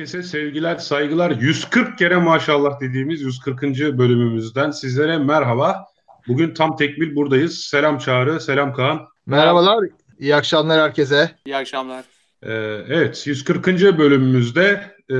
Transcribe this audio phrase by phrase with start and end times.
[0.00, 1.30] Herkese sevgiler, saygılar.
[1.30, 3.62] 140 kere maşallah dediğimiz 140.
[3.98, 5.84] bölümümüzden sizlere merhaba.
[6.28, 7.58] Bugün tam tekmil buradayız.
[7.58, 9.00] Selam Çağrı, selam Kaan.
[9.26, 9.84] Merhabalar,
[10.18, 11.30] iyi akşamlar herkese.
[11.46, 12.04] İyi akşamlar.
[12.42, 12.52] Ee,
[12.88, 13.66] evet, 140.
[13.98, 15.14] bölümümüzde e,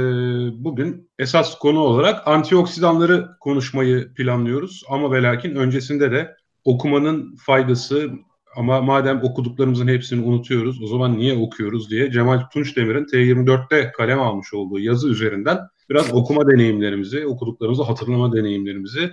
[0.65, 4.83] bugün esas konu olarak antioksidanları konuşmayı planlıyoruz.
[4.91, 8.11] Ama ve lakin öncesinde de okumanın faydası,
[8.57, 14.55] ama madem okuduklarımızın hepsini unutuyoruz o zaman niye okuyoruz diye Cemal Tunçdemir'in T24'te kalem almış
[14.55, 15.59] olduğu yazı üzerinden
[15.91, 19.11] biraz okuma deneyimlerimizi, okuduklarımızı hatırlama deneyimlerimizi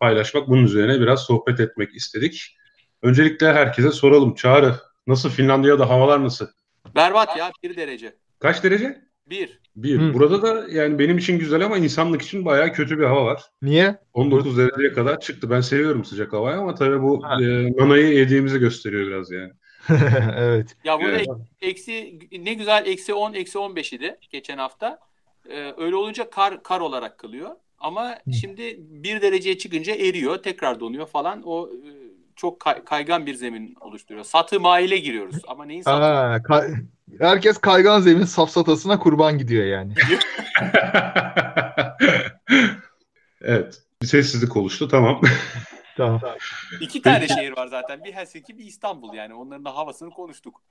[0.00, 2.56] paylaşmak, bunun üzerine biraz sohbet etmek istedik.
[3.02, 4.34] Öncelikle herkese soralım.
[4.34, 4.74] Çağrı,
[5.06, 6.46] nasıl Finlandiya'da havalar nasıl?
[6.94, 8.16] Berbat ya, bir derece.
[8.38, 9.04] Kaç derece?
[9.26, 9.60] Bir.
[9.76, 10.00] Bir.
[10.00, 10.14] Hı.
[10.14, 13.42] Burada da yani benim için güzel ama insanlık için bayağı kötü bir hava var.
[13.62, 13.98] Niye?
[14.12, 14.68] 19 Burada...
[14.68, 15.50] dereceye kadar çıktı.
[15.50, 19.52] Ben seviyorum sıcak havayı ama tabii bu e, nanayı yediğimizi gösteriyor biraz yani.
[20.36, 20.76] evet.
[20.84, 21.28] Ya burada evet.
[21.60, 24.98] eksi ne güzel eksi 10 eksi 15 idi geçen hafta.
[25.48, 27.50] Ee, öyle olunca kar kar olarak kalıyor.
[27.78, 28.32] Ama Hı.
[28.32, 31.42] şimdi bir dereceye çıkınca eriyor, tekrar donuyor falan.
[31.44, 32.03] O e,
[32.36, 34.24] çok kay, kaygan bir zemin oluşturuyor.
[34.24, 35.36] Satı maile giriyoruz.
[35.48, 36.04] Ama neyin satı?
[36.04, 36.70] Aa, kay,
[37.20, 39.94] herkes kaygan zemin safsatasına kurban gidiyor yani.
[43.40, 43.82] evet.
[44.02, 44.88] Bir sessizlik oluştu.
[44.88, 45.20] Tamam.
[45.96, 46.20] tamam.
[46.80, 48.04] İki tane şehir var zaten.
[48.04, 49.34] Bir Helsinki, bir İstanbul yani.
[49.34, 50.62] Onların da havasını konuştuk.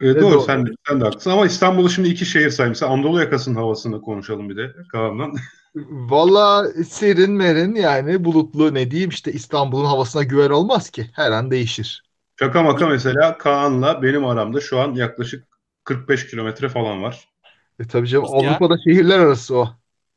[0.00, 0.40] E, doğru, doğru.
[0.40, 4.56] Sen, sen de haklısın ama İstanbul'u şimdi iki şehir saymışsa Anadolu yakasının havasını konuşalım bir
[4.56, 5.34] de Kaan'dan.
[5.74, 11.10] Valla serin merin yani bulutlu ne diyeyim işte İstanbul'un havasına güven olmaz ki.
[11.14, 12.02] Her an değişir.
[12.38, 15.48] Şaka maka mesela Kaan'la benim aramda şu an yaklaşık
[15.84, 17.28] 45 kilometre falan var.
[17.80, 18.80] E tabii canım Nasıl Avrupa'da ya?
[18.84, 19.68] şehirler arası o.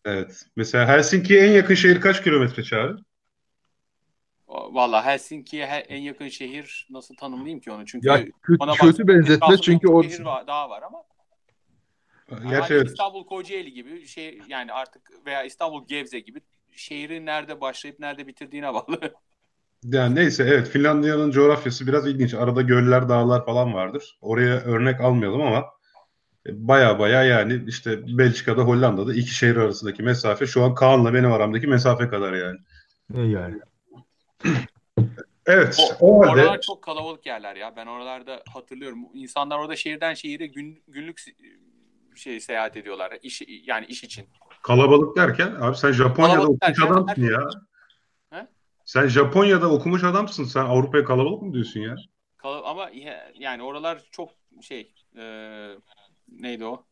[0.05, 0.45] Evet.
[0.55, 2.97] Mesela Helsinki'ye en yakın şehir kaç kilometre çağrı?
[4.47, 7.85] Valla Helsinki'ye en yakın şehir nasıl tanımlayayım ki onu?
[7.85, 11.03] Çünkü ya, kötü, kötü benzetme çünkü o şehir daha var ama
[12.31, 12.87] Gerçi yani evet.
[12.87, 18.73] İstanbul Kocaeli gibi şey yani artık veya İstanbul Gebze gibi şehrin nerede başlayıp nerede bitirdiğine
[18.73, 19.13] bağlı.
[19.83, 22.33] Yani neyse evet Finlandiya'nın coğrafyası biraz ilginç.
[22.33, 24.17] Arada göller, dağlar falan vardır.
[24.21, 25.65] Oraya örnek almayalım ama
[26.49, 31.67] baya baya yani işte Belçika'da, Hollanda'da iki şehir arasındaki mesafe şu an Kaan'la benim aramdaki
[31.67, 32.57] mesafe kadar yani.
[33.31, 33.59] Yani.
[35.45, 35.77] Evet.
[35.99, 36.41] O, o halde...
[36.41, 37.73] Oralar çok kalabalık yerler ya.
[37.75, 38.99] Ben oralarda hatırlıyorum.
[39.13, 41.21] İnsanlar orada şehirden şehire gün, günlük
[42.15, 43.17] şey seyahat ediyorlar.
[43.23, 44.27] İş, yani iş için.
[44.61, 47.49] Kalabalık derken abi sen Japonya'da Kalabalık okumuş derken, adamsın ya.
[48.29, 48.47] He?
[48.85, 50.43] Sen Japonya'da okumuş adamsın.
[50.43, 51.95] Sen Avrupa'ya kalabalık mı diyorsun ya?
[52.37, 52.91] Kal ama
[53.33, 54.29] yani oralar çok
[54.61, 55.23] şey e,
[56.27, 56.85] neydi o?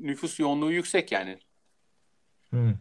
[0.00, 1.38] Nüfus yoğunluğu yüksek yani.
[2.50, 2.74] Hmm.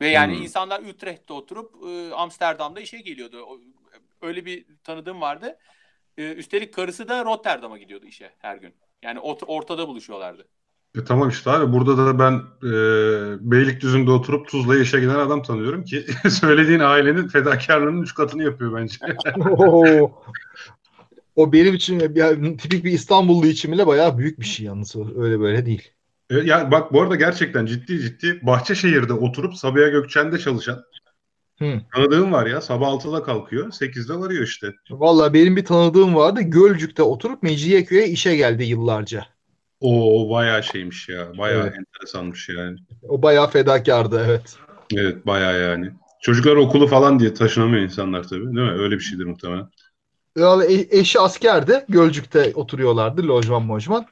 [0.00, 0.42] Ve yani hmm.
[0.42, 3.60] insanlar Utrecht'te oturup e, Amsterdam'da işe geliyordu.
[4.22, 5.58] Öyle bir tanıdığım vardı.
[6.18, 8.74] E, üstelik karısı da Rotterdam'a gidiyordu işe her gün.
[9.02, 10.44] Yani ortada buluşuyorlardı.
[10.98, 12.32] E tamam işte abi burada da ben
[12.68, 12.70] e,
[13.50, 18.96] Beylikdüzü'nde oturup Tuzla'ya işe giden adam tanıyorum ki söylediğin ailenin fedakarlığının üç katını yapıyor bence.
[21.36, 25.40] o benim için yani, tipik bir İstanbullu için bile bayağı büyük bir şey yalnız öyle
[25.40, 25.90] böyle değil.
[26.30, 30.84] E, ya bak bu arada gerçekten ciddi ciddi Bahçeşehir'de oturup Sabiha Gökçen'de çalışan
[31.62, 31.80] Hı.
[31.94, 34.72] Tanıdığım var ya sabah 6'da kalkıyor 8'de varıyor işte.
[34.90, 39.26] Valla benim bir tanıdığım vardı Gölcük'te oturup Mecidiyeköy'e işe geldi yıllarca.
[39.80, 41.74] O bayağı şeymiş ya bayağı evet.
[41.78, 42.78] enteresanmış yani.
[43.08, 44.56] O bayağı fedakardı evet.
[44.96, 45.90] Evet bayağı yani.
[46.20, 48.72] Çocuklar okulu falan diye taşınamıyor insanlar tabii değil mi?
[48.72, 49.68] Öyle bir şeydir muhtemelen.
[50.36, 51.84] Yani e, eşi askerdi.
[51.88, 54.06] Gölcük'te oturuyorlardı lojman mojman.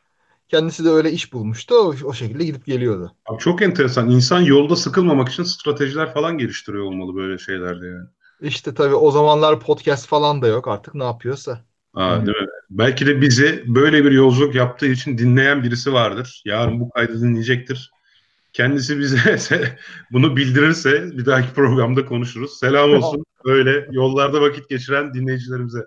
[0.50, 1.74] Kendisi de öyle iş bulmuştu.
[1.74, 3.12] O, o şekilde gidip geliyordu.
[3.26, 4.10] Abi çok enteresan.
[4.10, 8.06] İnsan yolda sıkılmamak için stratejiler falan geliştiriyor olmalı böyle şeylerde yani.
[8.40, 11.64] İşte tabii o zamanlar podcast falan da yok artık ne yapıyorsa.
[11.94, 12.46] Aa, değil mi?
[12.70, 16.42] Belki de bizi böyle bir yolculuk yaptığı için dinleyen birisi vardır.
[16.44, 17.90] Yarın bu kaydı dinleyecektir.
[18.52, 19.38] Kendisi bize
[20.12, 22.58] bunu bildirirse bir dahaki programda konuşuruz.
[22.58, 25.86] Selam olsun öyle yollarda vakit geçiren dinleyicilerimize.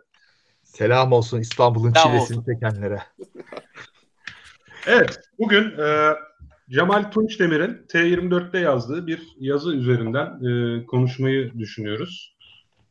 [0.63, 3.01] Selam olsun İstanbul'un çilesini çekenlere.
[4.88, 6.13] Evet, bugün e,
[6.69, 12.35] Cemal Tunçdemir'in T24'te yazdığı bir yazı üzerinden e, konuşmayı düşünüyoruz.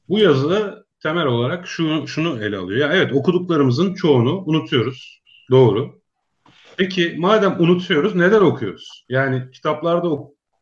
[0.08, 2.80] Bu yazı temel olarak şunu, şunu ele alıyor.
[2.80, 5.22] Yani evet okuduklarımızın çoğunu unutuyoruz.
[5.50, 6.00] Doğru.
[6.76, 9.04] Peki madem unutuyoruz neden okuyoruz?
[9.08, 10.08] Yani kitaplarda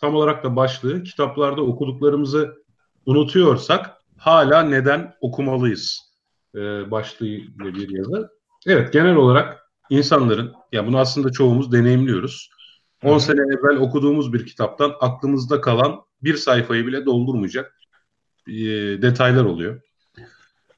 [0.01, 2.55] tam olarak da başlığı kitaplarda okuduklarımızı
[3.07, 6.01] unutuyorsak hala neden okumalıyız
[6.55, 8.31] e, başlığıyla bir yazı.
[8.67, 9.60] Evet genel olarak
[9.91, 12.51] insanların, ya bunu aslında çoğumuz deneyimliyoruz.
[13.05, 17.81] 10 sene evvel okuduğumuz bir kitaptan aklımızda kalan bir sayfayı bile doldurmayacak
[18.47, 18.53] e,
[19.03, 19.81] detaylar oluyor.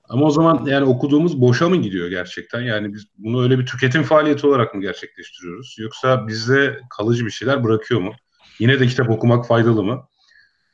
[0.09, 2.61] Ama o zaman yani okuduğumuz boşa mı gidiyor gerçekten?
[2.61, 5.77] Yani biz bunu öyle bir tüketim faaliyeti olarak mı gerçekleştiriyoruz?
[5.79, 8.13] Yoksa bizde kalıcı bir şeyler bırakıyor mu?
[8.59, 10.09] Yine de kitap okumak faydalı mı?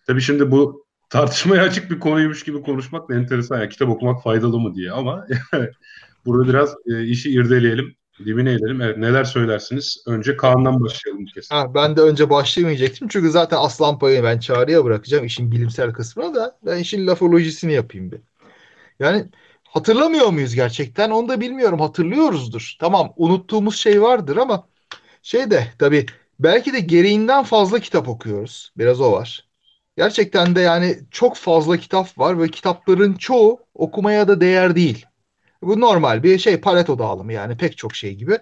[0.06, 3.58] Tabii şimdi bu tartışmaya açık bir konuymuş gibi konuşmak da enteresan.
[3.58, 5.26] Yani kitap okumak faydalı mı diye ama
[6.26, 7.97] burada biraz e, işi irdeleyelim.
[8.24, 8.80] Dibine edelim.
[8.80, 10.02] Evet, neler söylersiniz?
[10.06, 11.50] Önce Kaan'dan başlayalım bir kez.
[11.50, 13.08] Ha, ben de önce başlamayacaktım.
[13.08, 18.12] Çünkü zaten aslan payı ben çağrıya bırakacağım işin bilimsel kısmına da ben işin lafolojisini yapayım
[18.12, 18.20] bir.
[19.00, 19.26] Yani
[19.64, 21.10] hatırlamıyor muyuz gerçekten?
[21.10, 21.80] Onu da bilmiyorum.
[21.80, 22.76] Hatırlıyoruzdur.
[22.80, 24.68] Tamam unuttuğumuz şey vardır ama
[25.22, 26.06] şey de tabii
[26.38, 28.72] belki de gereğinden fazla kitap okuyoruz.
[28.76, 29.48] Biraz o var.
[29.96, 35.06] Gerçekten de yani çok fazla kitap var ve kitapların çoğu okumaya da değer değil.
[35.62, 38.38] Bu normal bir şey Pareto dağılımı yani pek çok şey gibi.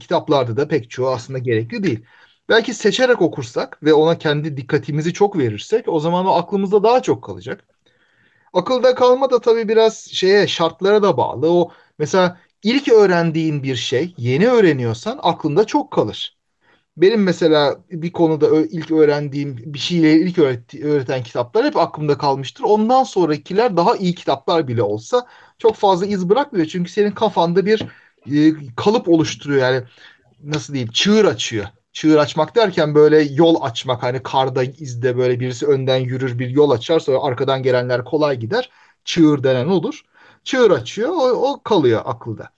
[0.00, 2.04] Kitaplarda da pek çoğu aslında gerekli değil.
[2.48, 7.24] Belki seçerek okursak ve ona kendi dikkatimizi çok verirsek o zaman o aklımızda daha çok
[7.24, 7.64] kalacak.
[8.54, 11.50] Akılda kalma da tabii biraz şeye şartlara da bağlı.
[11.52, 16.35] O mesela ilk öğrendiğin bir şey yeni öğreniyorsan aklında çok kalır.
[16.96, 20.38] Benim mesela bir konuda ilk öğrendiğim bir şeyle ilk
[20.84, 22.64] öğreten kitaplar hep aklımda kalmıştır.
[22.64, 25.26] Ondan sonrakiler daha iyi kitaplar bile olsa
[25.58, 26.66] çok fazla iz bırakmıyor.
[26.66, 27.82] Çünkü senin kafanda bir
[28.32, 29.60] e, kalıp oluşturuyor.
[29.62, 29.84] Yani
[30.44, 31.66] nasıl diyeyim çığır açıyor.
[31.92, 36.70] Çığır açmak derken böyle yol açmak hani karda izde böyle birisi önden yürür bir yol
[36.70, 38.70] açar sonra arkadan gelenler kolay gider.
[39.04, 40.02] Çığır denen olur.
[40.44, 42.55] Çığır açıyor o, o kalıyor akılda.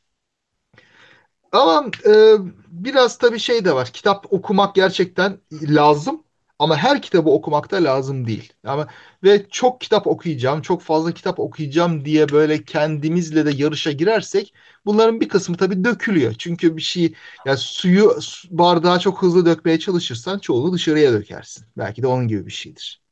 [1.53, 2.35] Ama e,
[2.69, 3.89] biraz tabii şey de var.
[3.93, 6.23] Kitap okumak gerçekten lazım.
[6.59, 8.53] Ama her kitabı okumak da lazım değil.
[8.65, 8.87] Ama
[9.25, 14.55] ve çok kitap okuyacağım, çok fazla kitap okuyacağım diye böyle kendimizle de yarışa girersek
[14.87, 16.35] bunların bir kısmı tabii dökülüyor.
[16.39, 17.15] Çünkü bir şey
[17.47, 18.17] yani suyu
[18.51, 21.67] bardağa çok hızlı dökmeye çalışırsan çoğunu dışarıya dökersin.
[21.77, 23.03] Belki de onun gibi bir şeydir.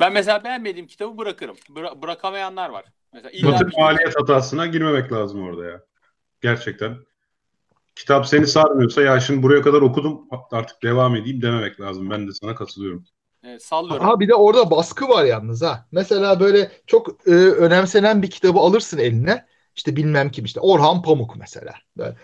[0.00, 1.56] Ben mesela beğenmediğim kitabı bırakırım.
[1.68, 2.84] Bıra- bırakamayanlar var.
[3.12, 5.80] Mesela illa bir maliyet hatasına girmemek lazım orada ya.
[6.40, 6.96] Gerçekten
[7.96, 10.20] kitap seni sarmıyorsa ya şimdi buraya kadar okudum
[10.50, 12.10] artık devam edeyim dememek lazım.
[12.10, 13.04] Ben de sana katılıyorum.
[13.42, 14.06] Evet, sallıyorum.
[14.06, 15.86] Ha bir de orada baskı var yalnız ha.
[15.92, 19.46] Mesela böyle çok e, önemsenen bir kitabı alırsın eline.
[19.76, 21.74] İşte bilmem kim işte Orhan Pamuk mesela.
[21.96, 22.16] Böyle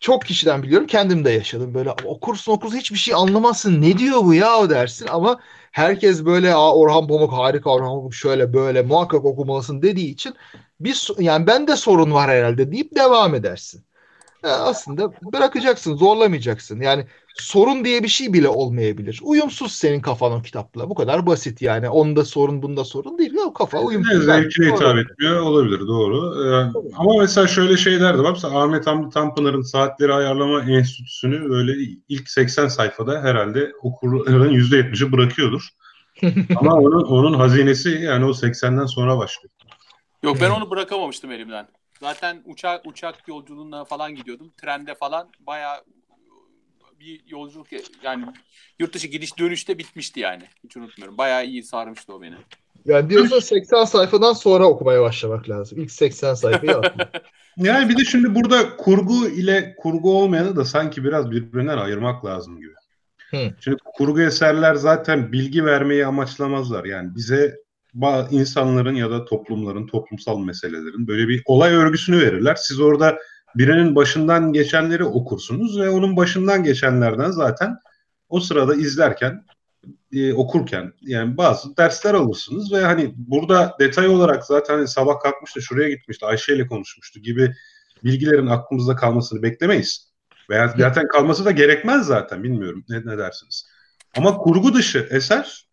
[0.00, 0.86] çok kişiden biliyorum.
[0.86, 1.74] Kendim de yaşadım.
[1.74, 3.82] Böyle okursun okursun hiçbir şey anlamazsın.
[3.82, 5.40] Ne diyor bu ya dersin ama
[5.72, 10.34] herkes böyle Aa, Orhan Pamuk harika Orhan Pamuk şöyle böyle muhakkak okumalısın dediği için
[10.80, 13.84] bir yani ben de sorun var herhalde deyip devam edersin
[14.42, 16.80] aslında bırakacaksın, zorlamayacaksın.
[16.80, 19.20] Yani sorun diye bir şey bile olmayabilir.
[19.22, 20.90] Uyumsuz senin kafan o kitapla.
[20.90, 21.88] Bu kadar basit yani.
[21.88, 23.34] Onda sorun, bunda sorun değil.
[23.34, 24.14] Ya kafa uyumsuz.
[24.14, 25.40] Evet, zevkine hitap etmiyor.
[25.40, 26.44] Olabilir, doğru.
[26.44, 28.30] Ee, ama mesela şöyle şeyler de var.
[28.30, 31.72] Mesela Ahmet Hamdi Tanpınar'ın Saatleri Ayarlama Enstitüsü'nü böyle
[32.08, 35.68] ilk 80 sayfada herhalde okurların %70'i bırakıyordur.
[36.56, 39.50] ama onun, onun hazinesi yani o 80'den sonra başlıyor.
[40.22, 41.68] Yok ben onu bırakamamıştım elimden.
[42.00, 44.52] Zaten uçak uçak yolculuğuna falan gidiyordum.
[44.56, 45.84] Trende falan bayağı
[47.00, 47.66] bir yolculuk
[48.02, 48.24] yani
[48.78, 50.42] yurt dışı gidiş dönüşte bitmişti yani.
[50.64, 51.18] Hiç unutmuyorum.
[51.18, 52.36] Bayağı iyi sarmıştı o beni.
[52.84, 55.78] Yani diyorsun 80 sayfadan sonra okumaya başlamak lazım.
[55.80, 56.80] İlk 80 sayfayı
[57.56, 62.60] Yani bir de şimdi burada kurgu ile kurgu olmayanı da sanki biraz birbirinden ayırmak lazım
[62.60, 62.74] gibi.
[63.30, 63.50] Hı.
[63.60, 66.84] Şimdi kurgu eserler zaten bilgi vermeyi amaçlamazlar.
[66.84, 67.56] Yani bize
[68.30, 72.54] insanların ya da toplumların, toplumsal meselelerin böyle bir olay örgüsünü verirler.
[72.54, 73.18] Siz orada
[73.54, 77.76] birinin başından geçenleri okursunuz ve onun başından geçenlerden zaten
[78.28, 79.44] o sırada izlerken,
[80.12, 85.62] e, okurken yani bazı dersler alırsınız ve hani burada detay olarak zaten hani sabah kalkmıştı,
[85.62, 87.54] şuraya gitmişti, Ayşe ile konuşmuştu gibi
[88.04, 90.08] bilgilerin aklımızda kalmasını beklemeyiz.
[90.50, 93.68] Veya zaten kalması da gerekmez zaten bilmiyorum ne, ne dersiniz.
[94.16, 95.67] Ama kurgu dışı eser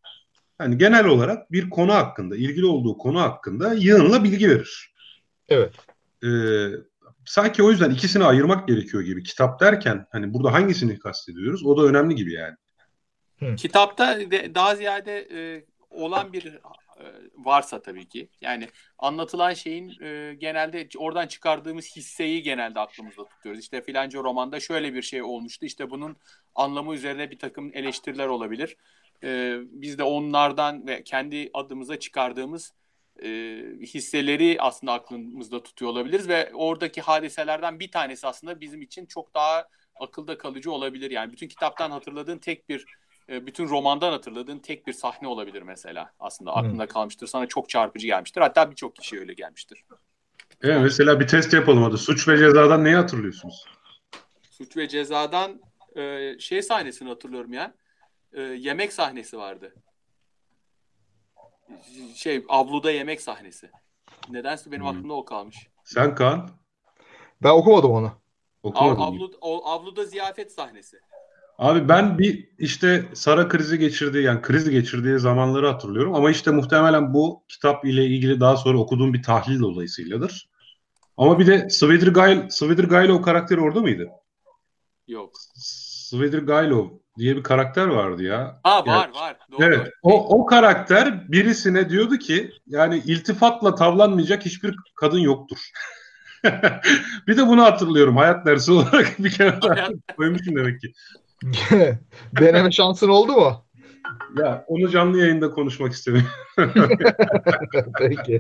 [0.58, 4.94] hani genel olarak bir konu hakkında, ilgili olduğu konu hakkında yığınla bilgi verir.
[5.50, 5.74] Evet.
[6.24, 6.68] Ee,
[7.26, 9.24] sanki o yüzden ikisini ayırmak gerekiyor gibi.
[9.24, 11.66] Kitap derken hani burada hangisini kastediyoruz?
[11.66, 12.56] O da önemli gibi yani.
[13.40, 13.56] Hı.
[13.56, 14.20] Kitapta
[14.56, 16.60] daha ziyade e, olan bir e,
[17.38, 18.30] varsa tabii ki.
[18.42, 18.70] Yani
[19.00, 23.62] anlatılan şeyin e, genelde oradan çıkardığımız hisseyi genelde aklımızda tutuyoruz.
[23.62, 25.66] İşte filanca romanda şöyle bir şey olmuştu.
[25.66, 26.18] İşte bunun
[26.56, 28.76] anlamı üzerine bir takım eleştiriler olabilir
[29.26, 32.74] e, biz de onlardan ve kendi adımıza çıkardığımız
[33.24, 33.30] e,
[33.82, 39.68] hisseleri aslında aklımızda tutuyor olabiliriz ve oradaki hadiselerden bir tanesi aslında bizim için çok daha
[39.96, 41.12] akılda kalıcı olabilir.
[41.12, 42.86] Yani bütün kitaptan hatırladığın tek bir
[43.30, 46.12] e, bütün romandan hatırladığın tek bir sahne olabilir mesela.
[46.20, 46.90] Aslında aklında hmm.
[46.90, 47.28] kalmıştır.
[47.28, 48.42] Sana çok çarpıcı gelmiştir.
[48.42, 49.84] Hatta birçok kişi öyle gelmiştir.
[50.62, 51.98] Evet, mesela bir test yapalım hadi.
[51.98, 53.66] Suç ve cezadan neyi hatırlıyorsunuz?
[54.52, 55.62] Suç ve cezadan
[55.96, 57.74] e, şey sahnesini hatırlıyorum ya
[58.36, 59.74] e, yemek sahnesi vardı.
[62.16, 63.70] Şey avluda yemek sahnesi.
[64.30, 64.88] Nedense benim Hmm.
[64.90, 65.68] aklımda o kalmış.
[65.84, 66.50] Sen Kaan
[67.44, 68.12] Ben okumadım onu.
[68.64, 70.98] Av, avlu, o- avluda ziyafet sahnesi.
[71.58, 77.14] Abi ben bir işte Sara krizi geçirdiği yani kriz geçirdiği zamanları hatırlıyorum ama işte muhtemelen
[77.14, 80.50] bu kitap ile ilgili daha sonra okuduğum bir tahlil dolayısıyladır.
[81.18, 84.10] Ama bir de Svidrigail, Svidrigailov karakteri orada mıydı?
[85.08, 85.32] Yok.
[85.56, 88.60] Svidrigailov diye bir karakter vardı ya.
[88.64, 89.38] Ha var Yani- var.
[89.52, 89.64] Doğru.
[89.64, 89.92] Evet.
[90.04, 95.58] O, o karakter birisine diyordu ki yani iltifatla tavlanmayacak hiçbir kadın yoktur.
[97.28, 99.60] bir de bunu hatırlıyorum hayat dersi olarak bir kere
[100.18, 100.94] koymuşum demek ki.
[102.40, 103.65] Deneme şansın oldu mu?
[104.38, 106.30] Ya onu canlı yayında konuşmak istemiyorum.
[108.00, 108.40] Peki.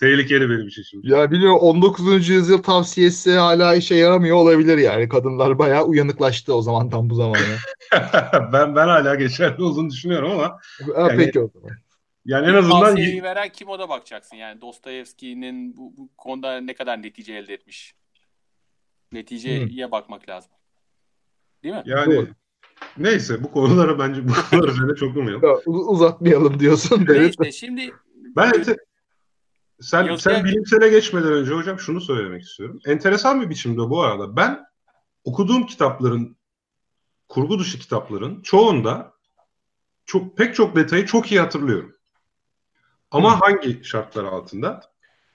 [0.00, 1.10] Tehlikeli benim için şimdi.
[1.10, 2.28] Ya biliyorum 19.
[2.28, 5.08] yüzyıl tavsiyesi hala işe yaramıyor olabilir yani.
[5.08, 7.38] Kadınlar bayağı uyanıklaştı o zaman tam bu zamana.
[8.52, 10.58] ben ben hala geçerli olduğunu düşünüyorum ama
[10.96, 11.70] Ha, Yani- peki o zaman.
[12.24, 14.36] yani en azından Tavsiyeyi veren kim o da bakacaksın.
[14.36, 17.94] Yani Dostoyevski'nin bu, bu konuda ne kadar netice elde etmiş.
[19.12, 20.50] Neticeye bakmak lazım.
[21.62, 21.82] Değil mi?
[21.86, 22.28] yani Doğru.
[22.98, 25.42] Neyse bu konulara bence bu konular üzerine çok durmayalım.
[25.48, 27.06] Ya, uzatmayalım diyorsun.
[27.10, 27.34] Evet.
[27.38, 27.90] Neyse şimdi
[28.36, 28.76] Ben ente-
[29.80, 32.78] sen Yazıya- sen bilimsele geçmeden önce hocam şunu söylemek istiyorum.
[32.86, 34.60] Enteresan bir biçimde bu arada ben
[35.24, 36.36] okuduğum kitapların
[37.28, 39.12] kurgu dışı kitapların çoğunda
[40.06, 41.94] çok pek çok detayı çok iyi hatırlıyorum.
[43.10, 44.80] Ama hangi şartlar altında?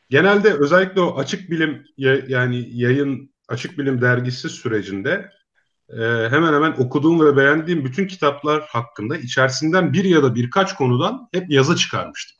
[0.09, 5.31] Genelde özellikle o açık bilim ya- yani yayın açık bilim dergisi sürecinde
[5.89, 11.29] e, hemen hemen okuduğum ve beğendiğim bütün kitaplar hakkında içerisinden bir ya da birkaç konudan
[11.33, 12.37] hep yazı çıkarmıştım.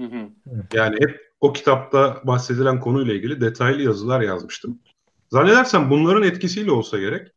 [0.00, 0.30] Hı hı.
[0.72, 4.78] Yani hep o kitapta bahsedilen konuyla ilgili detaylı yazılar yazmıştım.
[5.30, 7.28] Zannedersem bunların etkisiyle olsa gerek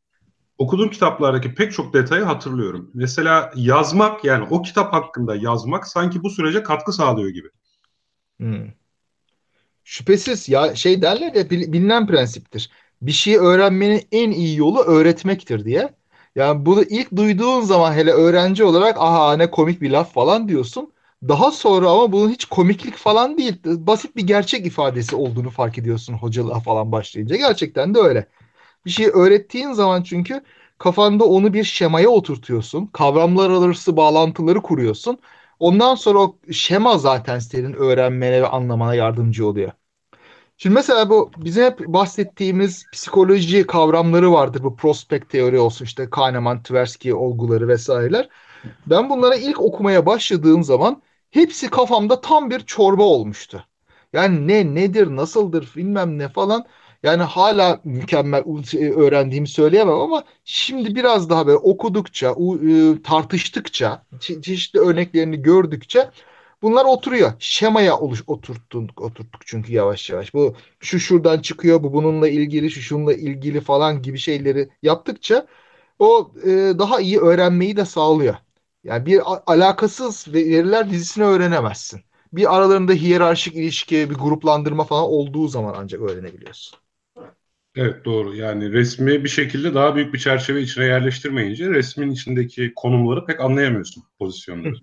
[0.58, 2.92] okuduğum kitaplardaki pek çok detayı hatırlıyorum.
[2.94, 7.50] Mesela yazmak yani o kitap hakkında yazmak sanki bu sürece katkı sağlıyor gibi.
[8.38, 8.68] Hmm.
[9.84, 12.70] Şüphesiz ya şey derler ya bil- bilinen prensiptir.
[13.02, 15.94] Bir şeyi öğrenmenin en iyi yolu öğretmektir diye.
[16.36, 20.94] Yani bunu ilk duyduğun zaman hele öğrenci olarak aha ne komik bir laf falan diyorsun.
[21.28, 23.56] Daha sonra ama bunun hiç komiklik falan değil.
[23.66, 27.36] Basit bir gerçek ifadesi olduğunu fark ediyorsun hocalığa falan başlayınca.
[27.36, 28.28] Gerçekten de öyle.
[28.86, 30.44] Bir şeyi öğrettiğin zaman çünkü
[30.78, 32.86] kafanda onu bir şemaya oturtuyorsun.
[32.88, 35.20] Kavramlar arası bağlantıları kuruyorsun.
[35.60, 39.72] Ondan sonra o şema zaten senin öğrenmene ve anlamana yardımcı oluyor.
[40.58, 44.64] Şimdi mesela bu bizim hep bahsettiğimiz psikoloji kavramları vardır.
[44.64, 48.30] Bu prospekt teori olsun işte Kahneman, Tversky olguları vesaireler.
[48.88, 53.66] Ben bunlara ilk okumaya başladığım zaman hepsi kafamda tam bir çorba olmuştu.
[54.14, 56.66] Yani ne nedir, nasıldır bilmem ne falan.
[57.04, 58.44] Yani hala mükemmel
[58.76, 62.36] e, öğrendiğimi söyleyemem ama şimdi biraz daha böyle okudukça,
[62.70, 66.10] e, tartıştıkça, çe- çeşitli örneklerini gördükçe
[66.62, 67.32] bunlar oturuyor.
[67.40, 70.34] Şemaya oluş, oturttun, oturttuk çünkü yavaş yavaş.
[70.34, 75.48] Bu şu şuradan çıkıyor, bu bununla ilgili, şu şununla ilgili falan gibi şeyleri yaptıkça
[76.00, 78.36] o e, daha iyi öğrenmeyi de sağlıyor.
[78.84, 82.02] Yani bir alakasız veriler dizisini öğrenemezsin.
[82.34, 86.80] Bir aralarında hiyerarşik ilişki, bir gruplandırma falan olduğu zaman ancak öğrenebiliyorsun.
[87.76, 88.36] Evet doğru.
[88.36, 94.04] Yani resmi bir şekilde daha büyük bir çerçeve içine yerleştirmeyince resmin içindeki konumları pek anlayamıyorsun
[94.20, 94.76] pozisyonları.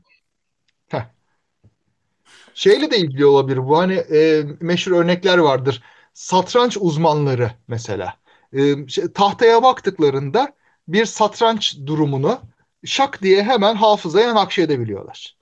[2.54, 5.82] Şeyle de ilgili olabilir bu hani e, meşhur örnekler vardır.
[6.14, 8.14] Satranç uzmanları mesela.
[8.52, 10.52] E, şey, tahtaya baktıklarında
[10.88, 12.40] bir satranç durumunu
[12.84, 15.36] şak diye hemen hafızaya nakşedebiliyorlar.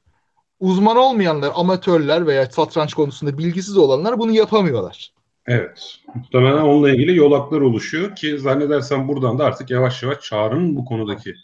[0.60, 5.12] Uzman olmayanlar, amatörler veya satranç konusunda bilgisiz olanlar bunu yapamıyorlar.
[5.46, 5.98] Evet.
[6.14, 11.34] Muhtemelen onunla ilgili yolaklar oluşuyor ki zannedersem buradan da artık yavaş yavaş Çağrı'nın bu konudaki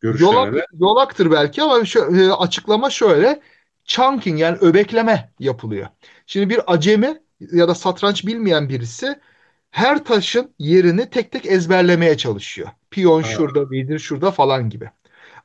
[0.00, 3.40] görüşlerine Yolak, de yolaktır belki ama şu, e, açıklama şöyle.
[3.88, 5.88] Chunking yani öbekleme yapılıyor.
[6.26, 9.20] Şimdi bir acemi ya da satranç bilmeyen birisi
[9.70, 12.68] her taşın yerini tek tek ezberlemeye çalışıyor.
[12.92, 13.28] Piyon Ha.
[13.28, 14.90] şurada, vezir şurada falan gibi.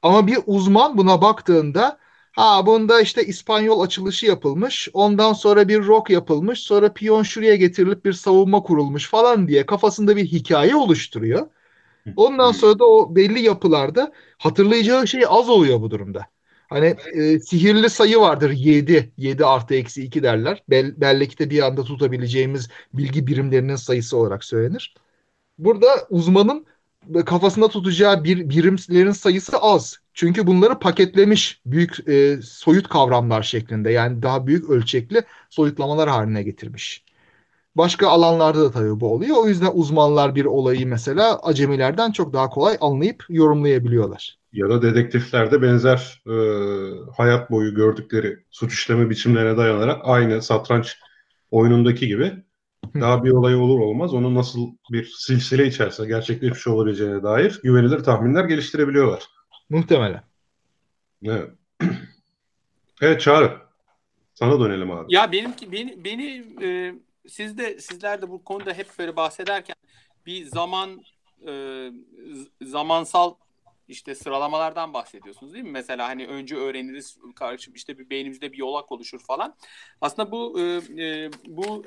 [0.01, 1.99] Ama bir uzman buna baktığında
[2.33, 8.05] ha bunda işte İspanyol açılışı yapılmış, ondan sonra bir rok yapılmış, sonra piyon şuraya getirilip
[8.05, 11.47] bir savunma kurulmuş falan diye kafasında bir hikaye oluşturuyor.
[12.15, 16.27] Ondan sonra da o belli yapılarda hatırlayacağı şey az oluyor bu durumda.
[16.73, 19.11] Hani e, sihirli sayı vardır 7.
[19.17, 20.63] 7 artı eksi 2 derler.
[20.69, 24.95] Bel, bellekte bir anda tutabileceğimiz bilgi birimlerinin sayısı olarak söylenir.
[25.57, 26.65] Burada uzmanın
[27.25, 29.99] kafasında tutacağı bir birimlerin sayısı az.
[30.13, 37.03] Çünkü bunları paketlemiş büyük e, soyut kavramlar şeklinde yani daha büyük ölçekli soyutlamalar haline getirmiş.
[37.75, 39.37] Başka alanlarda da tabii bu oluyor.
[39.37, 44.37] O yüzden uzmanlar bir olayı mesela acemilerden çok daha kolay anlayıp yorumlayabiliyorlar.
[44.53, 46.35] Ya da dedektiflerde benzer e,
[47.17, 50.97] hayat boyu gördükleri suç işleme biçimlerine dayanarak aynı satranç
[51.51, 52.33] oyunundaki gibi
[52.93, 58.45] daha bir olay olur olmaz onu nasıl bir silsile içerse gerçekleşmiş olabileceğine dair güvenilir tahminler
[58.45, 59.23] geliştirebiliyorlar.
[59.69, 60.23] Muhtemelen.
[61.23, 61.49] Evet.
[63.01, 63.57] evet Çağrı.
[64.33, 65.15] Sana dönelim abi.
[65.15, 66.93] Ya benimki beni beni e,
[67.27, 69.75] siz de sizler de bu konuda hep böyle bahsederken
[70.25, 71.03] bir zaman
[71.47, 71.89] e,
[72.61, 73.35] zamansal
[73.87, 75.71] işte sıralamalardan bahsediyorsunuz değil mi?
[75.71, 79.55] Mesela hani önce öğreniriz, karşı işte bir beynimizde bir yolak oluşur falan.
[80.01, 80.63] Aslında bu e,
[81.03, 81.85] e, bu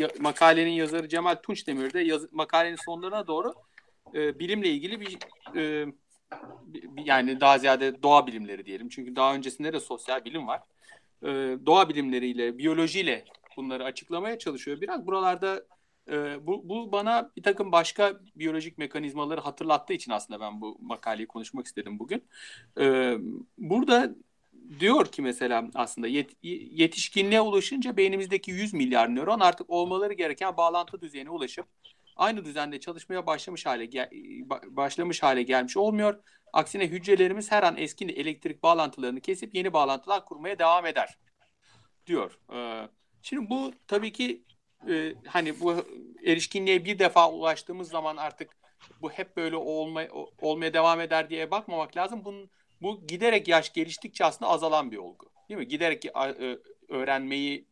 [0.00, 3.54] e, makalenin yazarı Cemal Tunçdemir de yaz, makalenin sonlarına doğru
[4.14, 5.18] e, bilimle ilgili bir
[5.56, 5.86] e,
[7.04, 8.88] yani daha ziyade doğa bilimleri diyelim.
[8.88, 10.60] Çünkü daha öncesinde de sosyal bilim var.
[11.22, 11.28] E,
[11.66, 13.24] doğa bilimleriyle, biyolojiyle
[13.56, 14.80] bunları açıklamaya çalışıyor.
[14.80, 15.64] Biraz buralarda
[16.10, 21.26] e, bu, bu bana bir takım başka biyolojik mekanizmaları hatırlattığı için aslında ben bu makaleyi
[21.26, 22.24] konuşmak istedim bugün.
[22.80, 23.16] E,
[23.58, 24.14] burada
[24.80, 31.00] diyor ki mesela aslında yet, yetişkinliğe ulaşınca beynimizdeki 100 milyar nöron artık olmaları gereken bağlantı
[31.00, 31.66] düzeyine ulaşıp
[32.16, 34.10] aynı düzende çalışmaya başlamış hale
[34.66, 36.20] başlamış hale gelmiş olmuyor.
[36.52, 41.18] Aksine hücrelerimiz her an eski elektrik bağlantılarını kesip yeni bağlantılar kurmaya devam eder
[42.06, 42.38] diyor.
[42.52, 42.88] Ee,
[43.26, 44.42] şimdi bu tabii ki
[44.88, 45.84] e, hani bu
[46.24, 48.50] erişkinliğe bir defa ulaştığımız zaman artık
[49.02, 50.02] bu hep böyle olma,
[50.40, 52.24] olmaya devam eder diye bakmamak lazım.
[52.24, 52.50] Bunun,
[52.82, 55.30] bu giderek yaş geliştikçe aslında azalan bir olgu.
[55.48, 55.68] Değil mi?
[55.68, 57.66] Giderek e, öğrenmeyi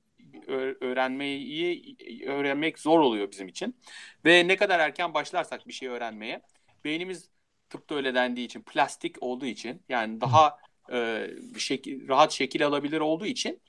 [0.80, 1.96] öğrenmeyi
[2.26, 3.76] öğrenmek zor oluyor bizim için.
[4.24, 6.42] Ve ne kadar erken başlarsak bir şey öğrenmeye
[6.84, 7.30] beynimiz
[7.70, 10.58] tıpta öyle dendiği için plastik olduğu için yani daha
[10.92, 13.60] e, şekil, rahat şekil alabilir olduğu için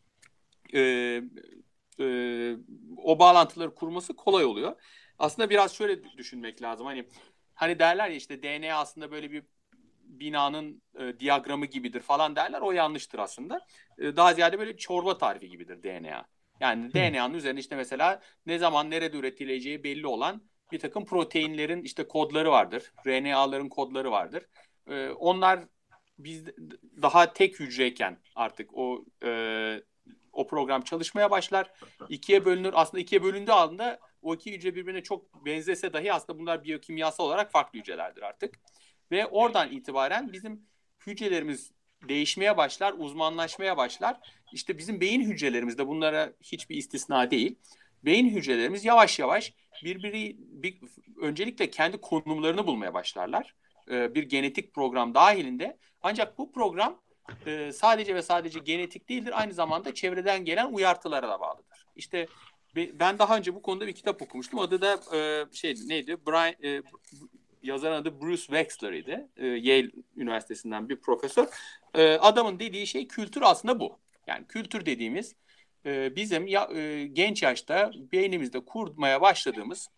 [0.73, 1.21] e,
[1.99, 2.05] e,
[2.97, 4.75] o bağlantıları kurması kolay oluyor.
[5.19, 6.85] Aslında biraz şöyle düşünmek lazım.
[6.85, 7.05] Hani
[7.53, 9.43] hani derler ya işte DNA aslında böyle bir
[10.03, 12.61] binanın e, diyagramı gibidir falan derler.
[12.61, 13.61] O yanlıştır aslında.
[13.97, 16.25] E, daha ziyade böyle çorba tarifi gibidir DNA.
[16.59, 22.07] Yani DNA'nın üzerinde işte mesela ne zaman nerede üretileceği belli olan bir takım proteinlerin işte
[22.07, 22.93] kodları vardır.
[23.07, 24.45] RNA'ların kodları vardır.
[24.89, 25.59] E, onlar
[26.19, 26.45] biz
[27.01, 29.81] daha tek hücreyken artık o e,
[30.35, 31.71] o program çalışmaya başlar.
[32.09, 32.73] İkiye bölünür.
[32.75, 37.51] Aslında ikiye bölündüğü anda o iki hücre birbirine çok benzese dahi aslında bunlar biyokimyasal olarak
[37.51, 38.59] farklı hücrelerdir artık.
[39.11, 40.61] Ve oradan itibaren bizim
[41.07, 41.71] hücrelerimiz
[42.09, 44.19] değişmeye başlar, uzmanlaşmaya başlar.
[44.53, 47.59] İşte bizim beyin hücrelerimiz de bunlara hiçbir istisna değil.
[48.03, 50.77] Beyin hücrelerimiz yavaş yavaş birbiri bir,
[51.21, 53.55] öncelikle kendi konumlarını bulmaya başlarlar.
[53.91, 55.77] Ee, bir genetik program dahilinde.
[56.01, 57.01] Ancak bu program
[57.45, 59.39] e, sadece ve sadece genetik değildir.
[59.39, 61.85] Aynı zamanda çevreden gelen uyartılara da bağlıdır.
[61.95, 62.27] İşte
[62.75, 64.59] ben daha önce bu konuda bir kitap okumuştum.
[64.59, 66.17] Adı da e, şey neydi?
[66.27, 66.81] Brian e,
[67.63, 69.27] yazar adı Bruce Wexler idi.
[69.37, 71.47] E, Yale Üniversitesi'nden bir profesör.
[71.93, 73.99] E, adamın dediği şey kültür aslında bu.
[74.27, 75.35] Yani kültür dediğimiz
[75.85, 79.89] e, bizim ya, e, genç yaşta beynimizde kurmaya başladığımız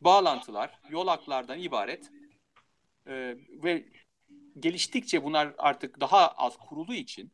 [0.00, 2.10] bağlantılar, yolaklardan ibaret
[3.06, 3.84] e, ve
[4.60, 7.32] geliştikçe bunlar artık daha az kurulu için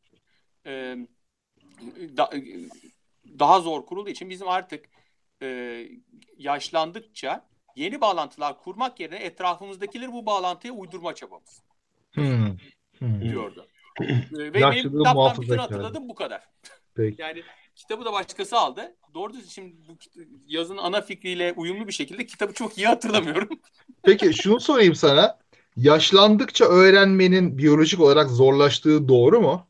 [0.65, 0.97] e,
[2.17, 2.29] da,
[3.39, 4.85] daha zor kurulu için bizim artık
[5.41, 5.87] e,
[6.37, 11.61] yaşlandıkça yeni bağlantılar kurmak yerine etrafımızdakileri bu bağlantıya uydurma çabamız.
[12.11, 12.57] Hmm.
[12.97, 13.21] Hmm.
[13.21, 13.67] Diyordu.
[14.31, 16.43] Ve benim kitaptan bütün hatırladım bu kadar.
[16.95, 17.21] Peki.
[17.21, 17.43] Yani
[17.75, 18.95] kitabı da başkası aldı.
[19.13, 19.97] Doğru düzgün şimdi bu
[20.47, 23.49] yazın ana fikriyle uyumlu bir şekilde kitabı çok iyi hatırlamıyorum.
[24.03, 25.39] Peki şunu sorayım sana
[25.77, 29.65] yaşlandıkça öğrenmenin biyolojik olarak zorlaştığı doğru mu?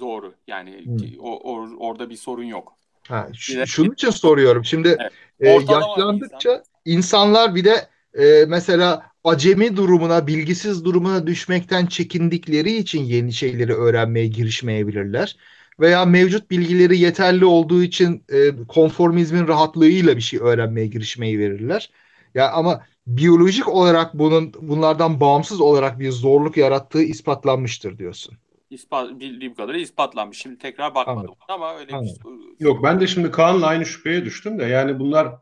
[0.00, 0.34] Doğru.
[0.46, 0.96] Yani hmm.
[1.20, 2.72] o, o, orada bir sorun yok.
[3.08, 4.64] Ha, ş- şunun için soruyorum.
[4.64, 5.12] Şimdi evet.
[5.40, 6.64] e, yaşlandıkça insan.
[6.84, 14.26] insanlar bir de e, mesela acemi durumuna, bilgisiz durumuna düşmekten çekindikleri için yeni şeyleri öğrenmeye
[14.26, 15.36] girişmeyebilirler.
[15.80, 21.90] Veya mevcut bilgileri yeterli olduğu için e, konformizmin rahatlığıyla bir şey öğrenmeye girişmeyi verirler.
[22.34, 28.34] Ya ama biyolojik olarak bunun bunlardan bağımsız olarak bir zorluk yarattığı ispatlanmıştır diyorsun.
[28.70, 30.38] İspat, bildiğim kadarıyla ispatlanmış.
[30.38, 31.34] Şimdi tekrar bakmadım Anladım.
[31.48, 32.40] ama öyle Anladım.
[32.60, 32.64] bir...
[32.64, 35.36] Yok ben de şimdi Kaan'la aynı şüpheye düştüm de yani bunlar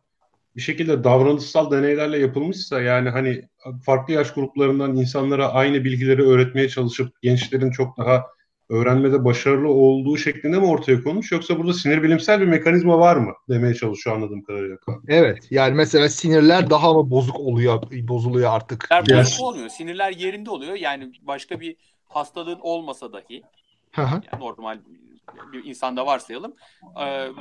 [0.56, 3.48] bir şekilde davranışsal deneylerle yapılmışsa yani hani
[3.86, 8.26] farklı yaş gruplarından insanlara aynı bilgileri öğretmeye çalışıp gençlerin çok daha
[8.72, 13.32] öğrenmede başarılı olduğu şeklinde mi ortaya konmuş yoksa burada sinir bilimsel bir mekanizma var mı
[13.48, 14.76] demeye çalışıyor anladığım kadarıyla.
[15.08, 18.88] Evet yani mesela sinirler daha mı bozuk oluyor bozuluyor artık.
[18.88, 23.42] Sinirler bozuk olmuyor sinirler yerinde oluyor yani başka bir hastalığın olmasa dahi
[23.96, 24.78] yani normal
[25.52, 26.54] bir insanda varsayalım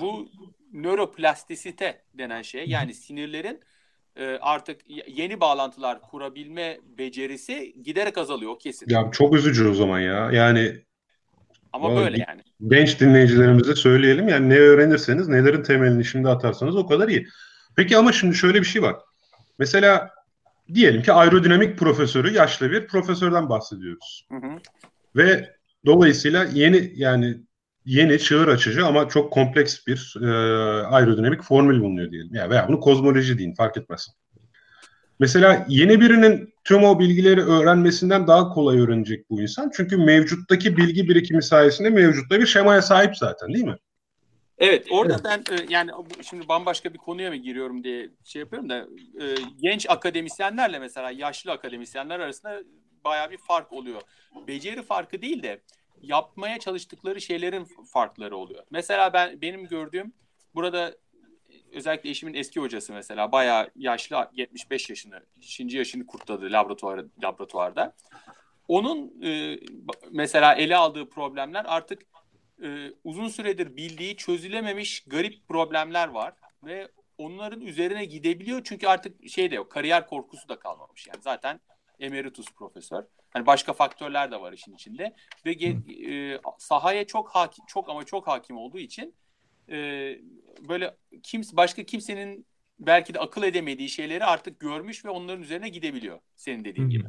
[0.01, 0.29] bu
[0.73, 3.59] nöroplastisite denen şey yani sinirlerin
[4.15, 8.85] e, artık yeni bağlantılar kurabilme becerisi giderek azalıyor kesin.
[8.89, 10.31] Ya çok üzücü o zaman ya.
[10.31, 10.81] Yani
[11.73, 12.41] ama Vallahi böyle yani.
[12.67, 17.27] Genç dinleyicilerimize söyleyelim yani ne öğrenirseniz nelerin temelini şimdi atarsanız o kadar iyi.
[17.75, 18.95] Peki ama şimdi şöyle bir şey var.
[19.59, 20.09] Mesela
[20.73, 24.27] diyelim ki aerodinamik profesörü yaşlı bir profesörden bahsediyoruz.
[24.31, 24.51] Hı hı.
[25.15, 25.55] Ve
[25.85, 27.37] dolayısıyla yeni yani
[27.85, 30.27] yeni çığır açıcı ama çok kompleks bir e,
[30.85, 32.35] aerodinamik formül bulunuyor diyelim.
[32.35, 34.07] Yani veya bunu kozmoloji deyin fark etmez.
[35.21, 39.71] Mesela yeni birinin tüm o bilgileri öğrenmesinden daha kolay öğrenecek bu insan.
[39.75, 43.75] Çünkü mevcuttaki bilgi birikimi sayesinde mevcutta bir şemaya sahip zaten değil mi?
[44.57, 45.23] Evet orada evet.
[45.25, 48.87] ben e, yani şimdi bambaşka bir konuya mı giriyorum diye şey yapıyorum da
[49.21, 49.25] e,
[49.61, 52.59] genç akademisyenlerle mesela yaşlı akademisyenler arasında
[53.05, 54.01] baya bir fark oluyor.
[54.47, 55.61] Beceri farkı değil de
[56.01, 58.63] yapmaya çalıştıkları şeylerin farkları oluyor.
[58.71, 60.13] Mesela ben benim gördüğüm
[60.55, 60.93] burada
[61.73, 65.59] özellikle eşimin eski hocası mesela bayağı yaşlı 75 yaşını, 5.
[65.59, 67.95] yaşını kurtladı laboratuvar laboratuvarda.
[68.67, 69.59] Onun e,
[70.11, 72.01] mesela ele aldığı problemler artık
[72.63, 79.51] e, uzun süredir bildiği çözülememiş garip problemler var ve onların üzerine gidebiliyor çünkü artık şey
[79.51, 81.59] de yok kariyer korkusu da kalmamış yani zaten
[81.99, 83.03] emeritus profesör.
[83.29, 88.27] Hani başka faktörler de var işin içinde ve e, sahaya çok hakim çok ama çok
[88.27, 89.15] hakim olduğu için
[89.71, 89.77] e,
[90.69, 92.45] böyle kimse başka kimsenin
[92.79, 97.05] belki de akıl edemediği şeyleri artık görmüş ve onların üzerine gidebiliyor senin dediğin gibi.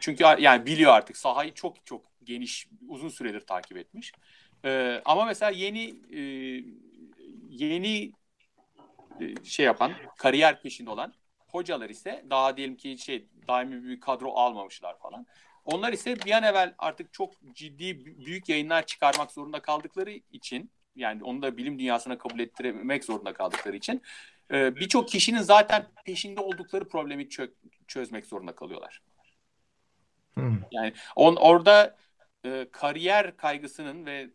[0.00, 4.12] Çünkü yani biliyor artık sahayı çok çok geniş uzun süredir takip etmiş.
[4.64, 6.20] Ee, ama mesela yeni e,
[7.50, 8.12] yeni
[9.20, 11.14] e, şey yapan kariyer peşinde olan
[11.48, 15.26] hocalar ise daha diyelim ki şey daimi bir kadro almamışlar falan.
[15.64, 21.24] Onlar ise bir an evvel artık çok ciddi büyük yayınlar çıkarmak zorunda kaldıkları için yani
[21.24, 24.02] onu da bilim dünyasına kabul ettirmek zorunda kaldıkları için
[24.52, 27.52] e, birçok kişinin zaten peşinde oldukları problemi çö-
[27.86, 29.02] çözmek zorunda kalıyorlar.
[30.34, 30.58] Hmm.
[30.72, 31.96] Yani on orada
[32.44, 34.30] e, kariyer kaygısının ve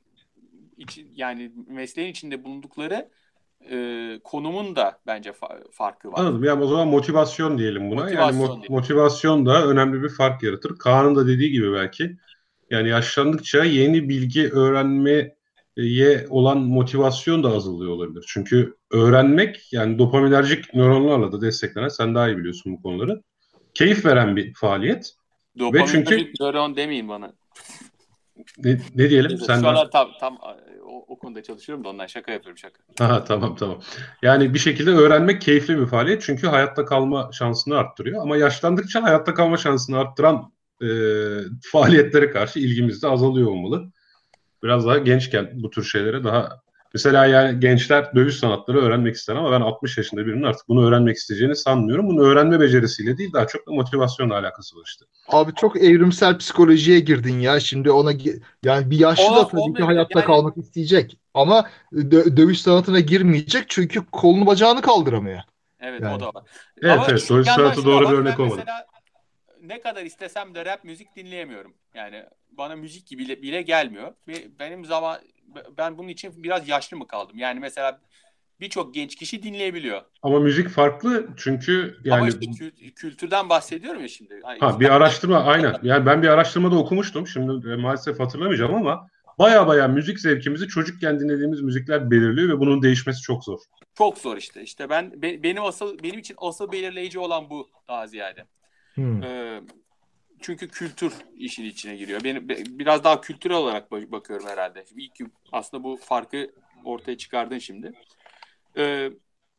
[0.78, 3.10] için yani mesleğin içinde bulundukları
[3.70, 6.20] e, konumun da bence fa- farkı var.
[6.20, 6.44] Anladım.
[6.44, 8.02] Yani o zaman motivasyon diyelim buna.
[8.02, 10.78] Motivasyon yani mo- motivasyon da önemli bir fark yaratır.
[10.78, 12.18] Kaan'ın da dediği gibi belki.
[12.70, 14.50] Yani yaşlandıkça yeni bilgi
[15.78, 18.26] öğrenmeye olan motivasyon da azalıyor olabilir.
[18.28, 23.24] Çünkü öğrenmek yani dopaminerjik nöronlarla da desteklenen sen daha iyi biliyorsun bu konuları.
[23.74, 25.16] Keyif veren bir faaliyet.
[25.60, 27.34] Dopaminerjik Ve çünkü nöron demeyin bana.
[28.58, 29.38] Ne, ne diyelim?
[29.38, 30.38] Sen Şu tam, tam
[30.86, 32.84] o, o konuda çalışıyorum da ondan şaka yapıyorum şaka.
[33.06, 33.80] Aha, tamam tamam.
[34.22, 38.22] Yani bir şekilde öğrenmek keyifli bir faaliyet çünkü hayatta kalma şansını arttırıyor.
[38.22, 40.52] Ama yaşlandıkça hayatta kalma şansını arttıran
[40.82, 40.88] e,
[41.72, 43.92] faaliyetlere karşı ilgimiz de azalıyor olmalı.
[44.64, 46.62] Biraz daha gençken bu tür şeylere daha
[46.94, 51.18] Mesela yani gençler dövüş sanatları öğrenmek ister ama ben 60 yaşında birinin artık bunu öğrenmek
[51.18, 52.08] isteyeceğini sanmıyorum.
[52.08, 55.06] Bunu öğrenme becerisiyle değil daha çok da motivasyonla alakası var işte.
[55.28, 57.60] Abi çok evrimsel psikolojiye girdin ya.
[57.60, 58.12] Şimdi ona
[58.64, 60.28] yani bir yaşlı da tabii ki hayatta yani...
[60.28, 61.18] kalmak isteyecek.
[61.34, 65.40] Ama dö- dövüş sanatına girmeyecek çünkü kolunu bacağını kaldıramıyor.
[65.80, 66.16] Evet yani.
[66.16, 66.44] o da var.
[66.82, 68.56] Evet ama evet dövüş sanatı doğru bir örnek olmadı.
[68.58, 68.86] Mesela
[69.70, 71.74] ne kadar istesem de rap müzik dinleyemiyorum.
[71.94, 74.14] Yani bana müzik gibi bile, bile gelmiyor.
[74.60, 75.20] Benim zaman
[75.78, 77.38] ben bunun için biraz yaşlı mı kaldım?
[77.38, 78.00] Yani mesela
[78.60, 80.02] birçok genç kişi dinleyebiliyor.
[80.22, 84.40] Ama müzik farklı çünkü yani Ama işte kültürden bahsediyorum ya şimdi.
[84.44, 85.76] Yani ha bir araştırma aynen.
[85.84, 87.28] Yani ben bir araştırmada okumuştum.
[87.28, 89.08] Şimdi e, maalesef hatırlamayacağım ama
[89.40, 93.60] baya baya müzik zevkimizi çocukken dinlediğimiz müzikler belirliyor ve bunun değişmesi çok zor.
[93.98, 94.62] Çok zor işte.
[94.62, 98.46] İşte ben benim asıl benim için asıl belirleyici olan bu daha ziyade.
[98.96, 99.24] Hmm.
[99.24, 99.62] Ee,
[100.42, 102.24] çünkü kültür işin içine giriyor.
[102.24, 104.86] Benim biraz daha kültürel olarak bakıyorum herhalde.
[104.96, 105.20] İlk
[105.52, 106.52] aslında bu farkı
[106.86, 107.92] ortaya çıkardın şimdi.
[108.78, 109.10] Ee,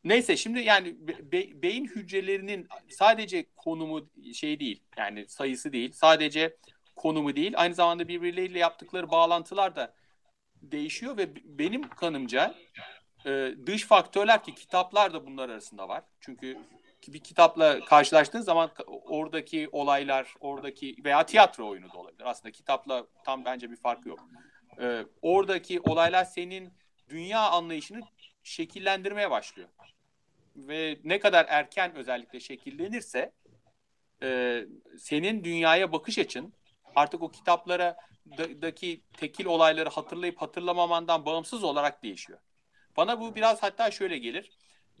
[0.03, 0.95] neyse şimdi yani
[1.31, 4.83] be, beyin hücrelerinin sadece konumu şey değil.
[4.97, 5.91] Yani sayısı değil.
[5.91, 6.57] Sadece
[6.95, 7.53] konumu değil.
[7.55, 9.93] Aynı zamanda birbirleriyle yaptıkları bağlantılar da
[10.61, 12.55] değişiyor ve benim kanımca
[13.25, 16.03] e, dış faktörler ki kitaplar da bunlar arasında var.
[16.19, 16.57] Çünkü
[17.07, 22.23] bir kitapla karşılaştığın zaman oradaki olaylar, oradaki veya tiyatro oyunu da olabilir.
[22.25, 24.19] Aslında kitapla tam bence bir fark yok.
[24.81, 26.73] Ee, oradaki olaylar senin
[27.09, 28.01] dünya anlayışını
[28.43, 29.69] şekillendirmeye başlıyor.
[30.55, 33.31] Ve ne kadar erken özellikle şekillenirse
[34.23, 34.61] e,
[34.97, 36.53] senin dünyaya bakış açın
[36.95, 37.97] artık o kitaplara
[38.37, 42.39] daki tekil olayları hatırlayıp hatırlamamandan bağımsız olarak değişiyor.
[42.97, 44.51] Bana bu biraz hatta şöyle gelir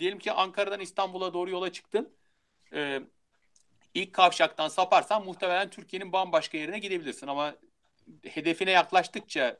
[0.01, 2.13] Diyelim ki Ankara'dan İstanbul'a doğru yola çıktın.
[2.73, 3.01] Ee,
[3.93, 7.55] ilk kavşaktan saparsan muhtemelen Türkiye'nin bambaşka yerine gidebilirsin ama
[8.23, 9.59] hedefine yaklaştıkça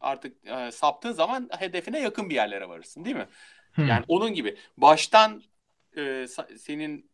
[0.00, 3.28] artık e, saptığın zaman hedefine yakın bir yerlere varırsın değil mi?
[3.72, 3.88] Hmm.
[3.88, 5.42] Yani onun gibi baştan
[5.96, 6.26] e,
[6.58, 7.10] senin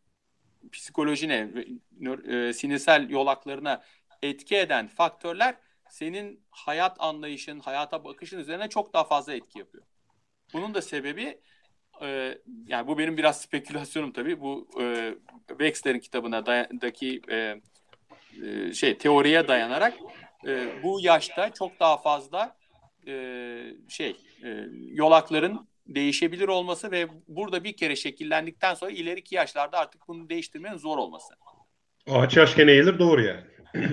[0.71, 1.49] psikolojine,
[2.27, 3.83] e, sinirsel yolaklarına
[4.21, 5.55] etki eden faktörler
[5.89, 9.83] senin hayat anlayışın, hayata bakışın üzerine çok daha fazla etki yapıyor.
[10.53, 11.39] Bunun da sebebi
[12.01, 14.41] e, yani bu benim biraz spekülasyonum tabii.
[14.41, 15.15] Bu e,
[15.47, 16.45] Wexler'in kitabına
[16.81, 17.61] daki e,
[18.45, 19.93] e, şey teoriye dayanarak
[20.47, 22.55] e, bu yaşta çok daha fazla
[23.07, 23.13] e,
[23.89, 30.29] şey e, yolakların değişebilir olması ve burada bir kere şekillendikten sonra ileriki yaşlarda artık bunu
[30.29, 31.33] değiştirmenin zor olması.
[32.09, 33.43] Ağaç yaşken eğilir doğru yani.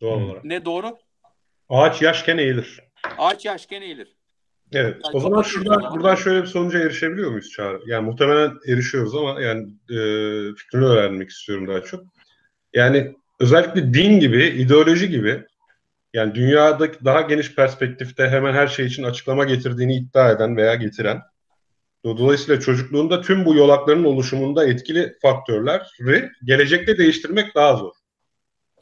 [0.00, 0.44] Doğal olarak.
[0.44, 0.98] Ne doğru?
[1.68, 2.80] Ağaç yaşken eğilir.
[3.18, 4.15] Ağaç yaşken eğilir.
[4.72, 4.96] Evet.
[5.04, 7.80] Yani o zaman şuradan buradan şöyle bir sonuca erişebiliyor muyuz Çağrı?
[7.86, 9.98] Yani muhtemelen erişiyoruz ama yani e,
[10.54, 12.04] fikrini öğrenmek istiyorum daha çok.
[12.74, 15.44] Yani özellikle din gibi, ideoloji gibi
[16.14, 21.22] yani dünyadaki daha geniş perspektifte hemen her şey için açıklama getirdiğini iddia eden veya getiren
[22.04, 27.92] dolayısıyla çocukluğunda tüm bu yolakların oluşumunda etkili faktörleri gelecekte değiştirmek daha zor.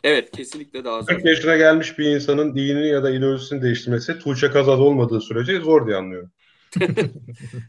[0.05, 1.07] Evet kesinlikle daha zor.
[1.07, 5.87] 40 yaşına gelmiş bir insanın dinini ya da ideolojisini değiştirmesi Tuğçe Kazaz olmadığı sürece zor
[5.87, 6.31] diye anlıyorum.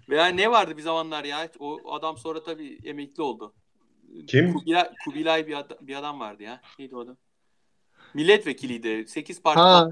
[0.09, 1.49] Veya ne vardı bir zamanlar ya?
[1.59, 3.53] O adam sonra tabii emekli oldu.
[4.27, 4.53] Kim?
[4.53, 6.61] Kubilay, Kubilay bir, adam, bir adam vardı ya.
[6.79, 7.17] Neydi o adam?
[8.13, 9.07] Milletvekiliydi.
[9.07, 9.59] 8 parti.
[9.59, 9.89] Ha,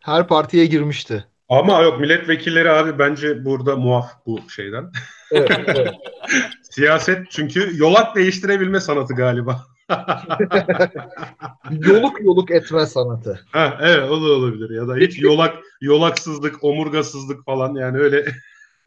[0.00, 1.24] her partiye girmişti.
[1.48, 4.92] Ama yok milletvekilleri abi bence burada muaf bu şeyden.
[5.30, 5.94] Evet, evet.
[6.70, 9.73] Siyaset çünkü yolak değiştirebilme sanatı galiba.
[11.70, 13.40] yoluk yoluk etme sanatı.
[13.52, 18.26] Ha, evet o da olabilir ya da hiç yolak yolaksızlık, omurgasızlık falan yani öyle.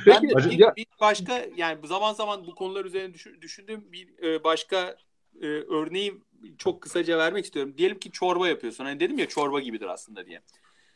[0.06, 4.96] ben bir, bir başka yani zaman zaman bu konular üzerine düşündüğüm bir e, başka
[5.42, 6.14] e, örneği
[6.58, 7.74] çok kısaca vermek istiyorum.
[7.78, 8.84] Diyelim ki çorba yapıyorsun.
[8.84, 10.40] Hani dedim ya çorba gibidir aslında diye.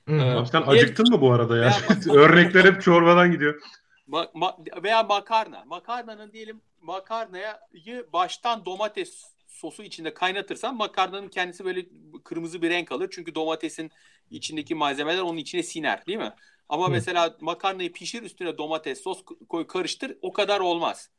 [0.05, 0.21] Hmm.
[0.21, 1.77] Ee, sen acıktın mı bu arada ya?
[2.15, 3.63] Örnekler hep çorbadan gidiyor.
[4.09, 5.65] Ma- ma- veya makarna.
[5.65, 11.87] Makarnanın diyelim makarnayı baştan domates sosu içinde kaynatırsan makarnanın kendisi böyle
[12.25, 13.09] kırmızı bir renk alır.
[13.13, 13.91] Çünkü domatesin
[14.31, 16.33] içindeki malzemeler onun içine siner değil mi?
[16.69, 16.91] Ama Hı.
[16.91, 21.11] mesela makarnayı pişir üstüne domates sos koy karıştır o kadar olmaz.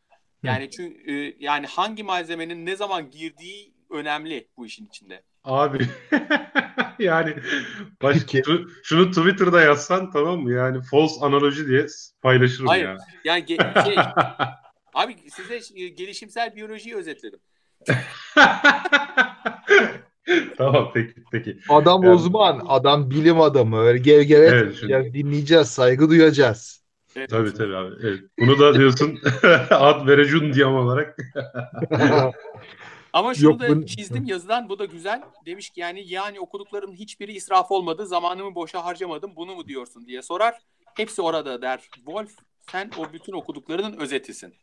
[0.44, 5.24] Yani çünkü e, yani hangi malzemenin ne zaman girdiği önemli bu işin içinde.
[5.44, 5.88] Abi
[7.06, 7.36] yani
[8.02, 8.18] baş,
[8.84, 10.52] şunu Twitter'da yazsan tamam mı?
[10.52, 11.86] Yani false analoji diye
[12.22, 12.98] paylaşırım Hayır, ya.
[13.24, 13.96] Yani ge- şey,
[14.94, 17.40] abi size gelişimsel biyolojiyi özetledim.
[20.58, 21.60] tamam peki peki.
[21.70, 23.80] Adam yani, uzman, adam bilim adamı.
[23.80, 25.14] Öyle gev gev evet, şimdi...
[25.14, 26.84] dinleyeceğiz, saygı duyacağız.
[27.16, 27.30] Evet.
[27.30, 27.96] Tabii tabii abi.
[28.04, 28.20] Evet.
[28.40, 29.20] Bunu da diyorsun
[29.70, 31.18] ad verecun diyem olarak.
[33.18, 33.86] Ama şunu Yok, da bu...
[33.86, 35.22] çizdim yazıdan bu da güzel.
[35.46, 38.06] Demiş ki yani yani okuduklarımın hiçbiri israf olmadı.
[38.06, 39.36] Zamanımı boşa harcamadım.
[39.36, 40.62] Bunu mu diyorsun diye sorar.
[40.96, 41.90] Hepsi orada der.
[41.96, 42.32] Wolf
[42.72, 44.54] sen o bütün okuduklarının özetisin.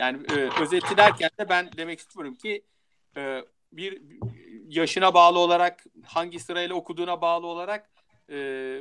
[0.00, 2.64] Yani e, özeti derken de ben demek istiyorum ki
[3.16, 4.02] e, bir
[4.68, 7.90] yaşına bağlı olarak hangi sırayla okuduğuna bağlı olarak
[8.30, 8.34] e,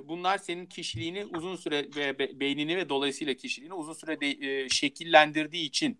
[0.03, 4.69] bunlar senin kişiliğini uzun süre ve be, beynini ve dolayısıyla kişiliğini uzun süre de, e,
[4.69, 5.99] şekillendirdiği için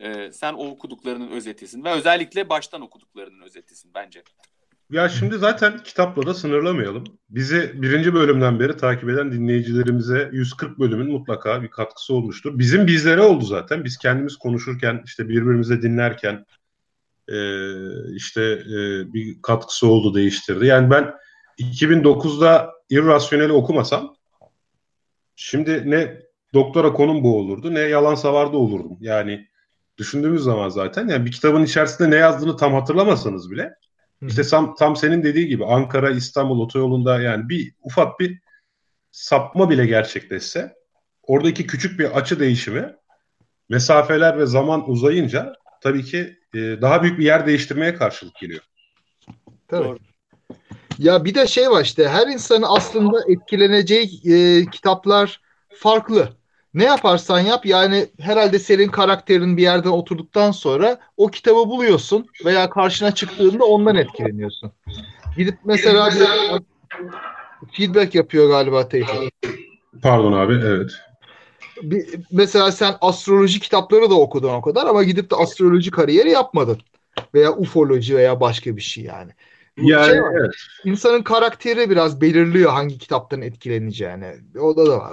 [0.00, 4.22] e, sen o okuduklarının özetisin ve özellikle baştan okuduklarının özetisin bence.
[4.90, 7.04] Ya şimdi zaten kitapla da sınırlamayalım.
[7.30, 12.58] Bizi birinci bölümden beri takip eden dinleyicilerimize 140 bölümün mutlaka bir katkısı olmuştur.
[12.58, 13.84] Bizim bizlere oldu zaten.
[13.84, 16.46] Biz kendimiz konuşurken, işte birbirimize dinlerken
[17.28, 17.36] e,
[18.14, 20.66] işte e, bir katkısı oldu, değiştirdi.
[20.66, 21.14] Yani ben
[21.58, 24.16] 2009'da irrasyoneli okumasam
[25.36, 26.22] şimdi ne
[26.54, 28.98] doktora konum bu olurdu ne yalan savarda olurdum.
[29.00, 29.48] Yani
[29.98, 33.74] düşündüğümüz zaman zaten yani bir kitabın içerisinde ne yazdığını tam hatırlamasanız bile
[34.28, 38.38] işte tam, tam senin dediği gibi Ankara İstanbul otoyolunda yani bir ufak bir
[39.10, 40.74] sapma bile gerçekleşse
[41.22, 42.96] oradaki küçük bir açı değişimi
[43.68, 48.62] mesafeler ve zaman uzayınca tabii ki e, daha büyük bir yer değiştirmeye karşılık geliyor.
[49.68, 49.84] Tabii.
[49.84, 49.98] Doğru.
[50.98, 55.40] Ya bir de şey var işte her insanın aslında etkileneceği e, kitaplar
[55.74, 56.28] farklı.
[56.74, 62.70] Ne yaparsan yap yani herhalde senin karakterin bir yerden oturduktan sonra o kitabı buluyorsun veya
[62.70, 64.72] karşına çıktığında ondan etkileniyorsun.
[65.36, 66.10] Gidip mesela
[67.72, 69.34] feedback yapıyor galiba Tevfik.
[70.02, 70.90] Pardon abi evet.
[71.82, 76.78] Bir, mesela sen astroloji kitapları da okudun o kadar ama gidip de astroloji kariyeri yapmadın.
[77.34, 79.32] Veya ufoloji veya başka bir şey yani.
[79.76, 80.54] Yani şey var, evet.
[80.84, 84.34] İnsanın karakteri biraz belirliyor hangi kitaptan etkileneceğini.
[84.60, 85.12] O da da var.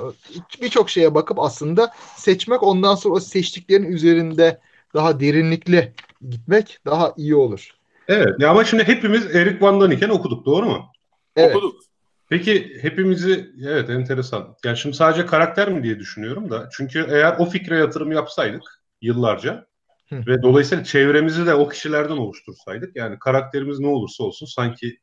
[0.61, 4.59] Birçok şeye bakıp aslında seçmek ondan sonra o seçtiklerin üzerinde
[4.93, 5.93] daha derinlikli
[6.29, 7.69] gitmek daha iyi olur.
[8.07, 8.39] Evet.
[8.39, 10.91] Ya ama şimdi hepimiz Eric Van Daniken okuduk doğru mu?
[11.35, 11.55] Evet.
[11.55, 11.81] Okuduk.
[12.29, 14.55] Peki hepimizi evet enteresan.
[14.65, 16.69] Yani şimdi sadece karakter mi diye düşünüyorum da.
[16.71, 18.63] Çünkü eğer o fikre yatırım yapsaydık
[19.01, 19.68] yıllarca.
[20.09, 20.23] Hı.
[20.27, 24.97] Ve dolayısıyla çevremizi de o kişilerden oluştursaydık yani karakterimiz ne olursa olsun sanki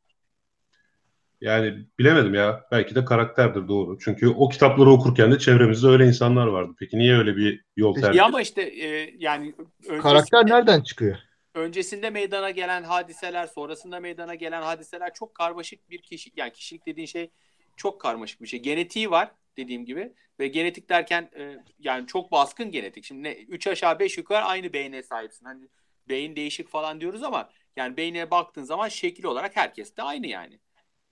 [1.40, 3.98] yani bilemedim ya belki de karakterdir doğru.
[3.98, 6.72] Çünkü o kitapları okurken de çevremizde öyle insanlar vardı.
[6.78, 11.16] Peki niye öyle bir yol tercih Ya ama işte e, yani öncesinde, Karakter nereden çıkıyor?
[11.54, 17.06] öncesinde meydana gelen hadiseler, sonrasında meydana gelen hadiseler çok karmaşık bir kişi yani kişilik dediğin
[17.06, 17.30] şey
[17.76, 18.62] çok karmaşık bir şey.
[18.62, 23.04] Genetiği var dediğim gibi ve genetik derken e, yani çok baskın genetik.
[23.04, 25.46] Şimdi ne 3 aşağı 5 yukarı aynı beyne sahipsin.
[25.46, 25.68] Hani
[26.08, 30.60] beyin değişik falan diyoruz ama yani beyne baktığın zaman şekil olarak herkes de aynı yani.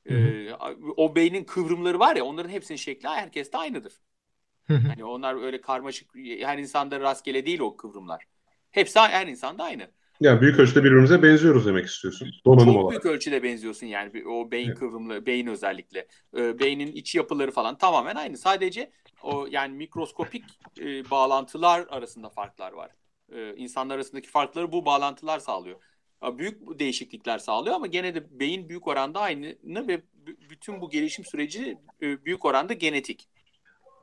[0.08, 0.18] Hı hı.
[0.18, 0.54] Ee,
[0.96, 4.00] o beynin kıvrımları var ya onların hepsinin şekli herkes de aynıdır.
[4.66, 4.74] Hı.
[4.74, 8.24] Hani onlar öyle karmaşık her insanda rastgele değil o kıvrımlar.
[8.70, 9.90] Hepsi her insanda aynı.
[10.20, 12.28] Yani büyük ölçüde birbirimize benziyoruz demek istiyorsun.
[12.46, 12.90] Donanım Çok olarak.
[12.90, 14.78] büyük ölçüde benziyorsun yani o beyin Evet.
[14.78, 16.06] kıvrımlı, beyin özellikle.
[16.36, 18.38] Ee, beynin iç yapıları falan tamamen aynı.
[18.38, 18.90] Sadece
[19.22, 20.44] o yani mikroskopik
[20.80, 22.90] e, bağlantılar arasında farklar var.
[23.32, 25.80] Ee, insanlar arasındaki farkları bu bağlantılar sağlıyor.
[26.22, 29.56] Ya Büyük değişiklikler sağlıyor ama gene de beyin büyük oranda aynı
[29.88, 30.02] ve
[30.50, 33.28] bütün bu gelişim süreci e, büyük oranda genetik.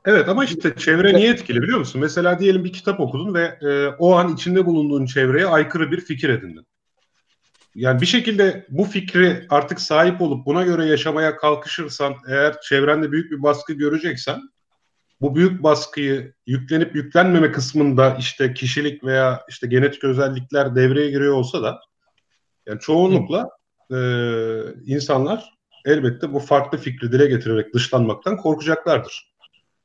[0.04, 2.00] Evet ama işte çevre niye etkili biliyor musun?
[2.00, 6.28] Mesela diyelim bir kitap okudun ve e, o an içinde bulunduğun çevreye aykırı bir fikir
[6.28, 6.66] edindin.
[7.74, 13.30] Yani bir şekilde bu fikri artık sahip olup buna göre yaşamaya kalkışırsan eğer çevrende büyük
[13.32, 14.40] bir baskı göreceksen
[15.20, 21.62] bu büyük baskıyı yüklenip yüklenmeme kısmında işte kişilik veya işte genetik özellikler devreye giriyor olsa
[21.62, 21.80] da
[22.66, 23.48] yani çoğunlukla
[23.90, 23.96] e,
[24.86, 25.50] insanlar
[25.84, 29.31] elbette bu farklı fikri dile getirerek dışlanmaktan korkacaklardır.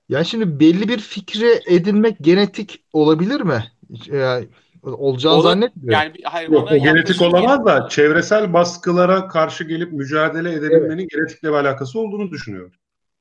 [0.10, 3.64] Yani şimdi belli bir fikri edinmek genetik olabilir mi?
[4.06, 4.48] Yani
[4.84, 5.44] olacağını Olur.
[5.44, 5.94] zannetmiyorum.
[5.94, 11.50] Yani bir- hayır Yok o genetik olamaz da çevresel baskılara karşı gelip mücadele edebilmenin genetikle
[11.50, 12.72] bir alakası olduğunu düşünüyorum.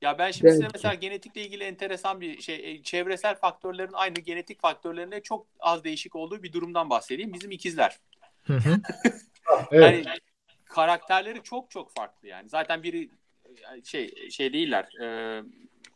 [0.02, 0.72] Ya ben şimdi size Belki.
[0.74, 6.16] mesela genetikle ilgili enteresan bir şey, e, çevresel faktörlerin aynı genetik faktörlerine çok az değişik
[6.16, 7.32] olduğu bir durumdan bahsedeyim.
[7.32, 7.98] Bizim ikizler.
[8.44, 8.76] Hı hı.
[9.70, 10.06] Evet.
[10.06, 10.18] Yani
[10.64, 12.48] karakterleri çok çok farklı yani.
[12.48, 13.10] Zaten biri
[13.76, 14.88] e, şey şey değiller.
[15.02, 15.42] e,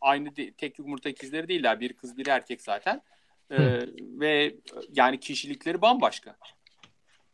[0.01, 1.81] aynı de- tek yumurta ikizleri değiller.
[1.81, 3.03] Bir kız, biri erkek zaten.
[3.51, 3.87] E, Hı.
[3.99, 4.55] ve
[4.93, 6.37] yani kişilikleri bambaşka.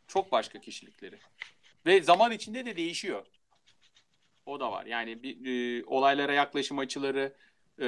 [0.07, 1.15] Çok başka kişilikleri.
[1.85, 3.25] Ve zaman içinde de değişiyor.
[4.45, 4.85] O da var.
[4.85, 7.33] Yani bir, e, olaylara yaklaşım açıları
[7.79, 7.87] e,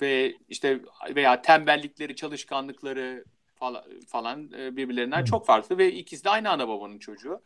[0.00, 0.80] ve işte
[1.14, 5.24] veya tembellikleri, çalışkanlıkları falan, falan e, birbirlerinden Hı.
[5.24, 7.42] çok farklı ve ikisi de aynı ana babanın çocuğu.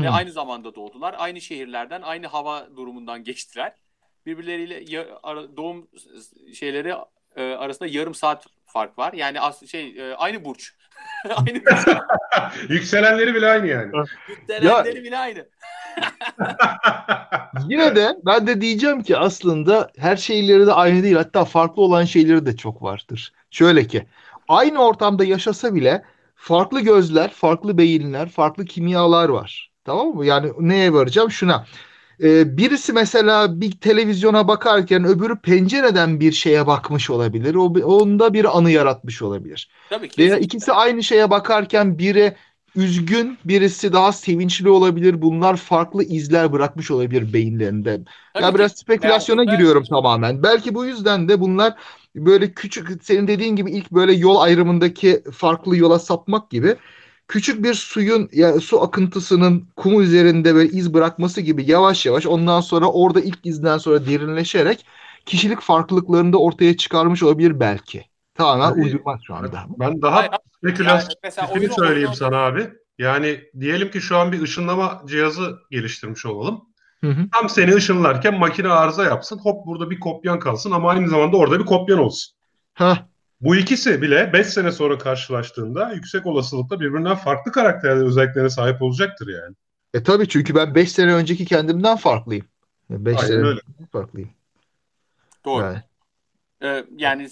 [0.00, 1.14] Ve aynı zamanda doğdular.
[1.18, 3.72] Aynı şehirlerden, aynı hava durumundan geçtiler.
[4.26, 5.06] Birbirleriyle ya-
[5.56, 5.88] doğum
[6.54, 6.94] şeyleri
[7.36, 9.12] e, arasında yarım saat fark var.
[9.12, 10.74] Yani as şey e, aynı burç.
[11.36, 11.96] aynı burç.
[12.68, 13.92] Yükselenleri bile aynı yani.
[14.28, 15.46] Yükselenleri bile aynı.
[17.68, 21.16] Yine de ben de diyeceğim ki aslında her şeyleri de aynı değil.
[21.16, 23.32] Hatta farklı olan şeyleri de çok vardır.
[23.50, 24.06] Şöyle ki
[24.48, 26.02] aynı ortamda yaşasa bile
[26.34, 29.70] farklı gözler, farklı beyinler, farklı kimyalar var.
[29.84, 30.26] Tamam mı?
[30.26, 31.30] Yani neye varacağım?
[31.30, 31.66] Şuna.
[32.22, 37.54] Ee, birisi mesela bir televizyona bakarken öbürü pencereden bir şeye bakmış olabilir.
[37.54, 39.70] O onda bir anı yaratmış olabilir.
[39.90, 40.22] Tabii ki.
[40.22, 42.36] Veya ikisi aynı şeye bakarken biri
[42.76, 45.22] üzgün, birisi daha sevinçli olabilir.
[45.22, 48.00] Bunlar farklı izler bırakmış olabilir beyinlerinde.
[48.34, 48.54] Tabii ya ki.
[48.54, 50.42] biraz spekülasyona Veya- giriyorum tamamen.
[50.42, 51.74] Belki bu yüzden de bunlar
[52.16, 56.76] böyle küçük, senin dediğin gibi ilk böyle yol ayrımındaki farklı yola sapmak gibi
[57.28, 62.60] küçük bir suyun ya su akıntısının kum üzerinde böyle iz bırakması gibi yavaş yavaş ondan
[62.60, 64.86] sonra orada ilk izden sonra derinleşerek
[65.26, 68.04] kişilik farklılıklarını da ortaya çıkarmış olabilir belki.
[68.34, 68.82] Tamamen Tabii.
[68.82, 69.64] uydurma şu anda.
[69.78, 71.16] Ben daha Hayır, spekülasyonu
[71.54, 72.68] Yani söyleyeyim oyunu- sana abi.
[72.98, 76.64] Yani diyelim ki şu an bir ışınlama cihazı geliştirmiş olalım.
[77.00, 77.26] Hı hı.
[77.32, 79.38] Tam seni ışınlarken makine arıza yapsın.
[79.38, 82.36] Hop burada bir kopyan kalsın ama aynı zamanda orada bir kopyan olsun.
[82.74, 82.98] Hah,
[83.40, 89.28] Bu ikisi bile 5 sene sonra karşılaştığında yüksek olasılıkla birbirinden farklı karakterler özelliklerine sahip olacaktır
[89.28, 89.54] yani.
[89.94, 92.46] E tabii çünkü ben 5 sene önceki kendimden farklıyım.
[92.90, 93.60] 5 Aynen sene öyle.
[93.92, 94.30] farklıyım.
[95.44, 95.62] Doğru.
[95.62, 95.82] Yani.
[96.62, 97.28] Ee, yani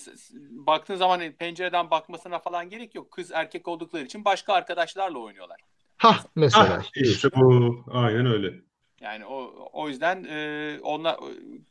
[0.50, 3.11] baktığın zaman pencereden bakmasına falan gerek yok.
[3.11, 5.61] Kız erkek oldukları için başka arkadaşlarla oynuyorlar.
[5.96, 6.78] Hah mesela.
[6.80, 7.84] Ah, işte bu.
[7.92, 8.55] Aynen öyle.
[9.00, 11.16] Yani o o yüzden e, onlar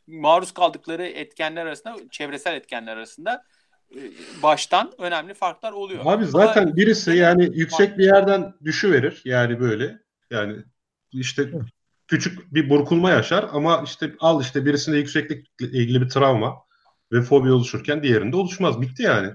[0.08, 3.44] maruz kaldıkları etkenler arasında çevresel etkenler arasında e,
[4.44, 6.02] baştan önemli farklar oluyor.
[6.06, 10.00] Abi zaten Ama birisi yani yüksek bir yerden düşüverir yani böyle.
[10.32, 10.64] Yani
[11.12, 11.52] işte
[12.08, 16.56] küçük bir burkulma yaşar ama işte al işte birisinde yükseklikle ilgili bir travma
[17.12, 18.82] ve fobi oluşurken diğerinde oluşmaz.
[18.82, 19.34] Bitti yani.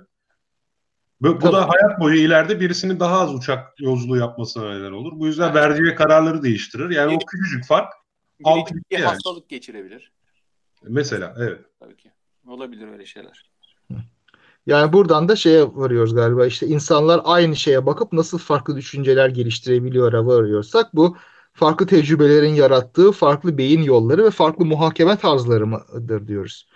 [1.20, 1.52] Bu, bu Tabii.
[1.52, 5.12] da hayat boyu ileride birisinin daha az uçak yolculuğu yapmasına neden olur.
[5.14, 5.54] Bu yüzden Evet.
[5.54, 6.90] verdiği kararları değiştirir.
[6.90, 7.92] Yani o küçücük fark
[8.40, 9.04] bitti bir yani.
[9.04, 10.12] hastalık geçirebilir.
[10.82, 11.60] Mesela evet.
[11.80, 12.12] Tabii ki.
[12.46, 13.47] Olabilir öyle şeyler.
[14.68, 20.12] Yani buradan da şeye varıyoruz galiba işte insanlar aynı şeye bakıp nasıl farklı düşünceler geliştirebiliyor
[20.12, 21.16] varıyorsak bu
[21.52, 26.68] farklı tecrübelerin yarattığı farklı beyin yolları ve farklı muhakeme tarzları mıdır diyoruz.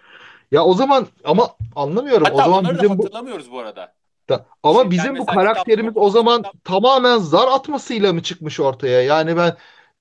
[0.52, 2.24] Ya o zaman ama anlamıyorum.
[2.24, 3.94] Hatta o zaman bunları da bizim bu hatırlamıyoruz bu arada.
[4.28, 8.60] da, ama Şey, ben bizim bu karakterimiz o zaman kitap- tamamen zar atmasıyla mı çıkmış
[8.60, 9.02] ortaya?
[9.02, 9.56] Yani ben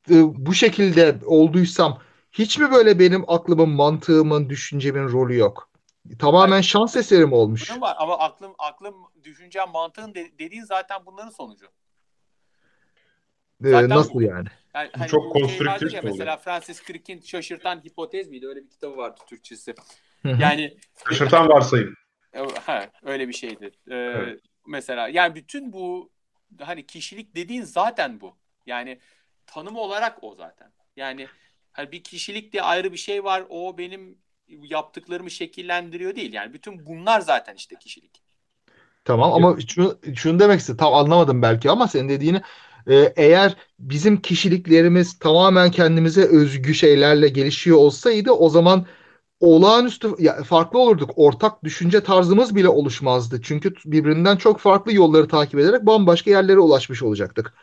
[0.09, 1.97] e, bu şekilde olduysam
[2.31, 5.70] hiç mi böyle benim aklımın, mantığımın, düşüncemin rolü yok?
[6.19, 7.81] Tamamen şans eseri mi olmuş?
[7.81, 11.65] Var ama aklım aklım düşüncem mantığın de- dediğin zaten bunların sonucu.
[13.65, 14.47] E, zaten nasıl bu- yani?
[14.73, 16.03] Yani hani çok şey konstrüktif oluyor.
[16.03, 18.47] mesela Francis Crick'in şaşırtan hipotez miydi?
[18.47, 19.75] Öyle bir kitabı vardı Türkçesi.
[20.23, 20.77] Yani
[21.09, 21.95] Şaşırtan varsayım.
[22.65, 23.65] ha, öyle bir şeydi.
[23.87, 24.41] Ee, Evet.
[24.67, 26.09] Mesela yani bütün bu
[26.61, 28.35] hani kişilik dediğin zaten bu.
[28.65, 28.99] Yani
[29.45, 30.71] tanım olarak o zaten.
[30.95, 31.27] Yani
[31.71, 33.43] hani bir kişilik diye ayrı bir şey var.
[33.49, 34.17] O benim
[34.63, 36.33] yaptıklarımı şekillendiriyor değil.
[36.33, 38.21] Yani bütün bunlar zaten işte kişilik.
[39.05, 40.77] Tamam ama şunu, şunu demek istedim.
[40.77, 42.41] Tam anlamadım belki ama senin dediğini
[42.87, 48.85] e, eğer bizim kişiliklerimiz tamamen kendimize özgü şeylerle gelişiyor olsaydı o zaman
[49.39, 51.11] olağanüstü ya, farklı olurduk.
[51.15, 53.41] Ortak düşünce tarzımız bile oluşmazdı.
[53.43, 57.53] Çünkü birbirinden çok farklı yolları takip ederek bambaşka yerlere ulaşmış olacaktık.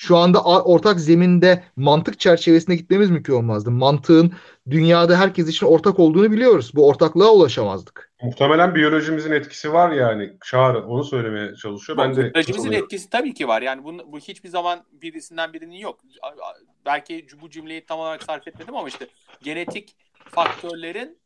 [0.00, 3.70] Şu anda ortak zeminde mantık çerçevesinde gitmemiz mümkün olmazdı.
[3.70, 4.32] Mantığın
[4.70, 6.72] dünyada herkes için ortak olduğunu biliyoruz.
[6.74, 8.12] Bu ortaklığa ulaşamazdık.
[8.22, 10.32] Muhtemelen biyolojimizin etkisi var yani.
[10.44, 11.98] Çağrı onu söylemeye çalışıyor.
[11.98, 13.62] Ben de Biyolojimizin etkisi tabii ki var.
[13.62, 16.00] Yani bu, bu hiçbir zaman birisinden birinin yok.
[16.86, 19.06] Belki bu cümleyi tam olarak sarf etmedim ama işte
[19.42, 21.18] genetik faktörlerin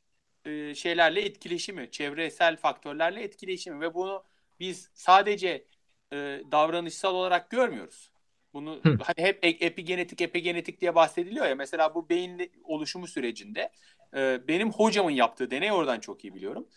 [0.44, 4.24] e, şeylerle etkileşimi, çevresel faktörlerle etkileşimi ve bunu
[4.60, 5.64] biz sadece
[6.12, 8.11] e, davranışsal olarak görmüyoruz.
[8.52, 8.98] Bunu Hı.
[8.98, 11.54] hani hep e- epigenetik epigenetik diye bahsediliyor ya.
[11.54, 13.72] Mesela bu beyin oluşumu sürecinde
[14.16, 16.68] e, benim hocamın yaptığı deney oradan çok iyi biliyorum.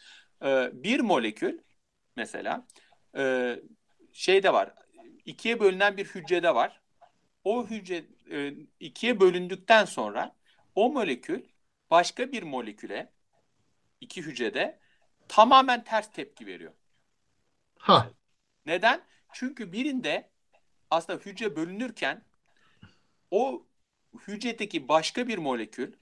[0.45, 1.59] E, bir molekül
[2.15, 2.67] mesela
[3.17, 3.55] e,
[4.13, 4.73] şeyde var.
[5.25, 6.81] ikiye bölünen bir hücrede var.
[7.43, 10.35] O hücre e, ikiye bölündükten sonra
[10.75, 11.43] o molekül
[11.91, 13.13] başka bir moleküle
[14.01, 14.79] iki hücrede
[15.27, 16.73] tamamen ters tepki veriyor.
[17.79, 18.11] Ha,
[18.65, 19.01] Neden?
[19.31, 20.29] Çünkü birinde
[20.95, 22.23] aslında hücre bölünürken
[23.31, 23.65] o
[24.27, 25.93] hücredeki başka bir molekül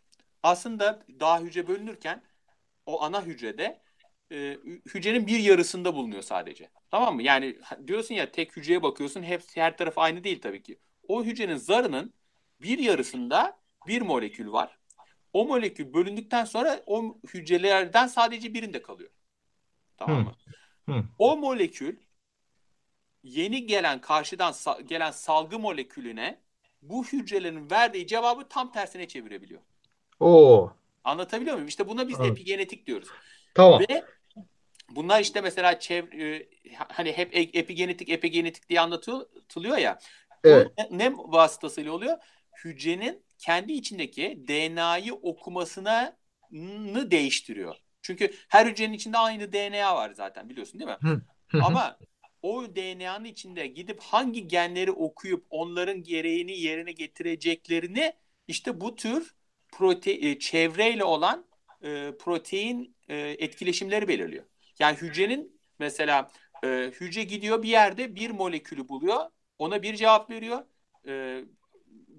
[0.43, 2.23] aslında daha hücre bölünürken
[2.85, 3.81] o ana hücrede
[4.31, 4.57] e,
[4.95, 6.69] hücrenin bir yarısında bulunuyor sadece.
[6.91, 7.23] Tamam mı?
[7.23, 10.79] Yani diyorsun ya tek hücreye bakıyorsun hepsi her taraf aynı değil tabii ki.
[11.07, 12.13] O hücrenin zarının
[12.61, 14.77] bir yarısında bir molekül var.
[15.33, 19.09] O molekül bölündükten sonra o hücrelerden sadece birinde kalıyor.
[19.97, 20.23] Tamam Hı.
[20.23, 20.35] mı?
[20.89, 21.03] Hı.
[21.17, 21.97] O molekül
[23.23, 26.39] yeni gelen karşıdan sa- gelen salgı molekülüne
[26.81, 29.61] bu hücrelerin verdiği cevabı tam tersine çevirebiliyor.
[30.19, 31.67] o Anlatabiliyor muyum?
[31.67, 32.31] İşte buna biz Evet.
[32.31, 33.07] epigenetik diyoruz.
[33.53, 33.81] tamam.
[33.89, 34.03] Ve
[34.89, 39.99] bunlar işte mesela çev- e, hani hep e- epigenetik epigenetik diye anlatılıyor ya.
[40.43, 40.71] Evet.
[40.77, 42.17] ne, ne vasıtasıyla oluyor?
[42.63, 46.17] Hücrenin kendi içindeki DNA'yı okumasını
[47.11, 47.75] değiştiriyor.
[48.01, 50.97] Çünkü her hücrenin içinde aynı DNA var zaten biliyorsun değil mi?
[51.01, 51.21] Hı.
[51.63, 51.97] Ama
[52.43, 58.13] o DNA'nın içinde gidip hangi genleri okuyup onların gereğini yerine getireceklerini
[58.47, 59.35] işte bu tür
[59.71, 61.45] prote e, çevreyle olan
[61.83, 64.45] e, protein e, etkileşimleri belirliyor.
[64.79, 66.31] Yani hücrenin mesela
[66.63, 66.67] e,
[67.01, 69.29] hücre gidiyor bir yerde bir molekülü buluyor,
[69.59, 70.65] ona bir cevap veriyor.
[71.07, 71.43] E,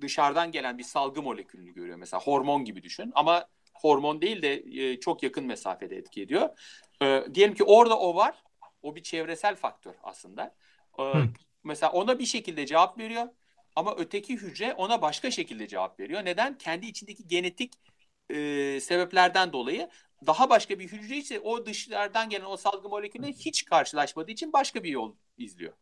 [0.00, 1.96] dışarıdan gelen bir salgı molekülünü görüyor.
[1.96, 6.48] Mesela hormon gibi düşün ama hormon değil de e, çok yakın mesafede etki ediyor.
[7.02, 8.42] E, diyelim ki orada o var.
[8.84, 10.54] O bir çevresel faktör aslında.
[10.98, 11.28] E, Hı.
[11.64, 13.26] mesela ona bir şekilde cevap veriyor.
[13.76, 16.24] Ama öteki hücre ona başka şekilde cevap veriyor.
[16.24, 16.58] Neden?
[16.58, 17.72] Kendi içindeki genetik
[18.30, 18.34] e,
[18.80, 19.88] sebeplerden dolayı
[20.26, 24.84] daha başka bir hücre ise o dışarıdan gelen o salgı molekülüne hiç karşılaşmadığı için başka
[24.84, 25.72] bir yol izliyor.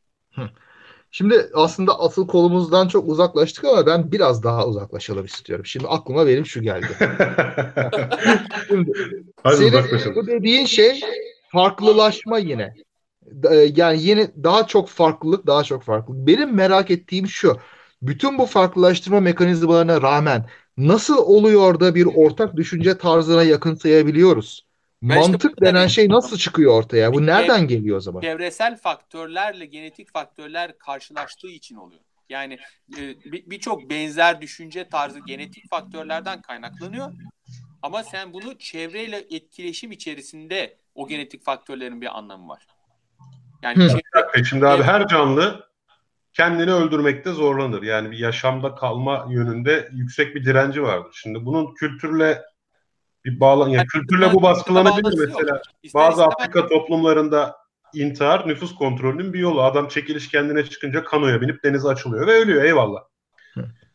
[1.10, 5.66] Şimdi aslında asıl kolumuzdan çok uzaklaştık ama ben biraz daha uzaklaşalım istiyorum.
[5.66, 6.86] Şimdi aklıma benim şu geldi.
[8.68, 8.92] Şimdi
[9.42, 10.16] Hadi senin uzaklaşalım.
[10.16, 11.00] bu dediğin şey
[11.52, 12.74] farklılaşma yine.
[13.42, 16.26] Da- Yani yeni daha çok farklılık, daha çok farklılık.
[16.26, 17.56] Benim merak ettiğim şu.
[18.02, 24.66] Bütün bu farklılaştırma mekanizmalarına rağmen nasıl oluyor da bir ortak düşünce tarzına yakınsayabiliyoruz?
[25.02, 27.12] Ben işte Mantık bu denen şey nasıl çıkıyor ortaya?
[27.12, 28.20] Bu nereden geliyor o zaman?
[28.22, 32.00] Çevresel faktörlerle genetik faktörler karşılaştığı için oluyor.
[32.28, 32.58] Yani
[32.98, 37.12] e, bir- birçok benzer düşünce tarzı genetik faktörlerden kaynaklanıyor.
[37.82, 42.66] Ama sen bunu çevreyle etkileşim içerisinde o genetik faktörlerin bir anlamı var.
[43.62, 43.88] Yani
[44.34, 45.66] E Şimdi abi her canlı
[46.32, 47.82] kendini öldürmekte zorlanır.
[47.82, 51.10] Yani bir yaşamda kalma yönünde yüksek bir direnci vardır.
[51.22, 52.42] Şimdi bunun kültürle
[53.24, 55.62] bir bağlan yani Yani kültürle bu baskılanabilir mesela.
[55.82, 57.56] ister Bazı Afrika toplumlarında
[57.94, 59.62] intihar nüfus kontrolünün bir yolu.
[59.62, 63.00] Adam çekiliş kendine çıkınca kanoya binip denize açılıyor ve ölüyor eyvallah.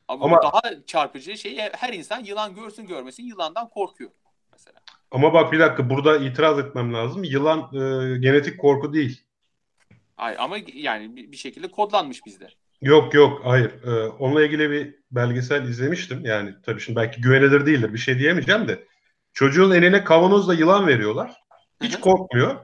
[0.07, 4.11] Ama, Ama daha çarpıcı şey her insan yılan görsün görmesin yılandan korkuyor
[4.51, 4.79] mesela.
[5.11, 7.23] Ama bak bir dakika burada itiraz etmem lazım.
[7.23, 9.26] Yılan e, genetik korku değil.
[10.17, 12.47] Hayır ama yani bir, bir şekilde kodlanmış bizde.
[12.81, 13.71] Yok yok hayır.
[13.83, 16.25] Ee, onunla ilgili bir belgesel izlemiştim.
[16.25, 18.83] Yani tabii şimdi belki güvenilir değildir bir şey diyemeyeceğim de.
[19.33, 21.31] Çocuğun eline kavanozla yılan veriyorlar.
[21.83, 22.01] Hiç Hı-hı.
[22.01, 22.55] korkmuyor.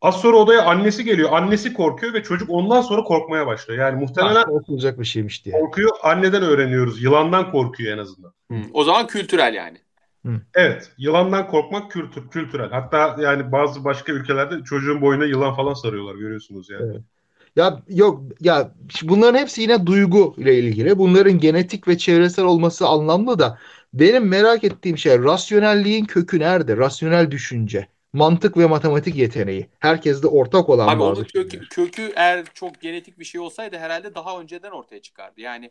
[0.00, 1.32] Az sonra odaya annesi geliyor.
[1.32, 3.80] Annesi korkuyor ve çocuk ondan sonra korkmaya başlıyor.
[3.80, 5.60] Yani muhtemelen korkulacak bir şeymiş diye.
[5.60, 5.90] Korkuyor.
[6.02, 7.02] Anneden öğreniyoruz.
[7.02, 8.32] Yılandan korkuyor en azından.
[8.50, 8.56] Hı.
[8.72, 9.78] O zaman kültürel yani.
[10.26, 10.40] Hı.
[10.54, 10.92] Evet.
[10.98, 12.70] Yılandan korkmak kültür, kültürel.
[12.70, 16.84] Hatta yani bazı başka ülkelerde çocuğun boynuna yılan falan sarıyorlar görüyorsunuz yani.
[16.90, 17.02] Evet.
[17.56, 20.98] Ya yok ya bunların hepsi yine duygu ile ilgili.
[20.98, 23.58] Bunların genetik ve çevresel olması anlamlı da
[23.94, 26.76] benim merak ettiğim şey rasyonelliğin kökü nerede?
[26.76, 29.68] Rasyonel düşünce, mantık ve matematik yeteneği.
[29.78, 34.40] Herkeste ortak olan Abi bazı kökü, kökü eğer çok genetik bir şey olsaydı herhalde daha
[34.40, 35.40] önceden ortaya çıkardı.
[35.40, 35.70] Yani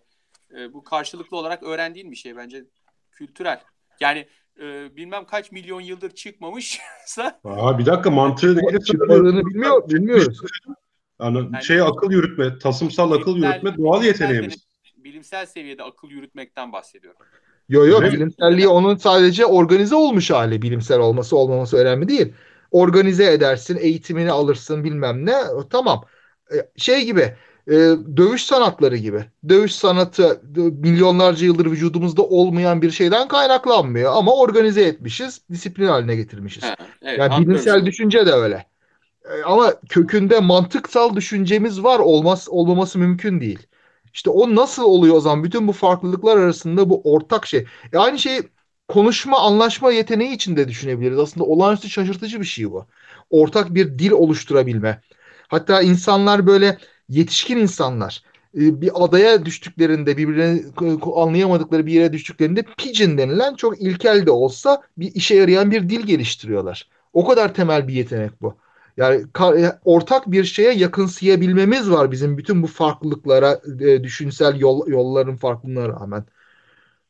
[0.58, 2.64] e, bu karşılıklı olarak öğrendiğin bir şey bence
[3.12, 3.60] kültürel.
[4.00, 4.28] Yani
[4.62, 6.80] e, bilmem kaç milyon yıldır çıkmamışsa.
[7.44, 8.80] Aa, bir dakika mantığı ne?
[8.80, 10.42] Çıkmadığını bilmiyor, bilmiyoruz.
[11.22, 14.70] Yani, yani şey akıl yürütme, tasımsal akıl yürütme doğal yeteneğimiz.
[14.98, 17.22] Bilimsel seviyede akıl yürütmekten bahsediyorum.
[17.70, 20.62] Yo yo bilimselliği onun sadece organize olmuş hali.
[20.62, 22.34] Bilimsel olması olmaması önemli değil.
[22.72, 25.36] Organize edersin, eğitimini alırsın bilmem ne.
[25.70, 26.06] Tamam.
[26.54, 27.36] E, şey gibi
[27.70, 27.76] e,
[28.18, 29.26] dövüş sanatları gibi.
[29.50, 34.12] Dövüş sanatı milyonlarca yıldır vücudumuzda olmayan bir şeyden kaynaklanmıyor.
[34.16, 36.64] Ama organize etmişiz, disiplin haline getirmişiz.
[36.64, 38.66] Ha, evet, yani bilimsel düşünce de öyle.
[39.26, 43.60] E, ama kökünde mantıksal düşüncemiz var olmaz olmaması mümkün değil.
[44.14, 45.44] İşte o nasıl oluyor o zaman?
[45.44, 47.66] Bütün bu farklılıklar arasında bu ortak şey.
[47.94, 48.42] E aynı şey
[48.88, 51.20] konuşma, anlaşma yeteneği için de düşünebiliriz.
[51.20, 52.86] Aslında olağanüstü şaşırtıcı bir şey bu.
[53.30, 55.02] Ortak bir dil oluşturabilme.
[55.48, 56.78] Hatta insanlar böyle
[57.10, 58.24] yetişkin insanlar
[58.58, 60.62] e, bir adaya düştüklerinde birbirine
[61.16, 66.02] anlayamadıkları bir yere düştüklerinde pidgin denilen çok ilkel de olsa bir işe yarayan bir dil
[66.02, 66.90] geliştiriyorlar.
[67.14, 68.58] O kadar temel bir yetenek bu.
[68.98, 69.26] Yani
[69.58, 75.90] e, ortak bir şeye yakınsayabilmemiz var bizim bütün bu farklılıklara, e, düşünsel yol, yolların farklılığına
[75.90, 76.26] rağmen.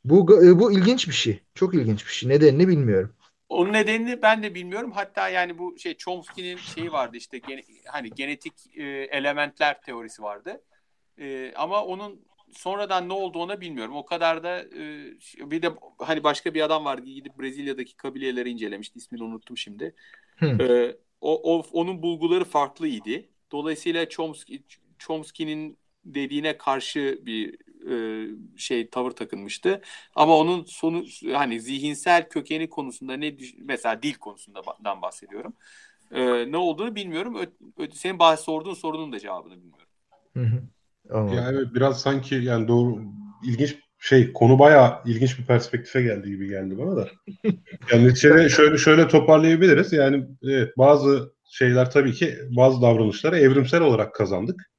[0.06, 1.42] Bu e, bu ilginç bir şey.
[1.56, 2.30] Çok ilginç bir şey.
[2.30, 3.12] Nedenini bilmiyorum.
[3.50, 4.92] Onun nedenini ben de bilmiyorum.
[4.92, 10.62] Hatta yani bu şey Chomsky'nin şeyi vardı işte gene, hani genetik e, elementler teorisi vardı.
[11.20, 13.96] E, ama onun sonradan ne olduğunu bilmiyorum.
[13.96, 15.14] O kadar da e,
[15.52, 19.00] bir de hani başka bir adam vardı gidip Brezilya'daki kabileleri incelemişti.
[19.00, 19.96] İsmini unuttum şimdi.
[20.42, 23.26] E, o, o onun bulguları farklıydı.
[23.52, 24.64] Dolayısıyla Chomsky
[25.00, 27.58] Chomsky'nin dediğine karşı bir
[27.92, 28.26] e,
[28.58, 29.82] şey tavır takınmıştı.
[30.16, 31.04] Ama onun sonu
[31.34, 35.54] hani zihinsel kökeni konusunda ne mesela dil konusundan bahsediyorum.
[36.12, 37.36] E, ne olduğunu bilmiyorum.
[37.36, 37.46] Ö,
[37.84, 39.88] ö, senin bahs sorduğun sorunun da cevabını bilmiyorum.
[40.34, 40.62] Hı hı.
[41.36, 43.02] Yani biraz sanki yani doğru
[43.44, 47.10] ilginç şey konu bayağı ilginç bir perspektife geldi gibi geldi bana da.
[47.92, 49.94] Yani şöyle şöyle, şöyle toparlayabiliriz.
[49.94, 54.72] Yani evet, bazı şeyler tabii ki bazı davranışları evrimsel olarak kazandık.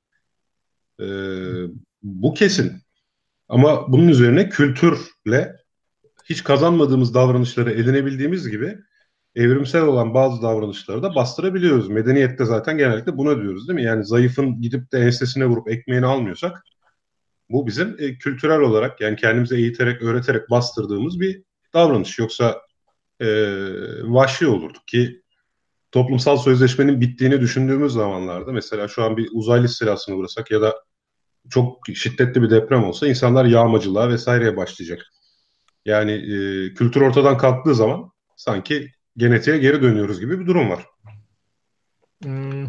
[1.00, 1.04] Ee,
[2.02, 2.72] bu kesin.
[3.50, 5.56] Ama bunun üzerine kültürle
[6.24, 8.78] hiç kazanmadığımız davranışları edinebildiğimiz gibi
[9.34, 11.88] evrimsel olan bazı davranışları da bastırabiliyoruz.
[11.88, 13.84] Medeniyette zaten genellikle buna diyoruz değil mi?
[13.84, 16.64] Yani zayıfın gidip de ensesine vurup ekmeğini almıyorsak
[17.50, 21.42] bu bizim e, kültürel olarak yani kendimize eğiterek, öğreterek bastırdığımız bir
[21.74, 22.18] davranış.
[22.18, 22.60] Yoksa
[23.20, 23.26] e,
[24.02, 25.22] vahşi olurduk ki
[25.92, 30.89] toplumsal sözleşmenin bittiğini düşündüğümüz zamanlarda mesela şu an bir uzaylı istilasına uğrasak ya da
[31.50, 35.06] çok şiddetli bir deprem olsa insanlar yağmacılığa vesaireye başlayacak.
[35.84, 40.86] Yani e, kültür ortadan kalktığı zaman sanki genetiğe geri dönüyoruz gibi bir durum var.
[42.22, 42.66] Hmm,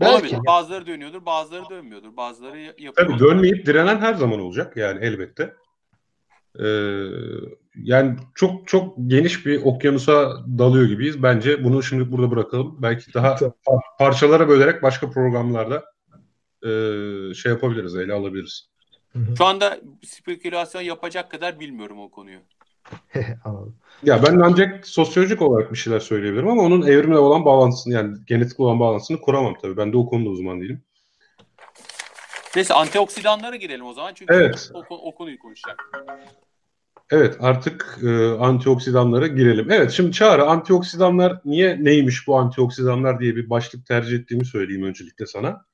[0.00, 0.36] Belki.
[0.46, 2.16] Bazıları dönüyordur, bazıları dönmüyordur.
[2.16, 2.94] Bazıları yapıyor.
[2.96, 5.54] Tabii dönmeyip direnen her zaman olacak yani elbette.
[6.58, 6.66] Ee,
[7.76, 11.22] yani çok çok geniş bir okyanusa dalıyor gibiyiz.
[11.22, 12.82] Bence bunu şimdi burada bırakalım.
[12.82, 15.84] Belki daha par- parçalara bölerek başka programlarda
[16.62, 18.70] e, şey yapabiliriz, ele alabiliriz.
[19.38, 22.38] Şu anda spekülasyon yapacak kadar bilmiyorum o konuyu.
[23.44, 23.76] Anladım.
[24.02, 28.60] Ya ben ancak sosyolojik olarak bir şeyler söyleyebilirim ama onun evrimle olan bağlantısını yani genetik
[28.60, 29.76] olan bağlantısını kuramam tabii.
[29.76, 30.82] Ben de o konuda uzman değilim.
[32.56, 34.70] Neyse antioksidanlara girelim o zaman çünkü evet.
[34.74, 35.90] o, o konuyu konuşacak.
[37.10, 39.70] Evet artık e, antioksidanlara girelim.
[39.70, 45.26] Evet şimdi Çağrı antioksidanlar niye neymiş bu antioksidanlar diye bir başlık tercih ettiğimi söyleyeyim öncelikle
[45.26, 45.64] sana.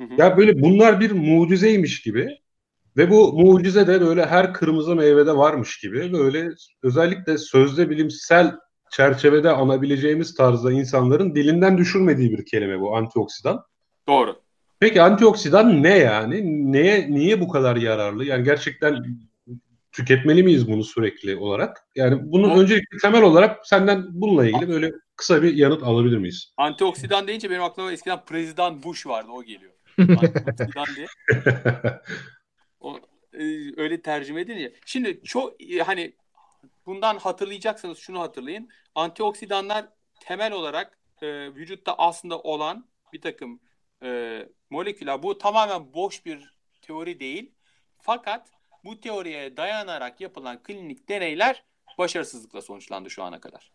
[0.00, 0.14] Hı hı.
[0.18, 2.28] Ya böyle bunlar bir mucizeymiş gibi
[2.96, 6.48] ve bu mucize de böyle her kırmızı meyvede varmış gibi böyle
[6.82, 8.54] özellikle sözde bilimsel
[8.90, 13.62] çerçevede anabileceğimiz tarzda insanların dilinden düşürmediği bir kelime bu antioksidan.
[14.08, 14.36] Doğru.
[14.80, 16.42] Peki antioksidan ne yani?
[16.72, 18.24] Neye niye bu kadar yararlı?
[18.24, 19.04] Yani gerçekten
[19.92, 21.86] tüketmeli miyiz bunu sürekli olarak?
[21.94, 26.52] Yani bunu Bu- öncelikle temel olarak senden bununla ilgili böyle kısa bir yanıt alabilir miyiz?
[26.56, 29.72] Antioksidan deyince benim aklıma eskiden Prezident Bush vardı o geliyor.
[32.80, 33.00] O,
[33.32, 33.42] e,
[33.80, 34.74] öyle tercüme edince.
[34.86, 36.16] Şimdi çok e, hani
[36.86, 38.68] bundan hatırlayacaksanız şunu hatırlayın.
[38.94, 39.88] Antioksidanlar
[40.20, 43.60] temel olarak e, vücutta aslında olan bir takım
[44.02, 45.22] e, moleküller.
[45.22, 47.52] Bu tamamen boş bir teori değil.
[47.98, 48.50] Fakat
[48.84, 51.64] bu teoriye dayanarak yapılan klinik deneyler
[51.98, 53.72] başarısızlıkla sonuçlandı şu ana kadar.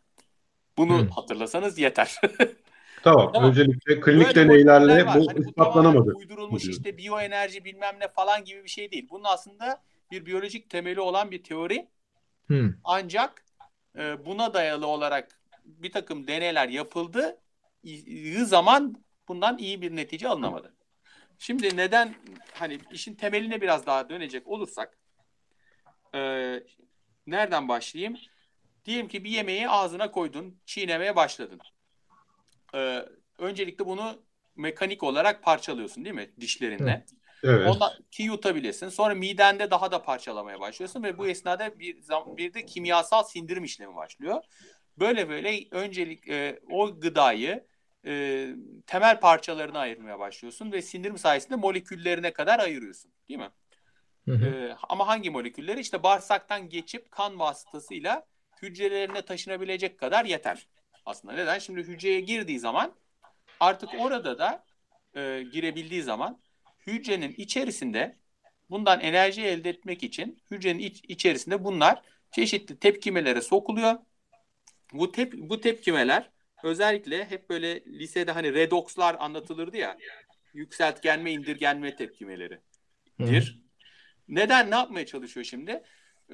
[0.78, 1.10] Bunu Hmm.
[1.10, 2.22] hatırlasanız yeter.
[3.04, 3.32] Tamam.
[3.34, 3.50] Tamam.
[3.50, 6.14] Öncelikle klinik Böyle deneylerle bu Hani ispatlanamadı.
[6.14, 6.82] uydurulmuş diyorsun.
[6.84, 9.08] işte biyoenerji bilmem ne falan gibi bir şey değil.
[9.10, 9.82] Bunun aslında
[10.12, 11.88] bir biyolojik temeli olan bir teori.
[12.48, 12.74] Hmm.
[12.84, 13.46] Ancak
[13.98, 17.38] e, buna dayalı olarak bir takım deneyler yapıldı.
[18.44, 18.96] Zaman
[19.28, 20.74] bundan iyi bir netice alınamadı.
[21.40, 22.16] Şimdi neden
[22.54, 24.98] hani işin temeline biraz daha dönecek olursak
[26.16, 26.20] e,
[27.28, 28.18] nereden başlayayım?
[28.86, 31.60] Diyelim ki bir yemeği ağzına koydun, çiğnemeye başladın.
[32.76, 33.06] E,
[33.38, 34.22] öncelikle bunu
[34.56, 37.06] mekanik olarak parçalıyorsun değil mi dişlerinle?
[37.44, 37.68] Evet.
[37.68, 38.90] Ondan ki yutabilirsin.
[38.90, 41.98] Sonra midende daha da parçalamaya başlıyorsun ve bu esnada bir
[42.38, 44.44] bir de kimyasal sindirim işlemi başlıyor.
[45.00, 47.64] Böyle böyle öncelik e, o gıdayı
[48.06, 48.48] e,
[48.88, 53.50] temel parçalarına ayırmaya başlıyorsun ve sindirim sayesinde moleküllerine kadar ayırıyorsun, değil mi?
[54.26, 54.46] Hı hı.
[54.46, 55.80] E, ama hangi molekülleri?
[55.80, 58.26] İşte bağırsaktan geçip kan vasıtasıyla
[58.62, 60.68] hücrelerine taşınabilecek kadar yeter.
[61.12, 61.60] Aslında neden?
[61.60, 62.96] Şimdi hücreye girdiği zaman
[63.60, 64.66] artık orada da
[65.16, 66.42] e, girebildiği zaman
[66.88, 68.18] hücrenin içerisinde
[68.70, 72.02] bundan enerji elde etmek için hücrenin iç- içerisinde bunlar
[72.32, 74.00] çeşitli tepkimelere sokuluyor.
[74.94, 76.30] Bu tep bu tepkimeler
[76.64, 79.98] özellikle hep böyle lisede hani redokslar anlatılırdı ya.
[80.54, 82.60] Yükseltgenme, indirgenme tepkimeleri
[83.20, 83.62] dir.
[84.28, 85.84] Neden ne yapmaya çalışıyor şimdi?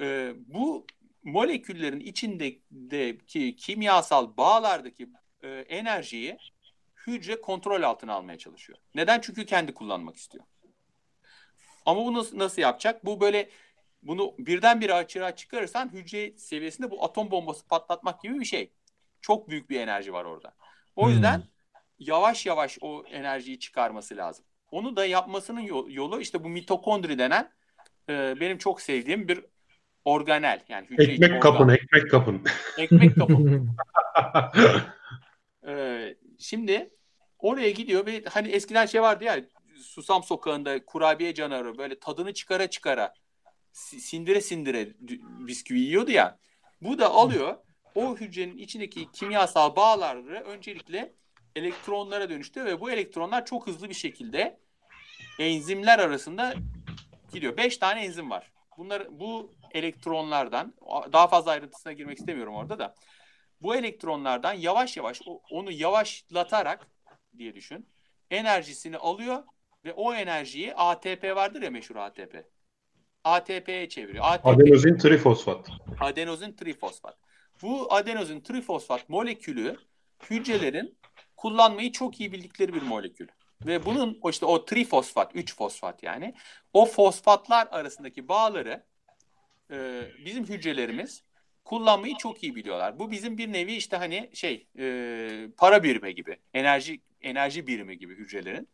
[0.00, 0.86] Ee, bu
[1.24, 5.08] moleküllerin içindeki kimyasal bağlardaki
[5.42, 6.38] e, enerjiyi
[7.06, 8.78] hücre kontrol altına almaya çalışıyor.
[8.94, 9.20] Neden?
[9.20, 10.44] Çünkü kendi kullanmak istiyor.
[11.86, 13.04] Ama bunu nasıl, nasıl yapacak?
[13.04, 13.50] Bu böyle
[14.02, 18.72] bunu birdenbire açığa çıkarırsan hücre seviyesinde bu atom bombası patlatmak gibi bir şey.
[19.20, 20.54] Çok büyük bir enerji var orada.
[20.96, 21.12] O Hmm.
[21.12, 21.42] yüzden
[21.98, 24.44] yavaş yavaş o enerjiyi çıkarması lazım.
[24.70, 27.52] Onu da yapmasının yo- yolu işte bu mitokondri denen
[28.08, 29.44] e, benim çok sevdiğim bir
[30.04, 30.60] organel.
[30.68, 31.40] Yani hücre içi Ekmek organ.
[31.40, 32.42] kapın, ekmek kapın.
[32.78, 33.34] Ekmek kapı.
[35.66, 36.90] Ee, şimdi
[37.38, 39.40] oraya gidiyor ve hani eskiden şey vardı ya
[39.82, 43.14] Susam Sokağı'nda kurabiye canavarı böyle tadını çıkara çıkara
[43.72, 44.88] si- sindire sindire
[45.46, 46.38] bisküvi yiyordu ya.
[46.82, 47.56] Bu da alıyor
[47.94, 51.12] o hücrenin içindeki kimyasal bağları öncelikle
[51.56, 54.58] elektronlara dönüştürüyor ve bu elektronlar çok hızlı bir şekilde
[55.38, 56.54] enzimler arasında
[57.32, 57.56] gidiyor.
[57.56, 58.52] Beş tane enzim var.
[58.78, 60.74] Bunlar bu elektronlardan
[61.12, 62.94] daha fazla ayrıntısına girmek istemiyorum orada da.
[63.60, 66.86] Bu elektronlardan yavaş yavaş onu yavaşlatarak
[67.38, 67.88] diye düşün.
[68.30, 69.42] Enerjisini alıyor
[69.84, 72.44] ve o enerjiyi ATP vardır ya meşhur ATP.
[73.24, 74.24] ATP'ye çeviriyor.
[74.28, 75.68] ATP Adenozin trifosfat.
[76.00, 77.18] adenozin trifosfat.
[77.62, 79.76] Bu adenozin trifosfat molekülü
[80.30, 80.98] hücrelerin
[81.36, 83.28] kullanmayı çok iyi bildikleri bir molekül.
[83.66, 86.34] Ve bunun işte o trifosfat, 3 fosfat yani
[86.72, 88.84] o fosfatlar arasındaki bağları
[89.70, 91.22] e, bizim hücrelerimiz
[91.64, 92.98] kullanmayı çok iyi biliyorlar.
[92.98, 98.14] Bu bizim bir nevi işte hani şey e, para birimi gibi, enerji enerji birimi gibi
[98.14, 98.68] hücrelerin.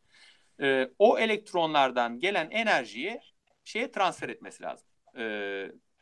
[0.62, 3.20] E, o elektronlardan gelen enerjiyi
[3.64, 4.86] şeye transfer etmesi lazım.
[5.18, 5.24] E,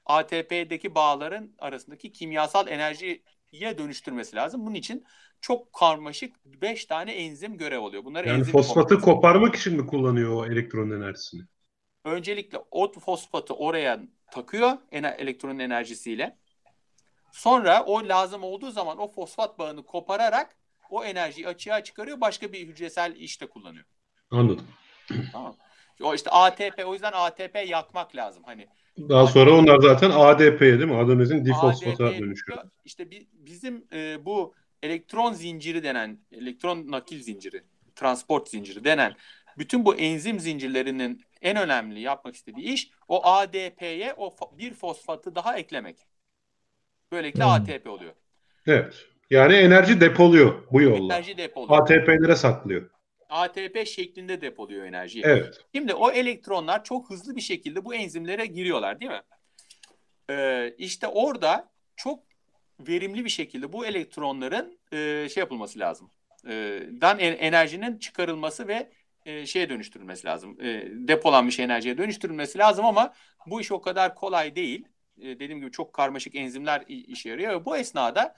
[0.06, 4.66] ATP'deki bağların arasındaki kimyasal enerjiye dönüştürmesi lazım.
[4.66, 5.04] Bunun için
[5.40, 8.04] çok karmaşık 5 tane enzim görev alıyor.
[8.04, 11.42] Bunlar Yani enzim fosfatı koparmak için mi kullanıyor o elektron enerjisini?
[12.04, 14.00] Öncelikle o fosfatı oraya
[14.36, 16.36] takıyor ener- elektronun enerjisiyle.
[17.32, 20.56] Sonra o lazım olduğu zaman o fosfat bağını kopararak
[20.90, 22.20] o enerjiyi açığa çıkarıyor.
[22.20, 23.84] Başka bir hücresel işte kullanıyor.
[24.30, 24.66] Anladım.
[25.32, 25.56] Tamam.
[26.02, 28.42] O işte ATP o yüzden ATP yakmak lazım.
[28.46, 28.68] Hani
[28.98, 30.96] Daha sonra onlar zaten ADP'ye değil mi?
[30.96, 32.62] Adenozin difosfata dönüşüyor.
[32.84, 37.64] İşte bi- bizim e, bu elektron zinciri denen, elektron nakil zinciri,
[37.96, 39.14] transport zinciri denen
[39.58, 45.58] bütün bu enzim zincirlerinin en önemli yapmak istediği iş o ADP'ye o bir fosfatı daha
[45.58, 46.06] eklemek.
[47.12, 47.50] Böylelikle Hmm.
[47.50, 48.12] ATP oluyor.
[48.66, 48.94] Evet.
[49.30, 51.14] Yani enerji depoluyor bu yolla.
[51.14, 51.80] Enerji depoluyor.
[51.82, 52.90] ATP'lere saklıyor.
[53.28, 55.24] ATP şeklinde depoluyor enerjiyi.
[55.26, 55.60] Evet.
[55.74, 59.22] Şimdi o elektronlar çok hızlı bir şekilde bu enzimlere giriyorlar değil mi?
[60.30, 62.22] Ee, işte orada çok
[62.80, 66.10] verimli bir şekilde bu elektronların e, şey yapılması lazım.
[66.48, 68.92] E, dan enerjinin çıkarılması ve
[69.26, 70.60] e, şeye dönüştürülmesi lazım.
[70.60, 73.12] E, depolanmış enerjiye dönüştürülmesi lazım ama
[73.46, 74.88] bu iş o kadar kolay değil.
[75.18, 77.64] E, dediğim gibi çok karmaşık enzimler işe yarıyor.
[77.64, 78.36] Bu esnada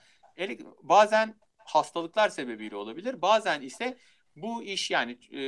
[0.83, 3.21] bazen hastalıklar sebebiyle olabilir.
[3.21, 3.97] Bazen ise
[4.35, 5.41] bu iş yani e,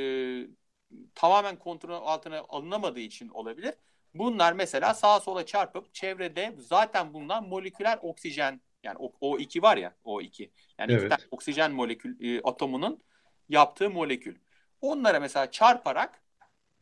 [1.14, 3.74] tamamen kontrol altına alınamadığı için olabilir.
[4.14, 9.94] Bunlar mesela sağa sola çarpıp çevrede zaten bulunan moleküler oksijen yani o, O2 var ya
[10.04, 11.00] O2 yani evet.
[11.02, 13.02] iki tane oksijen molekül e, atomunun
[13.48, 14.36] yaptığı molekül.
[14.80, 16.22] Onlara mesela çarparak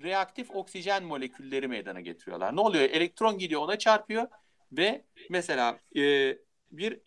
[0.03, 2.57] reaktif oksijen molekülleri meydana getiriyorlar.
[2.57, 2.85] Ne oluyor?
[2.85, 4.29] Elektron gidiyor ona çarpıyor
[4.73, 6.37] ve mesela e,
[6.71, 7.01] bir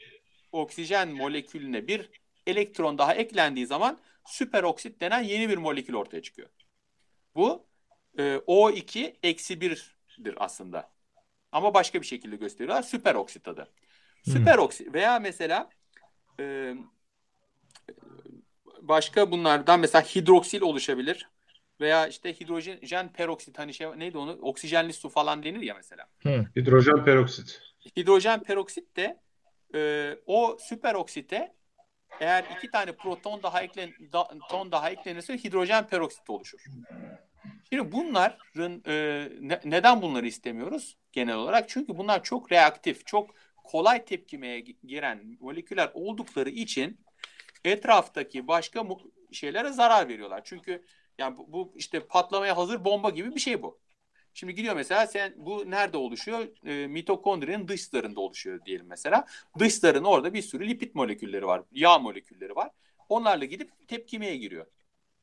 [0.52, 2.10] oksijen molekülüne bir
[2.48, 6.50] elektron daha eklendiği zaman süperoksit denen yeni bir molekül ortaya çıkıyor.
[7.36, 7.66] Bu
[8.18, 10.92] e, O2 eksi 1'dir aslında.
[11.52, 12.82] Ama başka bir şekilde gösteriyorlar.
[12.82, 13.68] Süperoksit adı.
[14.24, 14.34] Hmm.
[14.34, 15.70] Süperoksit veya mesela
[16.40, 16.76] e,
[18.90, 21.30] başka bunlardan mesela hidroksil oluşabilir.
[21.82, 26.06] Veya işte hidrojen peroksit hani şey neydi onu oksijenli su falan denir ya mesela.
[26.24, 26.46] Hı.
[26.56, 27.62] Hidrojen peroksit.
[27.98, 29.20] Hidrojen peroksit de
[29.76, 31.56] e, o süperoksite
[32.20, 36.60] eğer iki tane proton daha eklen da, ton daha eklenirse hidrojen peroksit oluşur.
[37.70, 41.70] Şimdi bunların e, ne, neden bunları istemiyoruz genel olarak?
[41.70, 47.00] Çünkü bunlar çok reaktif, çok kolay tepkimeye giren moleküler oldukları için
[47.66, 48.88] etraftaki başka
[49.32, 50.42] şeylere zarar veriyorlar.
[50.44, 50.86] Çünkü
[51.18, 53.80] yani bu, bu işte patlamaya hazır bomba gibi bir şey bu.
[54.34, 56.48] Şimdi gidiyor mesela sen bu nerede oluşuyor?
[56.66, 59.26] E, mitokondrinin dışlarında oluşuyor diyelim mesela.
[59.60, 61.64] Dışların orada bir sürü lipid molekülleri var.
[61.72, 62.72] Yağ molekülleri var.
[63.10, 64.66] Onlarla gidip tepkimeye giriyor.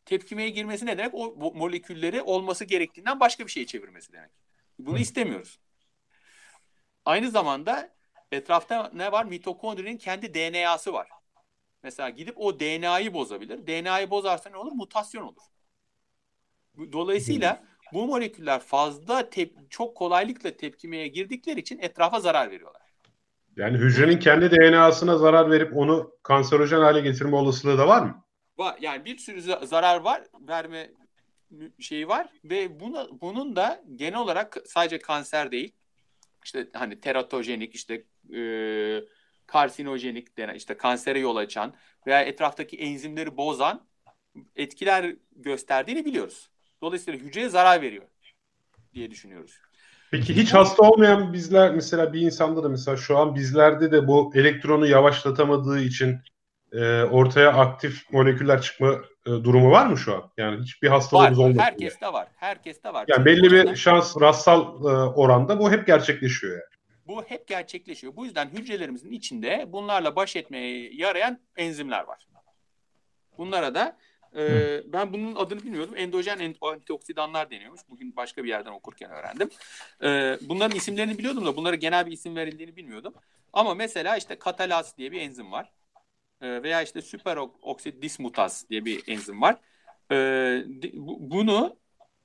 [0.04, 1.14] Tepkimeye girmesi ne demek?
[1.14, 4.30] O molekülleri olması gerektiğinden başka bir şeye çevirmesi demek.
[4.78, 5.58] Bunu istemiyoruz.
[7.04, 7.94] Aynı zamanda
[8.32, 9.24] etrafta ne var?
[9.24, 11.08] Mitokondrinin kendi DNA'sı var.
[11.86, 13.66] Mesela gidip o DNA'yı bozabilir.
[13.66, 14.72] DNA'yı bozarsa ne olur?
[14.72, 15.42] Mutasyon olur.
[16.92, 22.82] Dolayısıyla bu moleküller fazla tep- çok kolaylıkla tepkimeye girdikleri için etrafa zarar veriyorlar.
[23.56, 28.24] Yani hücrenin kendi DNA'sına zarar verip onu kanserojen hale getirme olasılığı da var mı?
[28.58, 28.76] Var.
[28.80, 30.90] Yani bir sürü zarar var, verme
[31.78, 35.72] şeyi var ve buna, bunun da genel olarak sadece kanser değil,
[36.44, 38.40] işte hani teratojenik, işte e,
[39.46, 41.74] karsinojenik denen, işte kansere yol açan
[42.06, 43.86] veya etraftaki enzimleri bozan
[44.56, 46.50] etkiler gösterdiğini biliyoruz.
[46.82, 48.04] Dolayısıyla hücreye zarar veriyor
[48.94, 49.58] diye düşünüyoruz.
[50.10, 54.32] Peki hiç hasta olmayan bizler mesela bir insanda da mesela şu an bizlerde de bu
[54.34, 56.18] elektronu yavaşlatamadığı için
[56.72, 58.92] e, ortaya aktif moleküller çıkma
[59.26, 60.30] e, durumu var mı şu an?
[60.36, 61.58] Yani hiçbir hastalığımız olmadı.
[61.60, 62.28] Herkes de var.
[62.36, 63.04] Herkes de var.
[63.08, 66.75] Yani belli bir şans rastsal e, oranda bu hep gerçekleşiyor yani.
[67.06, 68.16] Bu hep gerçekleşiyor.
[68.16, 72.28] Bu yüzden hücrelerimizin içinde bunlarla baş etmeye yarayan enzimler var.
[73.38, 73.96] Bunlara da
[74.36, 75.96] ee, ben bunun adını bilmiyordum.
[75.96, 77.80] Endojen antioksidanlar deniyormuş.
[77.88, 79.50] Bugün başka bir yerden okurken öğrendim.
[80.02, 83.14] Ee, bunların isimlerini biliyordum da bunlara genel bir isim verildiğini bilmiyordum.
[83.52, 85.72] Ama mesela işte katalaz diye bir enzim var.
[86.40, 89.56] Ee, veya işte süperoksit dismutaz diye bir enzim var.
[90.12, 90.64] Ee,
[91.18, 91.76] bunu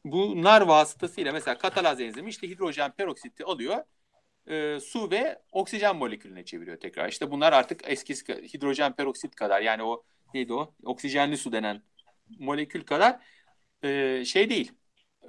[0.05, 3.83] bunlar vasıtasıyla mesela katalaz enzimi işte hidrojen peroksiti alıyor
[4.47, 7.09] e, su ve oksijen molekülüne çeviriyor tekrar.
[7.09, 11.83] İşte bunlar artık eskisi hidrojen peroksit kadar yani o neydi o oksijenli su denen
[12.39, 13.19] molekül kadar
[13.83, 14.71] e, şey değil.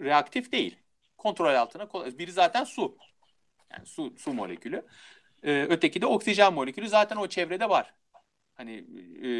[0.00, 0.76] Reaktif değil.
[1.18, 2.18] Kontrol altına kolay.
[2.18, 2.96] Biri zaten su.
[3.72, 4.86] Yani su su molekülü.
[5.42, 7.94] E, öteki de oksijen molekülü zaten o çevrede var.
[8.54, 8.84] Hani
[9.24, 9.30] e,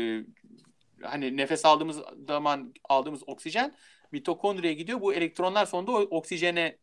[1.03, 3.75] hani nefes aldığımız zaman aldığımız oksijen
[4.13, 5.01] mitokondriye gidiyor.
[5.01, 6.79] Bu elektronlar sonunda o oksijene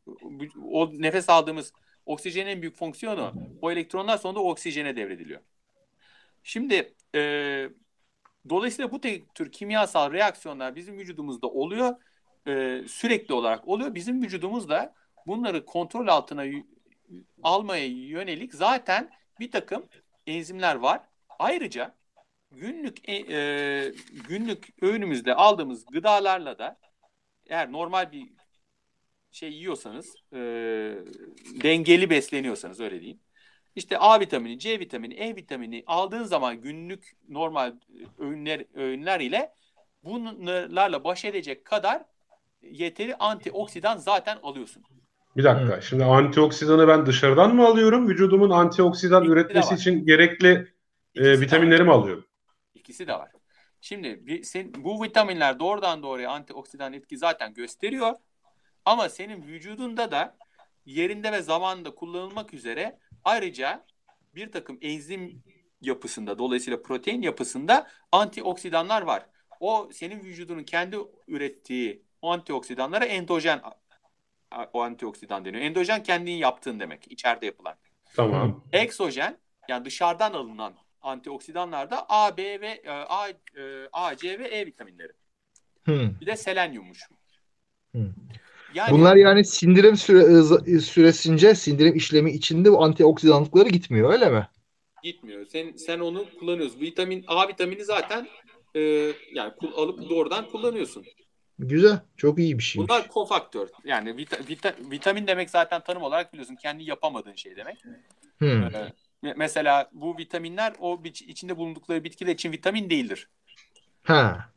[0.63, 1.73] o nefes aldığımız
[2.05, 5.41] oksijenin en büyük fonksiyonu o elektronlar sonunda oksijene devrediliyor.
[6.43, 7.69] Şimdi e,
[8.49, 9.01] Dolayısıyla bu
[9.35, 11.95] tür kimyasal reaksiyonlar bizim vücudumuzda oluyor.
[12.47, 13.95] E, sürekli olarak oluyor.
[13.95, 14.93] Bizim vücudumuz da
[15.27, 16.45] bunları kontrol altına
[17.43, 19.85] almaya yönelik zaten bir takım
[20.27, 21.01] enzimler var.
[21.39, 21.95] Ayrıca
[22.51, 23.91] günlük e, e,
[24.27, 26.79] günlük öğünümüzde aldığımız gıdalarla da
[27.47, 28.29] eğer normal bir
[29.31, 30.39] şey yiyorsanız e,
[31.63, 33.19] dengeli besleniyorsanız öyle diyeyim
[33.75, 37.73] işte A vitamini, C vitamini, E vitamini aldığın zaman günlük normal
[38.19, 39.53] öğünler, öğünler ile
[40.03, 42.05] bunlarla baş edecek kadar
[42.61, 44.83] yeteri antioksidan zaten alıyorsun.
[45.37, 45.73] Bir dakika.
[45.73, 45.83] Evet.
[45.83, 48.09] Şimdi antioksidanı ben dışarıdan mı alıyorum?
[48.09, 50.67] Vücudumun antioksidan İkisi üretmesi için gerekli
[51.15, 52.25] e, vitaminleri mi alıyorum?
[52.73, 53.31] İkisi de var.
[53.81, 58.15] Şimdi bir, sen, bu vitaminler doğrudan doğruya antioksidan etki zaten gösteriyor.
[58.85, 60.37] Ama senin vücudunda da
[60.85, 63.85] yerinde ve zamanında kullanılmak üzere Ayrıca
[64.35, 65.43] bir takım enzim
[65.81, 69.25] yapısında dolayısıyla protein yapısında antioksidanlar var.
[69.59, 73.61] O senin vücudunun kendi ürettiği o antioksidanlara endojen
[74.73, 75.63] o antioksidan deniyor.
[75.63, 77.11] Endojen kendin yaptığın demek.
[77.11, 77.75] içeride yapılan.
[78.15, 78.63] Tamam.
[78.71, 83.33] Eksojen yani dışarıdan alınan antioksidanlar da A, B ve e, A, e,
[83.93, 85.13] A, C ve E vitaminleri.
[85.83, 86.19] Hmm.
[86.21, 87.09] Bir de selenyummuş.
[87.91, 88.13] Hmm.
[88.73, 94.47] Yani, Bunlar yani sindirim süre, süresince sindirim işlemi içinde bu antioksidanlıkları gitmiyor öyle mi?
[95.03, 95.45] Gitmiyor.
[95.45, 96.81] Sen sen onu kullanıyorsun.
[96.81, 98.27] Vitamin A vitamini zaten
[98.75, 98.79] e,
[99.33, 101.05] yani alıp doğrudan kullanıyorsun.
[101.59, 101.99] Güzel.
[102.17, 102.83] Çok iyi bir şey.
[102.83, 103.67] Bunlar kofaktör.
[103.85, 106.55] Yani vita, vita, vitamin demek zaten tanım olarak biliyorsun.
[106.55, 107.83] Kendi yapamadığın şey demek.
[108.37, 108.63] Hmm.
[108.63, 108.93] Ee,
[109.35, 113.29] mesela bu vitaminler o içinde bulundukları bitkiler için vitamin değildir.
[114.03, 114.49] Ha.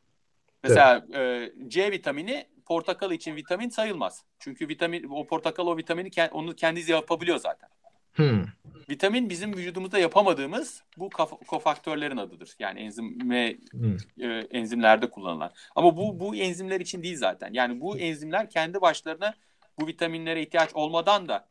[0.63, 1.53] Mesela evet.
[1.59, 4.25] e, C vitamini portakal için vitamin sayılmaz.
[4.39, 7.69] Çünkü vitamin o portakal o vitamini onu kendisi yapabiliyor zaten.
[8.13, 8.45] Hmm.
[8.91, 11.11] Vitamin bizim vücudumuzda yapamadığımız bu
[11.47, 12.55] kofaktörlerin adıdır.
[12.59, 13.97] Yani enzim ve hmm.
[14.21, 15.53] e, enzimlerde kullanılan.
[15.77, 17.51] Ama bu bu enzimler için değil zaten.
[17.53, 19.35] Yani bu enzimler kendi başlarına
[19.79, 21.49] bu vitaminlere ihtiyaç olmadan da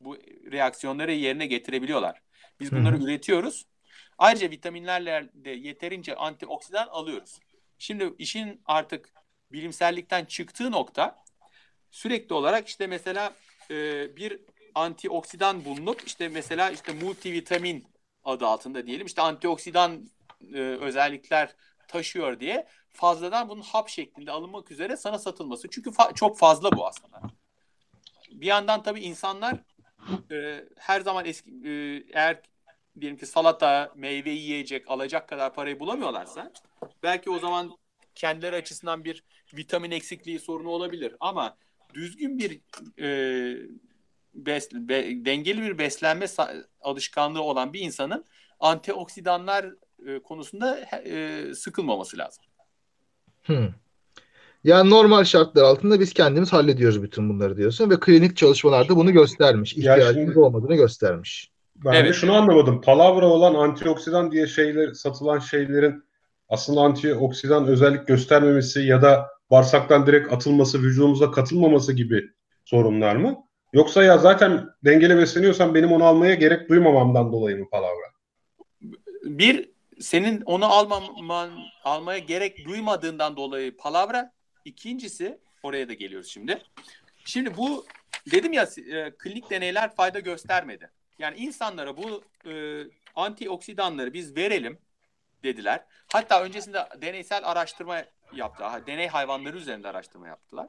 [0.00, 0.16] bu
[0.52, 2.22] reaksiyonları yerine getirebiliyorlar.
[2.60, 3.04] Biz bunları hmm.
[3.04, 3.66] üretiyoruz.
[4.18, 7.38] Ayrıca vitaminlerle de yeterince antioksidan alıyoruz.
[7.78, 9.19] Şimdi işin artık
[9.52, 11.24] bilimsellikten çıktığı nokta
[11.90, 13.34] sürekli olarak işte mesela
[13.70, 13.76] e,
[14.16, 14.40] bir
[14.74, 17.86] antioksidan bulunup işte mesela işte multivitamin
[18.24, 20.10] adı altında diyelim işte antioksidan
[20.54, 21.54] e, özellikler
[21.88, 25.68] taşıyor diye fazladan bunun hap şeklinde alınmak üzere sana satılması.
[25.70, 27.22] Çünkü fa- çok fazla bu aslında.
[28.30, 29.58] Bir yandan tabii insanlar
[30.30, 31.70] e, her zaman eski e,
[32.12, 32.40] eğer
[33.00, 36.52] diyelim ki salata, meyve yiyecek, alacak kadar parayı bulamıyorlarsa
[37.02, 37.78] belki o zaman
[38.14, 41.14] kendileri açısından bir vitamin eksikliği sorunu olabilir.
[41.20, 41.56] Ama
[41.94, 42.60] düzgün bir
[43.02, 43.08] e,
[44.34, 46.26] bes, be, dengeli bir beslenme
[46.80, 48.24] alışkanlığı olan bir insanın
[48.60, 49.66] antioksidanlar
[50.06, 52.44] e, konusunda e, sıkılmaması lazım.
[53.42, 53.68] Hmm.
[54.64, 59.76] Yani normal şartlar altında biz kendimiz hallediyoruz bütün bunları diyorsun ve klinik çalışmalarda bunu göstermiş.
[59.76, 61.50] İhtiyacımız olmadığını göstermiş.
[61.84, 62.08] Ben evet.
[62.08, 62.80] de şunu anlamadım.
[62.80, 66.04] Palavra olan antioksidan diye şeyler satılan şeylerin
[66.50, 72.30] aslında antioksidan özellik göstermemesi ya da bağırsaktan direkt atılması, vücudumuza katılmaması gibi
[72.64, 73.36] sorunlar mı?
[73.72, 78.10] Yoksa ya zaten dengeli besleniyorsan benim onu almaya gerek duymamamdan dolayı mı palavra?
[79.24, 79.70] Bir,
[80.00, 81.50] senin onu almaman,
[81.84, 84.32] almaya gerek duymadığından dolayı palavra.
[84.64, 86.58] İkincisi, oraya da geliyoruz şimdi.
[87.24, 87.86] Şimdi bu
[88.32, 90.90] dedim ya e, klinik deneyler fayda göstermedi.
[91.18, 92.82] Yani insanlara bu e,
[93.14, 94.78] antioksidanları biz verelim
[95.44, 95.84] dediler.
[96.12, 98.64] Hatta öncesinde deneysel araştırma yaptı.
[98.86, 100.66] Deney hayvanları üzerinde araştırma yaptılar.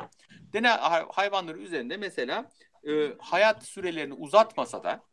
[0.53, 0.71] Deney
[1.11, 2.45] hayvanları üzerinde mesela
[2.87, 5.03] e, hayat sürelerini uzatmasa da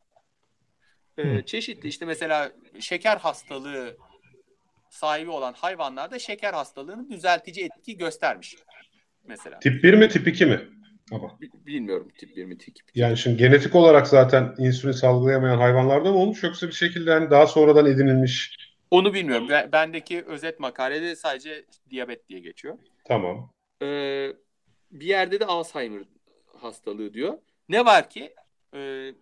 [1.18, 3.96] e, çeşitli işte mesela şeker hastalığı
[4.90, 8.56] sahibi olan hayvanlarda şeker hastalığının düzeltici etki göstermiş.
[9.24, 9.59] Mesela.
[9.59, 10.61] Tip 1 mi tip 2 mi?
[11.12, 11.38] Ama.
[11.66, 13.00] Bilmiyorum tip 1 mi tip 2.
[13.00, 17.46] Yani şimdi genetik olarak zaten insülin salgılayamayan hayvanlarda mı olmuş yoksa bir şekilde hani daha
[17.46, 18.56] sonradan edinilmiş?
[18.91, 19.49] Onu bilmiyorum.
[19.72, 22.78] Bendeki özet makalede sadece diyabet diye geçiyor.
[23.05, 23.53] Tamam.
[23.82, 24.32] Ee,
[24.91, 26.03] bir yerde de Alzheimer
[26.61, 27.39] hastalığı diyor.
[27.68, 28.34] Ne var ki
[28.74, 29.12] e,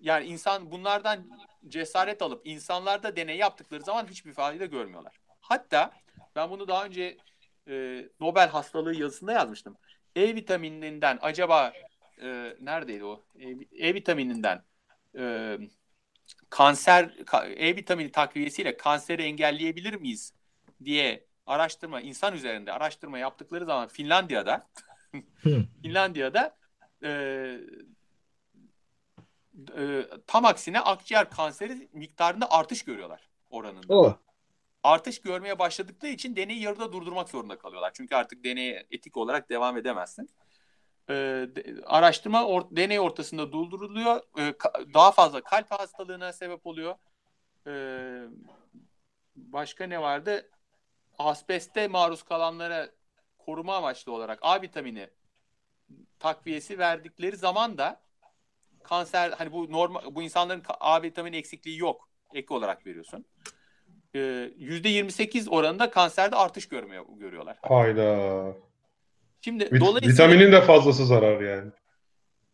[0.00, 1.26] yani insan bunlardan
[1.68, 5.16] cesaret alıp insanlarda deney yaptıkları zaman hiçbir fayda görmüyorlar.
[5.40, 5.92] Hatta
[6.36, 7.16] ben bunu daha önce
[7.68, 9.76] e, Nobel hastalığı yazısında yazmıştım.
[10.16, 11.72] E vitamininden acaba
[12.22, 13.24] e, neredeydi o?
[13.38, 13.48] E,
[13.88, 14.62] e vitamininden
[15.18, 15.56] e,
[16.50, 17.14] kanser
[17.56, 20.32] E vitamini takviyesiyle kanseri engelleyebilir miyiz
[20.84, 24.68] diye araştırma insan üzerinde araştırma yaptıkları zaman Finlandiya'da
[25.82, 26.56] Finlandiya'da
[27.02, 27.08] e,
[29.78, 33.94] e, tam aksine akciğer kanseri miktarında artış görüyorlar oranında.
[33.94, 34.16] Oh.
[34.82, 37.92] Artış görmeye başladıkları için deneyi yarıda durdurmak zorunda kalıyorlar.
[37.94, 40.30] Çünkü artık deneye etik olarak devam edemezsin.
[41.08, 44.20] De, araştırma or, deney ortasında durduruluyor.
[44.58, 46.94] Ka, daha fazla kalp hastalığına sebep oluyor.
[47.66, 48.24] Ee,
[49.36, 50.50] başka ne vardı?
[51.18, 52.88] Asbeste maruz kalanlara
[53.38, 55.08] koruma amaçlı olarak A vitamini
[56.18, 58.00] takviyesi verdikleri zaman da
[58.82, 62.08] kanser hani bu normal bu insanların A vitamini eksikliği yok.
[62.34, 63.24] Ek olarak veriyorsun.
[64.14, 67.58] Ee, yüzde 28 oranında kanserde artış görmeye görüyorlar.
[67.62, 68.52] Hayda.
[69.46, 71.70] Şimdi Vit- dolayısıyla vitaminin de fazlası zarar yani.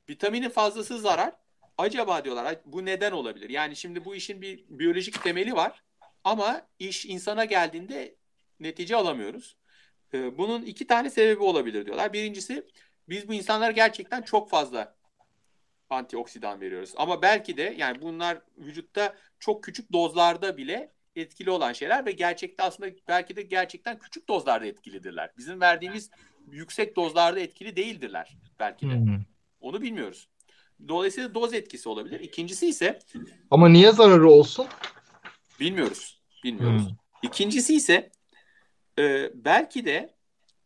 [0.08, 1.32] Vitaminin fazlası zarar.
[1.78, 3.50] Acaba diyorlar bu neden olabilir?
[3.50, 5.82] Yani şimdi bu işin bir biyolojik temeli var
[6.24, 8.14] ama iş insana geldiğinde
[8.60, 9.56] netice alamıyoruz.
[10.14, 12.12] Ee, bunun iki tane sebebi olabilir diyorlar.
[12.12, 12.66] Birincisi
[13.08, 14.94] biz bu insanlar gerçekten çok fazla
[15.90, 16.92] antioksidan veriyoruz.
[16.96, 22.62] Ama belki de yani bunlar vücutta çok küçük dozlarda bile etkili olan şeyler ve gerçekte
[22.62, 25.30] aslında belki de gerçekten küçük dozlarda etkilidirler.
[25.38, 26.10] Bizim verdiğimiz
[26.50, 28.94] yüksek dozlarda etkili değildirler belki de.
[28.94, 29.18] Hmm.
[29.60, 30.28] Onu bilmiyoruz.
[30.88, 32.20] Dolayısıyla doz etkisi olabilir.
[32.20, 32.98] İkincisi ise
[33.50, 34.66] ama niye zararı olsun?
[35.60, 36.22] Bilmiyoruz.
[36.44, 36.82] Bilmiyoruz.
[36.82, 36.96] Hmm.
[37.22, 38.10] İkincisi ise
[38.98, 40.14] e, belki de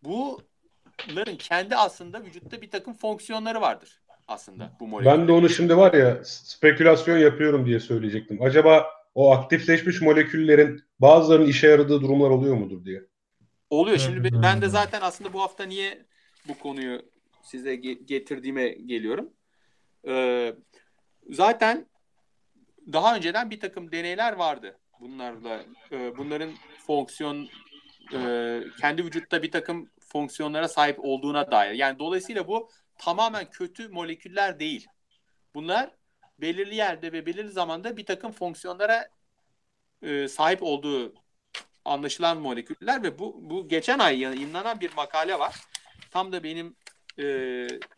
[0.02, 5.10] bunların kendi aslında vücutta bir takım fonksiyonları vardır aslında bu molekül.
[5.10, 8.42] Ben de onu şimdi var ya spekülasyon yapıyorum diye söyleyecektim.
[8.42, 13.02] Acaba o aktifleşmiş moleküllerin bazılarının işe yaradığı durumlar oluyor mudur diye.
[13.70, 13.98] Oluyor.
[13.98, 16.06] Şimdi ben de zaten aslında bu hafta niye
[16.48, 17.02] bu konuyu
[17.42, 19.32] size getirdiğime geliyorum.
[20.08, 20.54] Ee,
[21.30, 21.86] zaten
[22.92, 24.78] daha önceden bir takım deneyler vardı.
[25.00, 26.50] Bunlarla e, bunların
[26.86, 27.48] fonksiyon
[28.14, 31.72] e, kendi vücutta bir takım fonksiyonlara sahip olduğuna dair.
[31.72, 34.86] Yani dolayısıyla bu tamamen kötü moleküller değil.
[35.54, 35.90] Bunlar
[36.38, 39.08] belirli yerde ve belirli zamanda bir takım fonksiyonlara
[40.02, 41.14] e, sahip olduğu
[41.86, 45.54] anlaşılan moleküller ve bu, bu geçen ay yayınlanan bir makale var.
[46.10, 46.76] Tam da benim
[47.18, 47.24] e,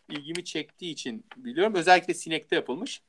[0.09, 1.75] ilgimi çektiği için biliyorum.
[1.75, 3.03] Özellikle sinekte yapılmış.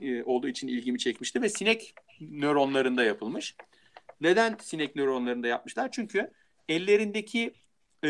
[0.00, 3.56] E, olduğu için ilgimi çekmişti ve sinek nöronlarında yapılmış.
[4.20, 5.90] Neden sinek nöronlarında yapmışlar?
[5.92, 6.30] Çünkü
[6.68, 7.54] ellerindeki
[8.04, 8.08] e,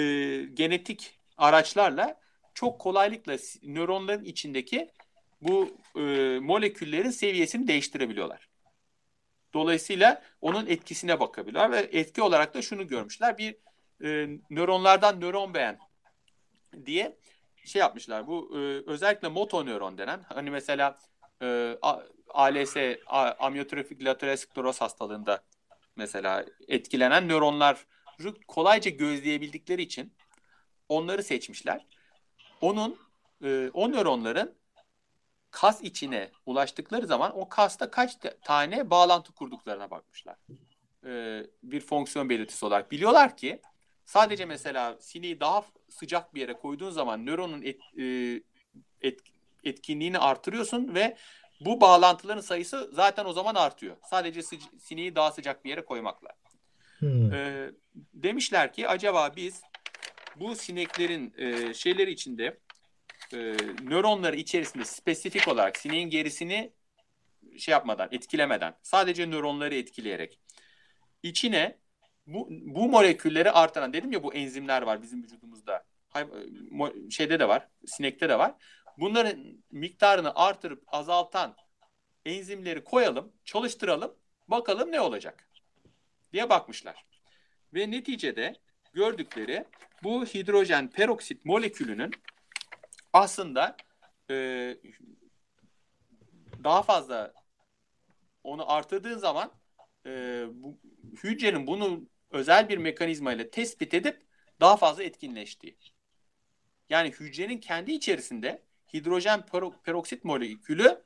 [0.55, 2.21] genetik araçlarla
[2.55, 4.91] çok kolaylıkla nöronların içindeki
[5.41, 6.01] bu e,
[6.39, 8.52] moleküllerin seviyesini değiştirebiliyorlar.
[9.55, 13.39] Dolayısıyla onun etkisine bakabiliyorlar ve etki olarak da şunu görmüşler.
[13.39, 13.57] Bir
[14.05, 15.79] e, nöronlardan nöron beğen
[16.87, 17.17] diye
[17.65, 18.27] şey yapmışlar.
[18.27, 18.59] Bu e,
[18.91, 20.99] özellikle motonöron denen hani mesela
[21.43, 21.77] e,
[22.29, 22.77] ALS
[23.39, 25.45] amyotrofik lateral skleroz hastalığında
[25.97, 27.79] mesela etkilenen nöronları
[28.49, 30.13] kolayca gözleyebildikleri için
[30.89, 31.87] onları seçmişler.
[32.61, 32.99] Onun
[33.45, 34.55] e, o nöronların
[35.53, 40.37] kas içine ulaştıkları zaman o kasta kaç tane bağlantı kurduklarına bakmışlar.
[41.07, 42.91] Ee, bir fonksiyon belirtisi olarak.
[42.91, 43.61] Biliyorlar ki
[44.05, 48.05] sadece mesela sineği daha sıcak bir yere koyduğun zaman nöronun et, e,
[49.09, 49.21] et,
[49.65, 51.17] etkinliğini artırıyorsun ve
[51.61, 53.97] bu bağlantıların sayısı zaten o zaman artıyor.
[54.11, 54.43] Sadece
[54.79, 56.29] sineği daha sıcak bir yere koymakla.
[56.99, 57.33] Hmm.
[57.33, 57.71] Ee,
[58.15, 59.63] demişler ki acaba biz
[60.37, 62.59] bu sineklerin e, şeyleri içinde
[63.35, 66.73] e, nöronları içerisinde spesifik olarak sineğin gerisini
[67.59, 70.41] şey yapmadan, etkilemeden, sadece nöronları etkileyerek
[71.23, 71.79] içine
[72.27, 75.85] bu, bu molekülleri artıran dedim ya bu enzimler var bizim vücudumuzda.
[77.11, 78.55] Şeyde de var, sinekte de var.
[78.99, 81.57] Bunların miktarını artırıp azaltan
[82.27, 84.17] enzimleri koyalım, çalıştıralım,
[84.49, 85.49] bakalım ne olacak
[86.33, 87.05] diye bakmışlar.
[87.75, 88.57] Ve neticede
[88.93, 89.65] gördükleri
[90.03, 92.11] bu hidrojen peroksit molekülünün
[93.13, 93.77] aslında
[94.31, 94.35] e,
[96.65, 97.33] daha fazla
[98.45, 99.53] onu artırdığın zaman
[100.07, 100.79] e, bu,
[101.23, 102.01] hücrenin bunu
[102.31, 104.23] özel bir mekanizma ile tespit edip
[104.61, 105.77] daha fazla etkinleştiği.
[106.91, 108.63] Yani hücrenin kendi içerisinde
[108.95, 109.47] hidrojen
[109.85, 111.03] peroksit molekülü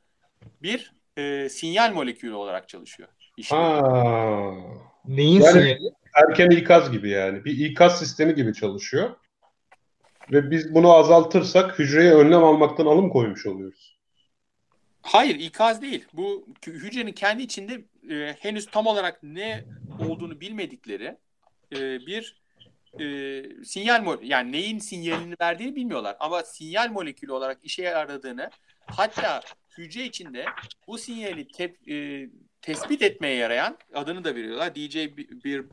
[0.63, 3.09] bir e, sinyal molekülü olarak çalışıyor.
[3.37, 3.57] İşte.
[3.57, 4.53] Ha.
[5.05, 5.91] Neyin yani, sinyali?
[6.15, 7.45] Erken ikaz gibi yani.
[7.45, 9.17] Bir ikaz sistemi gibi çalışıyor.
[10.33, 13.97] Ve biz bunu azaltırsak hücreye önlem almaktan alım koymuş oluyoruz.
[15.03, 16.05] Hayır ikaz değil.
[16.12, 19.64] Bu hücrenin kendi içinde e, henüz tam olarak ne
[20.09, 21.16] olduğunu bilmedikleri
[21.72, 22.43] e, bir
[23.01, 26.16] e, sinyal yani neyin sinyalini verdiğini bilmiyorlar.
[26.20, 28.51] Ama sinyal molekülü olarak işe yaradığını
[28.87, 29.41] hatta
[29.79, 30.45] hücre içinde
[30.87, 32.29] bu sinyali tep, e,
[32.62, 34.68] tespit etmeye yarayan adını da veriyorlar.
[34.68, 35.64] DJ1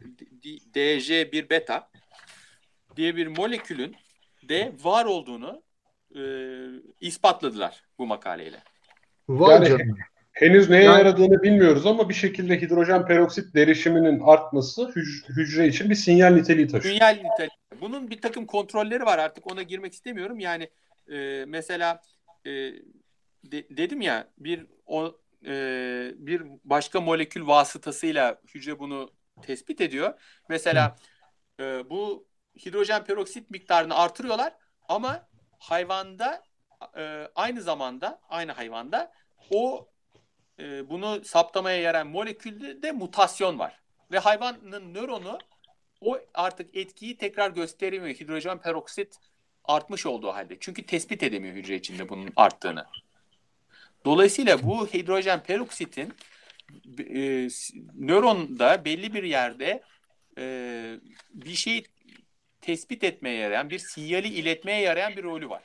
[0.74, 1.90] DJ1 beta
[2.96, 3.96] diye bir molekülün
[4.50, 5.64] de var olduğunu
[6.16, 6.22] e,
[7.02, 8.64] ispatladılar bu makaleyle.
[9.30, 9.96] Vay yani, canına.
[10.34, 15.90] Henüz neye yani, yaradığını bilmiyoruz ama bir şekilde hidrojen peroksit derişiminin artması hüc- hücre için
[15.90, 16.96] bir sinyal niteliği taşıyor.
[16.96, 17.82] Sinyal niteliği.
[17.82, 20.40] Bunun bir takım kontrolleri var artık ona girmek istemiyorum.
[20.40, 20.70] Yani
[21.12, 22.02] e, mesela
[22.46, 22.52] e,
[23.44, 25.52] de, dedim ya bir o e,
[26.16, 29.10] bir başka molekül vasıtasıyla hücre bunu
[29.42, 30.14] tespit ediyor.
[30.50, 30.96] Mesela
[31.60, 32.28] e, bu
[32.66, 34.54] hidrojen peroksit miktarını artırıyorlar
[34.90, 35.28] ama
[35.60, 36.44] hayvanda
[36.98, 39.14] e, aynı zamanda aynı hayvanda
[39.52, 39.90] o
[40.60, 43.80] e, bunu saptamaya yarayan molekülde de mutasyon var.
[44.12, 45.40] Ve hayvanın nöronu
[46.02, 48.16] o artık etkiyi tekrar gösteremiyor.
[48.16, 49.18] Hidrojen peroksit
[49.64, 50.58] artmış olduğu halde.
[50.60, 52.86] Çünkü tespit edemiyor hücre içinde bunun arttığını.
[54.06, 56.14] Dolayısıyla bu hidrojen peroksitin
[57.00, 57.48] e,
[58.00, 59.84] nöronda belli bir yerde
[60.38, 60.96] e,
[61.34, 61.86] bir şey
[62.64, 65.64] tespit etmeye yarayan, bir sinyali iletmeye yarayan bir rolü var.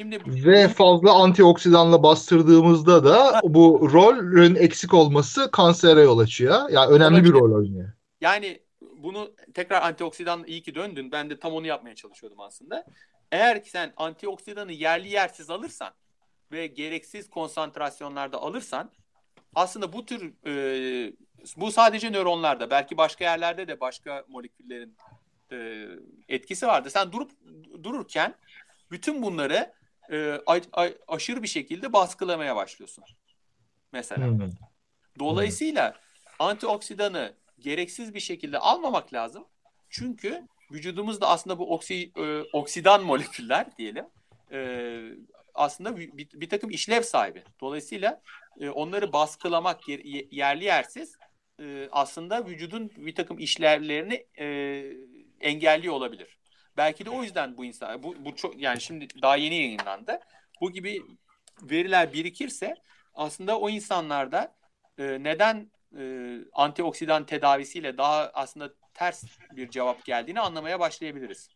[0.00, 6.70] Şimdi Ve fazla antioksidanla bastırdığımızda da bu rolün eksik olması kansere yol açıyor.
[6.70, 7.92] Yani önemli bir rol oynuyor.
[8.20, 8.60] Yani
[8.96, 11.12] bunu tekrar antioksidan iyi ki döndün.
[11.12, 12.84] Ben de tam onu yapmaya çalışıyordum aslında.
[13.32, 15.90] Eğer ki sen antioksidanı yerli yersiz alırsan
[16.52, 18.90] ve gereksiz konsantrasyonlarda alırsan
[19.54, 21.12] aslında bu tür e,
[21.56, 24.96] bu sadece nöronlarda belki başka yerlerde de başka moleküllerin
[25.52, 25.88] e,
[26.28, 26.90] etkisi vardı.
[26.90, 27.30] Sen durup
[27.82, 28.34] dururken
[28.90, 29.72] bütün bunları
[30.10, 33.04] e, a, a, aşırı bir şekilde baskılamaya başlıyorsun.
[33.92, 34.26] Mesela.
[34.26, 34.50] Hmm.
[35.18, 35.94] Dolayısıyla
[36.38, 39.44] antioksidanı gereksiz bir şekilde almamak lazım.
[39.90, 44.06] Çünkü vücudumuzda aslında bu oksi, e, oksidan moleküller diyelim
[44.52, 45.00] e,
[45.54, 47.42] aslında bir, bir, bir takım işlev sahibi.
[47.60, 48.22] Dolayısıyla
[48.60, 51.16] e, onları baskılamak yer, yerli yersiz
[51.60, 54.46] e, aslında vücudun bir takım işlevlerini e,
[55.40, 56.38] engelliyor olabilir.
[56.76, 60.18] Belki de o yüzden bu insan bu, bu çok yani şimdi daha yeni yayınlandı.
[60.60, 61.02] Bu gibi
[61.62, 62.74] veriler birikirse
[63.14, 64.54] aslında o insanlarda
[64.98, 69.24] e, neden e, antioksidan tedavisiyle daha aslında ters
[69.56, 71.48] bir cevap geldiğini anlamaya başlayabiliriz.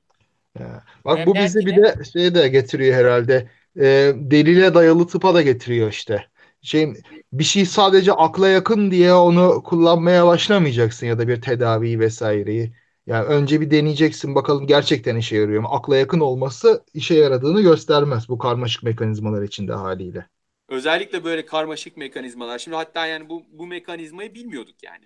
[0.59, 3.51] Ya, bak Hem bu bizi bir de şey de getiriyor herhalde.
[3.77, 6.27] E, delile dayalı tıpa da getiriyor işte.
[6.63, 6.95] Şey
[7.33, 12.73] bir şey sadece akla yakın diye onu kullanmaya başlamayacaksın ya da bir tedaviyi vesaireyi.
[13.13, 15.69] Yani önce bir deneyeceksin bakalım gerçekten işe yarıyor mu?
[15.71, 20.27] Akla yakın olması işe yaradığını göstermez bu karmaşık mekanizmalar içinde haliyle.
[20.69, 22.59] Özellikle böyle karmaşık mekanizmalar.
[22.59, 25.05] Şimdi hatta yani bu bu mekanizmayı bilmiyorduk yani.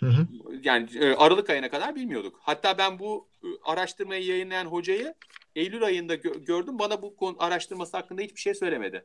[0.00, 0.26] Hı hı.
[0.62, 2.38] Yani e, Aralık ayına kadar bilmiyorduk.
[2.42, 5.14] Hatta ben bu e, araştırmayı yayınlayan hocayı
[5.56, 6.78] Eylül ayında gö- gördüm.
[6.78, 9.04] Bana bu konu araştırması hakkında hiçbir şey söylemedi.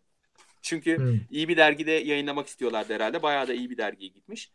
[0.62, 1.16] Çünkü hı.
[1.32, 3.24] iyi bir dergide yayınlamak istiyorlardı herhalde.
[3.24, 4.52] Bayağı da iyi bir dergiye gitmiş.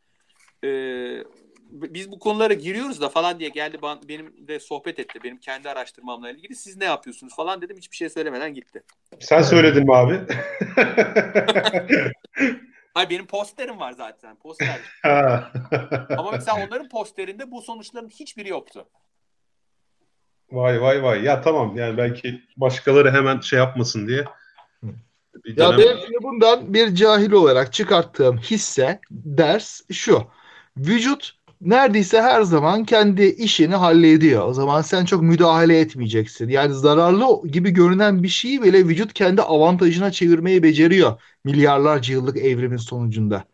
[0.65, 1.25] Ee,
[1.73, 5.19] biz bu konulara giriyoruz da falan diye geldi benim de sohbet etti.
[5.25, 6.57] Benim kendi araştırmamla ilgili.
[6.57, 7.77] Siz ne yapıyorsunuz falan dedim.
[7.77, 8.83] Hiçbir şey söylemeden gitti.
[9.21, 10.21] Sen söyledin mi abi?
[12.95, 14.37] Hayır benim posterim var zaten.
[14.37, 14.81] Poster.
[16.19, 18.89] Ama mesela onların posterinde bu sonuçların hiçbiri yoktu.
[20.51, 21.25] Vay vay vay.
[21.25, 24.25] Ya tamam yani belki başkaları hemen şey yapmasın diye.
[25.45, 30.27] Bir ya benim bundan bir cahil olarak çıkarttığım hisse ders şu.
[30.77, 34.49] Vücut neredeyse her zaman kendi işini hallediyor.
[34.49, 36.49] O zaman sen çok müdahale etmeyeceksin.
[36.49, 42.77] Yani zararlı gibi görünen bir şeyi bile vücut kendi avantajına çevirmeyi beceriyor milyarlarca yıllık evrimin
[42.77, 43.45] sonucunda.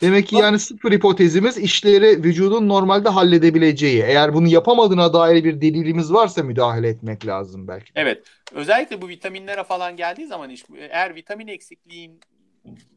[0.00, 4.02] Demek ki yani sıfır hipotezimiz işleri vücudun normalde halledebileceği.
[4.02, 7.92] Eğer bunu yapamadığına dair bir delilimiz varsa müdahale etmek lazım belki.
[7.94, 8.22] Evet.
[8.52, 12.20] Özellikle bu vitaminlere falan geldiği zaman iş, eğer vitamin eksikliğin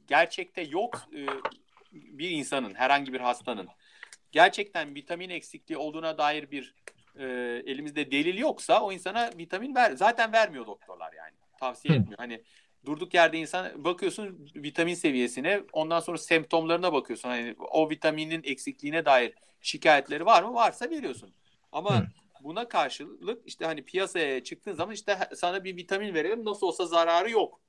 [0.08, 1.20] gerçekte yok e,
[1.94, 3.68] bir insanın, herhangi bir hastanın
[4.32, 6.76] gerçekten vitamin eksikliği olduğuna dair bir
[7.20, 7.26] e,
[7.66, 11.34] elimizde delil yoksa o insana vitamin ver zaten vermiyor doktorlar yani.
[11.60, 12.00] Tavsiye Hı.
[12.00, 12.18] etmiyor.
[12.20, 12.44] Hani
[12.86, 17.30] durduk yerde insan bakıyorsun vitamin seviyesine ondan sonra semptomlarına bakıyorsun.
[17.30, 20.54] Hani o vitaminin eksikliğine dair şikayetleri var mı?
[20.54, 21.34] Varsa veriyorsun.
[21.72, 22.06] Ama Hı.
[22.42, 27.30] buna karşılık işte hani piyasaya çıktığın zaman işte sana bir vitamin verelim nasıl olsa zararı
[27.32, 27.60] yok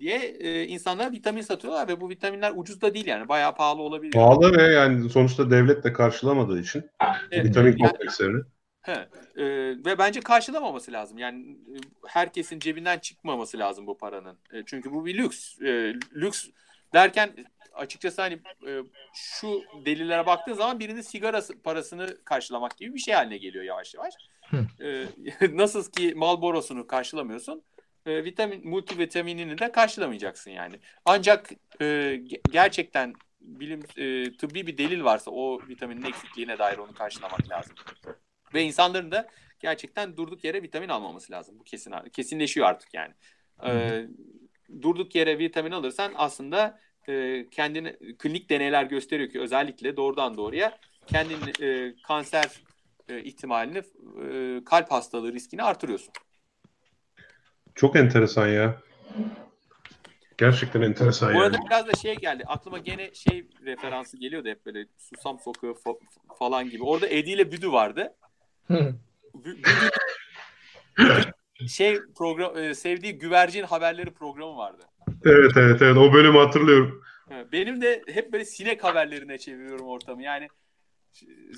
[0.00, 4.12] diye e, insanlar vitamin satıyorlar ve bu vitaminler ucuz da değil yani bayağı pahalı olabilir.
[4.12, 6.90] Pahalı ve yani sonuçta devlet de karşılamadığı için
[7.30, 8.42] evet, vitamin yani, komplekslerini.
[8.82, 9.44] He, e,
[9.84, 11.18] ve bence karşılamaması lazım.
[11.18, 11.76] Yani e,
[12.06, 14.38] herkesin cebinden çıkmaması lazım bu paranın.
[14.52, 15.60] E, çünkü bu bir lüks.
[15.62, 16.46] E, lüks
[16.94, 17.30] derken
[17.74, 18.34] açıkçası hani
[18.66, 18.82] e,
[19.14, 24.14] şu delillere baktığın zaman birinin sigara parasını karşılamak gibi bir şey haline geliyor yavaş yavaş.
[24.80, 25.06] e,
[25.56, 27.62] nasıl ki Malboro'sunu karşılamıyorsun
[28.06, 30.74] e, vitamin multivitaminini de karşılamayacaksın yani.
[31.04, 31.50] Ancak
[31.80, 32.20] e,
[32.50, 37.74] gerçekten bilim e, tıbbi bir delil varsa o vitaminin eksikliğine dair onu karşılamak lazım.
[38.54, 39.28] Ve insanların da
[39.60, 41.58] gerçekten durduk yere vitamin almaması lazım.
[41.58, 43.12] Bu kesin kesinleşiyor artık yani.
[43.66, 44.02] E,
[44.82, 51.38] durduk yere vitamin alırsan aslında e, kendine klinik deneyler gösteriyor ki özellikle doğrudan doğruya kendin
[51.60, 52.62] e, kanser
[53.08, 56.12] e, ihtimalini e, kalp hastalığı riskini artırıyorsun.
[57.74, 58.80] Çok enteresan ya.
[60.38, 61.66] Gerçekten enteresan Bu arada yani.
[61.66, 62.44] biraz da şey geldi.
[62.46, 65.98] Aklıma gene şey referansı geliyordu hep böyle Susam Sokağı fa-
[66.38, 66.82] falan gibi.
[66.82, 68.14] Orada Edi ile Büdü vardı.
[69.34, 69.62] Büdü
[71.68, 74.82] şey program e, sevdiği güvercin haberleri programı vardı.
[75.24, 77.02] Evet evet evet o bölümü hatırlıyorum.
[77.52, 80.22] Benim de hep böyle sinek haberlerine çeviriyorum ortamı.
[80.22, 80.48] Yani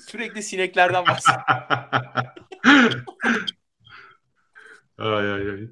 [0.07, 1.45] sürekli sineklerden bahsediyorum.
[4.97, 5.67] ay ay ay.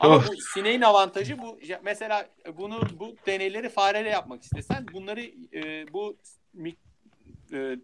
[0.00, 0.28] Ama oh.
[0.28, 5.20] bu sineğin avantajı bu mesela bunu bu deneyleri fareyle yapmak istesen bunları
[5.54, 6.16] e, bu
[7.52, 7.76] e,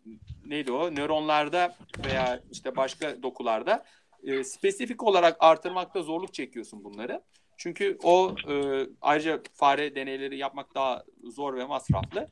[0.47, 1.77] neydi o nöronlarda
[2.07, 3.85] veya işte başka dokularda
[4.25, 7.23] e, spesifik olarak artırmakta zorluk çekiyorsun bunları.
[7.57, 12.29] Çünkü o e, ayrıca fare deneyleri yapmak daha zor ve masraflı.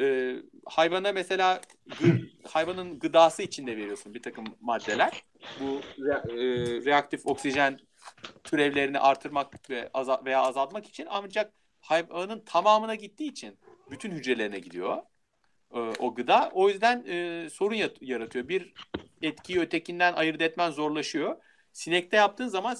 [0.00, 0.36] E,
[0.66, 1.60] hayvana mesela
[2.00, 5.22] gı, hayvanın gıdası içinde veriyorsun bir takım maddeler.
[5.60, 6.36] Bu re, e,
[6.84, 7.78] reaktif oksijen
[8.44, 13.58] türevlerini artırmak ve azal, veya azaltmak için ancak hayvanın tamamına gittiği için
[13.90, 15.02] bütün hücrelerine gidiyor
[15.74, 16.50] e, o gıda.
[16.54, 18.48] O yüzden e, sorun yaratıyor.
[18.48, 18.72] Bir
[19.22, 21.36] etkiyi ötekinden ayırt etmen zorlaşıyor.
[21.72, 22.76] Sinekte yaptığın zaman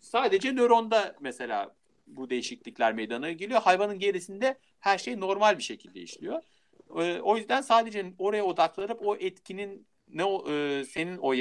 [0.00, 1.76] sadece nöronda mesela
[2.06, 3.62] bu değişiklikler meydana geliyor.
[3.62, 6.42] Hayvanın gerisinde her şey normal bir şekilde işliyor.
[6.96, 11.34] E, o yüzden sadece oraya odaklanıp o etkinin ne e, senin o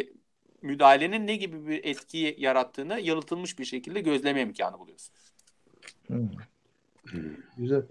[0.61, 5.13] müdahalenin ne gibi bir etki yarattığını yalıtılmış bir şekilde gözleme imkanı buluyorsun.
[6.07, 6.29] Hmm.
[7.57, 7.83] Güzel.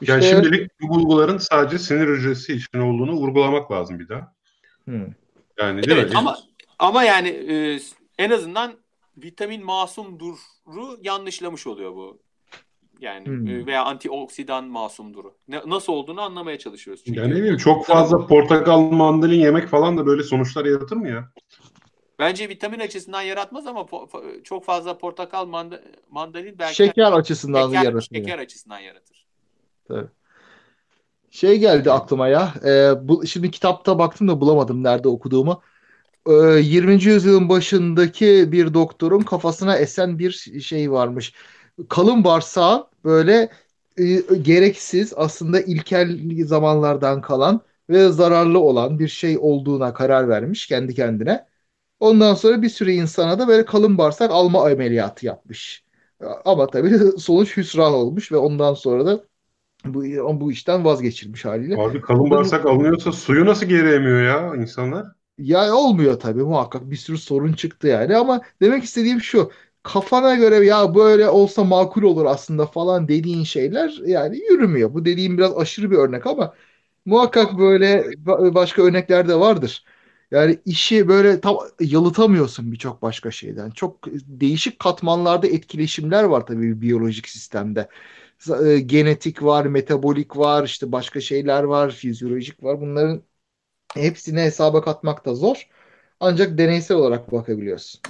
[0.00, 0.12] İşte...
[0.12, 4.34] Yani şimdilik bu bulguların sadece sinir hücresi için olduğunu vurgulamak lazım bir daha.
[4.84, 5.06] Hmm.
[5.58, 6.18] Yani değil evet, mi?
[6.18, 6.38] Ama
[6.78, 7.78] ama yani e,
[8.18, 8.72] en azından
[9.16, 10.36] vitamin masumduru
[11.02, 12.22] yanlışlamış oluyor bu.
[13.00, 13.46] Yani hmm.
[13.46, 15.34] E, veya antioksidan masumduru.
[15.48, 17.02] Ne, nasıl olduğunu anlamaya çalışıyoruz.
[17.04, 17.20] Çünkü.
[17.20, 21.32] Yani ne bileyim çok fazla portakal, mandalin yemek falan da böyle sonuçlar yaratır mı ya?
[22.22, 23.86] Bence vitamin açısından yaratmaz ama
[24.44, 25.80] çok fazla portakal, manda
[26.10, 28.08] mandalin belki şeker açısından şeker, yaratır.
[28.14, 29.26] Şeker açısından yaratır.
[29.88, 30.06] Tabii.
[31.30, 32.54] Şey geldi aklıma ya.
[32.64, 35.62] E, bu şimdi kitapta baktım da bulamadım nerede okuduğumu.
[36.26, 36.92] 20.
[36.92, 40.30] Ee, yüzyılın başındaki bir doktorun kafasına esen bir
[40.62, 41.34] şey varmış.
[41.88, 43.50] Kalın bağırsağı böyle
[43.96, 44.04] e,
[44.42, 51.51] gereksiz aslında ilkel zamanlardan kalan ve zararlı olan bir şey olduğuna karar vermiş kendi kendine.
[52.02, 55.84] Ondan sonra bir sürü insana da böyle kalın bağırsak alma ameliyatı yapmış.
[56.44, 59.24] Ama tabii sonuç hüsran olmuş ve ondan sonra da
[59.86, 60.04] bu,
[60.40, 61.80] bu işten vazgeçirmiş haliyle.
[61.80, 65.06] Abi kalın bağırsak alınıyorsa suyu nasıl geri emiyor ya insanlar?
[65.38, 69.52] Ya olmuyor tabii muhakkak bir sürü sorun çıktı yani ama demek istediğim şu
[69.82, 74.94] kafana göre ya böyle olsa makul olur aslında falan dediğin şeyler yani yürümüyor.
[74.94, 76.54] Bu dediğim biraz aşırı bir örnek ama
[77.06, 78.04] muhakkak böyle
[78.54, 79.84] başka örnekler de vardır.
[80.32, 83.70] Yani işi böyle tam yalıtamıyorsun birçok başka şeyden.
[83.70, 87.88] Çok değişik katmanlarda etkileşimler var tabii biyolojik sistemde.
[88.64, 92.80] E, genetik var, metabolik var, işte başka şeyler var, fizyolojik var.
[92.80, 93.22] Bunların
[93.94, 95.68] hepsini hesaba katmak da zor.
[96.20, 98.00] Ancak deneysel olarak bakabiliyorsun.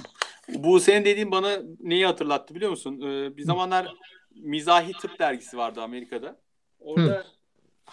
[0.49, 3.01] Bu senin dediğin bana neyi hatırlattı biliyor musun?
[3.01, 3.95] Ee, bir zamanlar
[4.35, 6.35] Mizahi Tıp dergisi vardı Amerika'da.
[6.79, 7.23] Orada Hı.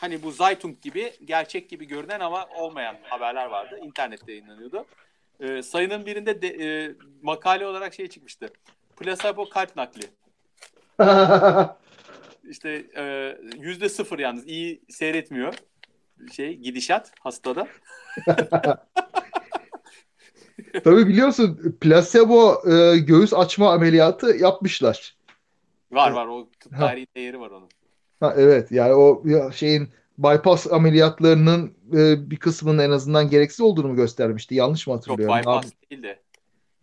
[0.00, 3.80] Hani bu Zeitung gibi gerçek gibi görünen ama olmayan haberler vardı.
[3.82, 4.84] İnternette yayınlanıyordu.
[5.40, 8.52] Ee, sayının birinde de, e, makale olarak şey çıkmıştı.
[8.96, 10.02] Plasebo kalp nakli.
[12.50, 15.54] İşte e, yüzde sıfır yalnız iyi seyretmiyor
[16.32, 17.68] şey gidişat hastada.
[20.84, 25.16] Tabii biliyorsun plasebo e, göğüs açma ameliyatı yapmışlar.
[25.90, 26.48] Var var o
[26.78, 27.68] tarihi değeri var onun.
[28.20, 29.22] Ha, evet yani o
[29.52, 29.88] şeyin
[30.18, 34.54] bypass ameliyatlarının e, bir kısmının en azından gereksiz olduğunu mu göstermişti?
[34.54, 35.36] Yanlış mı hatırlıyorum?
[35.36, 35.90] Yok bypass Abi.
[35.90, 36.20] değil de.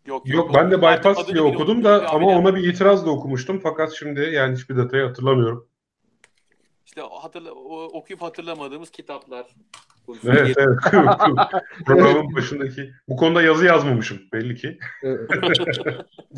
[0.05, 3.59] Yok, yok, yok ben de bypass diye okudum da ama ona bir itiraz da okumuştum.
[3.63, 5.67] Fakat şimdi yani hiçbir detayı hatırlamıyorum.
[6.85, 9.45] İşte hatırla, okuyup hatırlamadığımız kitaplar.
[10.25, 10.79] Evet, evet.
[11.85, 12.91] Programın başındaki.
[13.09, 14.79] Bu konuda yazı yazmamışım belli ki.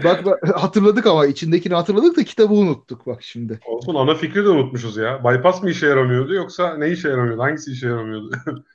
[0.03, 3.59] bak, bak hatırladık ama içindekini hatırladık da kitabı unuttuk bak şimdi.
[3.65, 5.23] Olsun ana fikri de unutmuşuz ya.
[5.23, 7.41] Bypass mı işe yaramıyordu yoksa ne işe yaramıyordu?
[7.41, 8.31] Hangisi işe yaramıyordu?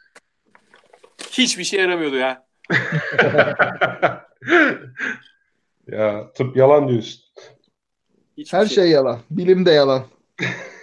[1.31, 2.47] Hiçbir şey yaramıyordu ya.
[5.87, 7.21] ya tıp yalan diyorsun.
[8.39, 8.75] Hiçbir Her şey.
[8.75, 9.19] şey yalan.
[9.31, 10.05] Bilim de yalan.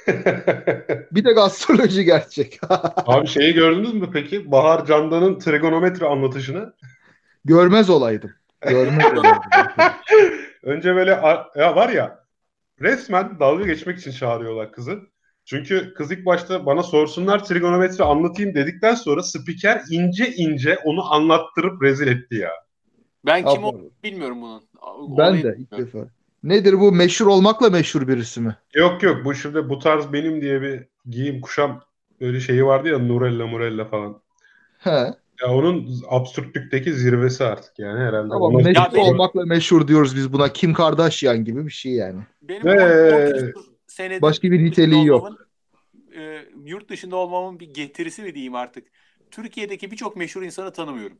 [1.11, 2.59] bir de astroloji gerçek.
[3.07, 4.51] Abi şeyi gördünüz mü peki?
[4.51, 6.73] Bahar Candan'ın trigonometri anlatışını.
[7.45, 8.31] Görmez olaydım.
[8.61, 9.41] Görmez olaydım.
[10.63, 11.11] Önce böyle
[11.55, 12.25] ya var ya
[12.81, 14.99] resmen dalga geçmek için çağırıyorlar kızı.
[15.45, 21.83] Çünkü kız ilk başta bana sorsunlar trigonometri anlatayım dedikten sonra spiker ince ince onu anlattırıp
[21.83, 22.51] rezil etti ya.
[23.25, 23.73] Ben kim o
[24.03, 24.63] bilmiyorum bunun.
[25.17, 26.07] Ben de ilk defa.
[26.43, 28.55] Nedir bu meşhur olmakla meşhur birisi mi?
[28.73, 31.81] Yok yok bu şimdi bu tarz benim diye bir giyim kuşam
[32.21, 34.21] öyle şeyi vardı ya Nurella Murella falan.
[34.79, 35.13] He.
[35.41, 38.33] Ya onun absürtlükteki zirvesi artık yani herhalde.
[38.33, 39.05] Ama meşhur ya benim...
[39.05, 40.53] olmakla meşhur diyoruz biz buna.
[40.53, 42.21] Kim Kardashian gibi bir şey yani.
[42.41, 43.53] Benim Ve...
[43.87, 45.29] senedir başka bir niteliği yok.
[46.15, 48.87] E, yurt dışında olmamın bir getirisi mi diyeyim artık.
[49.31, 51.17] Türkiye'deki birçok meşhur insanı tanımıyorum.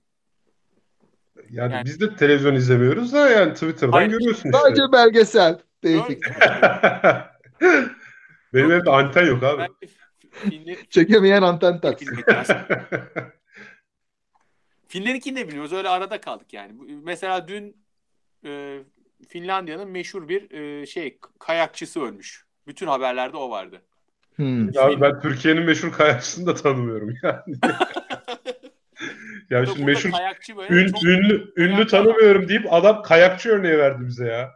[1.50, 4.60] Yani, yani biz de televizyon izlemiyoruz da yani Twitter'dan Hayır, görüyorsun işte.
[4.60, 5.60] Sadece belgesel.
[5.84, 6.24] Değişik.
[8.54, 9.68] Benim evde anten yok abi.
[10.90, 12.18] Çekemeyen anten taksın.
[14.88, 15.74] Filmlerinkini de bilmiyoruz.
[15.74, 16.74] Öyle arada kaldık yani.
[17.04, 17.78] Mesela dün
[18.46, 18.80] e,
[19.28, 22.46] Finlandiya'nın meşhur bir e, şey kayakçısı ölmüş.
[22.68, 23.82] Bütün haberlerde o vardı.
[24.36, 24.72] Hmm.
[24.72, 27.58] Ya ben Türkiye'nin meşhur kayakçısını da tanımıyorum yani.
[29.52, 30.10] Ya şimdi meşhur
[30.70, 34.52] ün, ünlü ünlü tanımıyorum deyip adam kayakçı örneği verdi bize ya.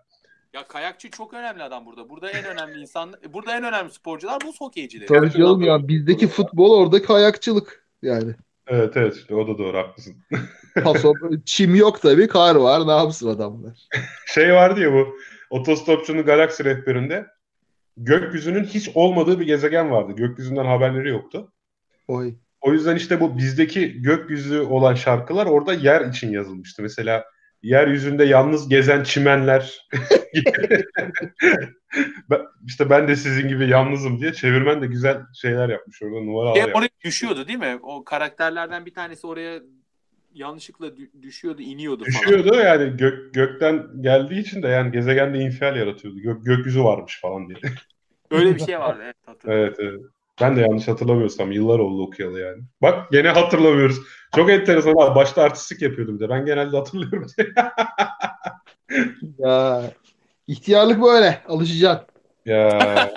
[0.54, 2.10] Ya kayakçı çok önemli adam burada.
[2.10, 5.08] Burada en önemli insan, burada en önemli sporcular bu hokeyciler.
[5.08, 8.36] Tabii canım ya bizdeki futbol orada kayakçılık yani.
[8.68, 10.16] Evet evet işte o da doğru haklısın.
[10.84, 11.14] Paso,
[11.46, 13.88] çim yok tabii kar var ne yapsın adamlar.
[14.26, 15.18] Şey vardı ya bu
[15.50, 17.28] otostopçunun galaksi rehberinde
[17.98, 20.12] gökyüzünün hiç olmadığı bir gezegen vardı.
[20.12, 21.52] Gökyüzünden haberleri yoktu.
[22.08, 22.36] Oy.
[22.66, 26.82] O yüzden işte bu bizdeki gökyüzü olan şarkılar orada yer için yazılmıştı.
[26.82, 27.26] Mesela
[27.64, 29.88] yeryüzünde yalnız gezen çimenler
[32.30, 36.68] ben, işte ben de sizin gibi yalnızım diye çevirmen de güzel şeyler yapmış orada numaralar
[36.68, 37.80] Hep oraya düşüyordu değil mi?
[37.82, 39.62] O karakterlerden bir tanesi oraya
[40.34, 42.22] yanlışlıkla düşüyordu, iniyordu falan.
[42.22, 46.20] Düşüyordu yani gök, gökten geldiği için de yani gezegende infial yaratıyordu.
[46.20, 47.58] Gök, gökyüzü varmış falan diye.
[48.32, 49.16] Öyle bir şey vardı evet
[49.46, 50.02] Evet evet.
[50.42, 52.64] Ben de yanlış hatırlamıyorsam yıllar oldu okuyalı yani.
[52.82, 53.98] Bak gene hatırlamıyoruz.
[54.36, 55.16] Çok enteresan abi.
[55.16, 56.30] Başta artistik yapıyordum de.
[56.30, 57.28] Ben genelde hatırlıyorum.
[59.38, 59.82] ya
[60.48, 61.42] ihtiyarlık böyle.
[61.48, 62.08] Alışacaksın.
[62.46, 63.12] Ya.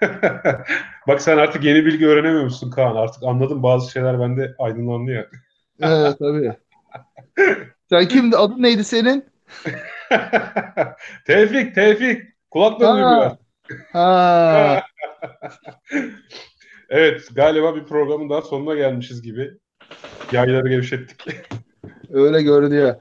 [1.08, 2.96] Bak sen artık yeni bilgi öğrenemiyor musun Kaan?
[2.96, 5.26] Artık anladım bazı şeyler bende aydınlandı ya.
[5.80, 6.56] evet tabii.
[7.90, 8.36] Sen kimdi?
[8.36, 9.24] Adın neydi senin?
[11.26, 12.22] Tevfik, Tevfik.
[12.50, 13.36] Kulaklarını duyuyor.
[13.92, 14.82] Ha.
[16.88, 19.50] evet galiba bir programın daha sonuna gelmişiz gibi.
[20.32, 21.20] Yayları gevşettik.
[22.10, 22.94] Öyle görünüyor.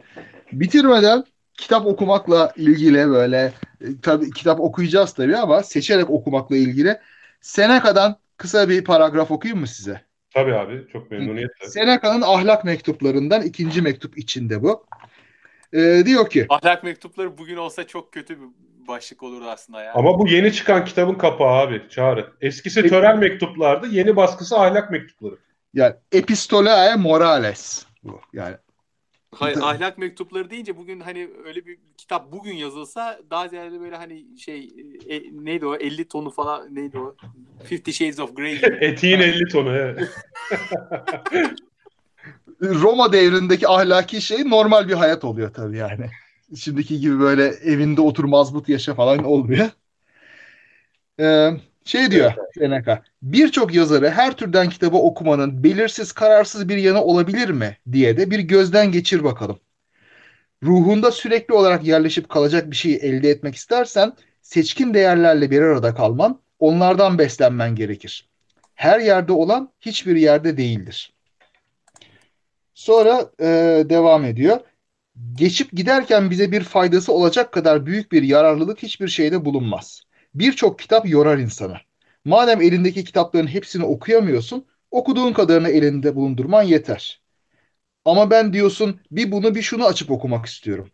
[0.51, 1.23] Bitirmeden
[1.53, 6.97] kitap okumakla ilgili böyle e, tabii kitap okuyacağız tabii ama seçerek okumakla ilgili
[7.41, 10.01] Seneca'dan kısa bir paragraf okuyayım mı size?
[10.33, 11.67] Tabii abi çok memnuniyetle.
[11.67, 14.85] Seneca'nın ahlak mektuplarından ikinci mektup içinde bu.
[15.73, 18.47] Ee, diyor ki Ahlak mektupları bugün olsa çok kötü bir
[18.87, 19.93] başlık olurdu aslında ya.
[19.93, 22.33] Ama bu yeni çıkan kitabın kapağı abi Çağrı.
[22.41, 23.87] Eskisi e- tören mektuplardı.
[23.87, 25.37] Yeni baskısı ahlak mektupları.
[25.73, 28.21] Yani Epistolae Morales bu.
[28.33, 28.55] Yani
[29.35, 34.39] Hayır, ahlak mektupları deyince bugün hani öyle bir kitap bugün yazılsa daha ziyade böyle hani
[34.39, 34.73] şey
[35.09, 37.15] e, neydi o 50 tonu falan neydi o
[37.63, 38.77] Fifty Shades of Grey gibi.
[38.81, 39.99] Etiğin 50 tonu evet.
[42.61, 46.09] Roma devrindeki ahlaki şey normal bir hayat oluyor tabii yani.
[46.55, 49.69] Şimdiki gibi böyle evinde otur mazbut yaşa falan olmuyor.
[51.19, 51.51] Ee,
[51.85, 53.03] şey diyor Seneca.
[53.21, 58.39] Birçok yazarı her türden kitabı okumanın belirsiz, kararsız bir yanı olabilir mi diye de bir
[58.39, 59.59] gözden geçir bakalım.
[60.63, 66.39] Ruhunda sürekli olarak yerleşip kalacak bir şeyi elde etmek istersen seçkin değerlerle bir arada kalman,
[66.59, 68.29] onlardan beslenmen gerekir.
[68.75, 71.13] Her yerde olan hiçbir yerde değildir.
[72.73, 73.45] Sonra e,
[73.89, 74.59] devam ediyor.
[75.37, 80.01] Geçip giderken bize bir faydası olacak kadar büyük bir yararlılık hiçbir şeyde bulunmaz.
[80.35, 81.77] Birçok kitap yorar insanı.
[82.25, 87.21] Madem elindeki kitapların hepsini okuyamıyorsun, okuduğun kadarını elinde bulundurman yeter.
[88.05, 90.89] Ama ben diyorsun bir bunu bir şunu açıp okumak istiyorum.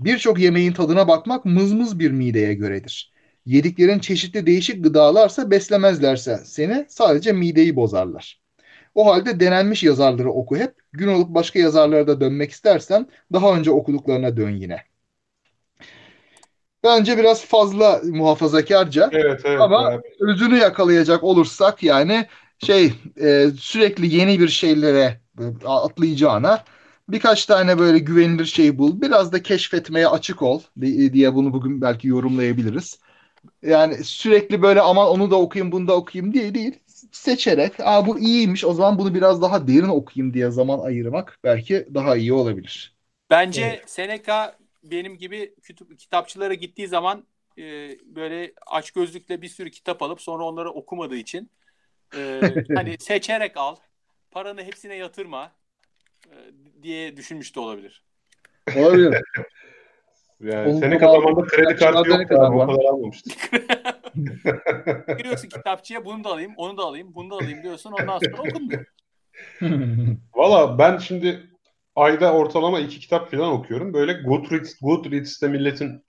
[0.00, 3.12] Birçok yemeğin tadına bakmak mızmız bir mideye göredir.
[3.46, 8.45] Yediklerin çeşitli değişik gıdalarsa beslemezlerse seni sadece mideyi bozarlar.
[8.96, 10.74] O halde denenmiş yazarları oku hep.
[10.92, 14.82] Gün olup başka yazarlara da dönmek istersen daha önce okuduklarına dön yine.
[16.84, 19.10] Bence biraz fazla muhafazakarca.
[19.12, 20.04] Evet, evet, ama evet.
[20.20, 22.26] özünü yakalayacak olursak yani
[22.66, 25.20] şey e, sürekli yeni bir şeylere
[25.64, 26.64] atlayacağına
[27.08, 29.00] birkaç tane böyle güvenilir şey bul.
[29.00, 30.60] Biraz da keşfetmeye açık ol
[31.12, 33.00] diye bunu bugün belki yorumlayabiliriz.
[33.62, 36.78] Yani sürekli böyle aman onu da okuyayım bunu da okuyayım diye değil.
[37.12, 41.88] Seçerek Aa, bu iyiymiş o zaman bunu biraz daha derin okuyayım diye zaman ayırmak belki
[41.94, 42.96] daha iyi olabilir.
[43.30, 43.90] Bence evet.
[43.90, 47.24] Seneca benim gibi kütüp, kitapçılara gittiği zaman
[47.58, 47.62] e,
[48.04, 51.50] böyle aç gözlükle bir sürü kitap alıp sonra onları okumadığı için
[52.16, 52.40] e,
[52.74, 53.76] hani seçerek al
[54.30, 55.52] paranı hepsine yatırma
[56.26, 56.34] e,
[56.82, 58.02] diye düşünmüş de olabilir.
[58.76, 59.22] Olabilir.
[60.40, 63.30] Yani Onun senin kafamda kredi kartı yok da o kadar almamıştı.
[65.18, 68.84] Giriyorsun kitapçıya bunu da alayım, onu da alayım, bunu da alayım diyorsun ondan sonra okunmuyor.
[70.34, 71.50] Valla ben şimdi
[71.96, 73.94] ayda ortalama iki kitap falan okuyorum.
[73.94, 76.04] Böyle Goodreads, Goodreads'te milletin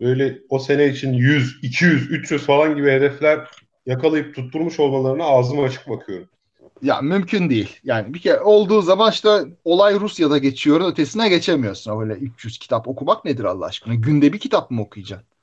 [0.00, 3.48] böyle o sene için 100, 200, 300 falan gibi hedefler
[3.86, 6.28] yakalayıp tutturmuş olmalarına ağzım açık bakıyorum.
[6.82, 7.80] Ya mümkün değil.
[7.84, 9.28] Yani bir kere olduğu zaman işte
[9.64, 12.00] olay Rusya'da geçiyor, ötesine geçemiyorsun.
[12.00, 13.94] Öyle 300 kitap okumak nedir Allah aşkına?
[13.94, 15.33] Günde bir kitap mı okuyacaksın?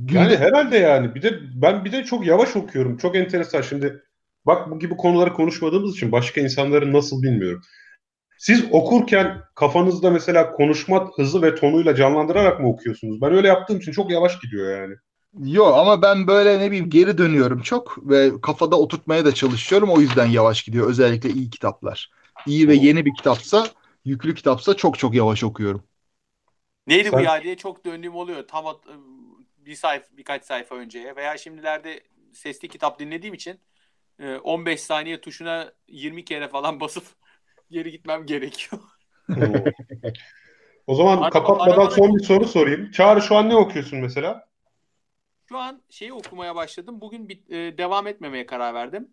[0.00, 0.18] Günde...
[0.18, 1.14] Yani herhalde yani.
[1.14, 2.96] Bir de ben bir de çok yavaş okuyorum.
[2.96, 3.62] Çok enteresan.
[3.62, 4.02] Şimdi
[4.46, 7.62] bak bu gibi konuları konuşmadığımız için başka insanların nasıl bilmiyorum.
[8.38, 13.20] Siz okurken kafanızda mesela konuşma hızı ve tonuyla canlandırarak mı okuyorsunuz?
[13.20, 14.94] Ben öyle yaptığım için çok yavaş gidiyor yani.
[15.38, 19.90] Yok ama ben böyle ne bileyim geri dönüyorum çok ve kafada oturtmaya da çalışıyorum.
[19.90, 20.88] O yüzden yavaş gidiyor.
[20.88, 22.10] Özellikle iyi kitaplar.
[22.46, 23.66] İyi ve yeni bir kitapsa,
[24.04, 25.82] yüklü kitapsa çok çok yavaş okuyorum.
[26.86, 28.48] Neydi bu Sen- ya diye çok döndüğüm oluyor.
[28.48, 28.86] Tam at-
[29.66, 33.60] bir sayfa birkaç sayfa önceye veya şimdilerde sesli kitap dinlediğim için
[34.18, 37.04] e, 15 saniye tuşuna 20 kere falan basıp
[37.70, 38.82] geri gitmem gerekiyor.
[40.86, 42.90] o zaman Araba- kapatmadan arabada- son bir soru sorayım.
[42.90, 44.48] Çağrı şu an ne okuyorsun mesela?
[45.48, 47.00] Şu an şeyi okumaya başladım.
[47.00, 49.08] Bugün bir, e, devam etmemeye karar verdim.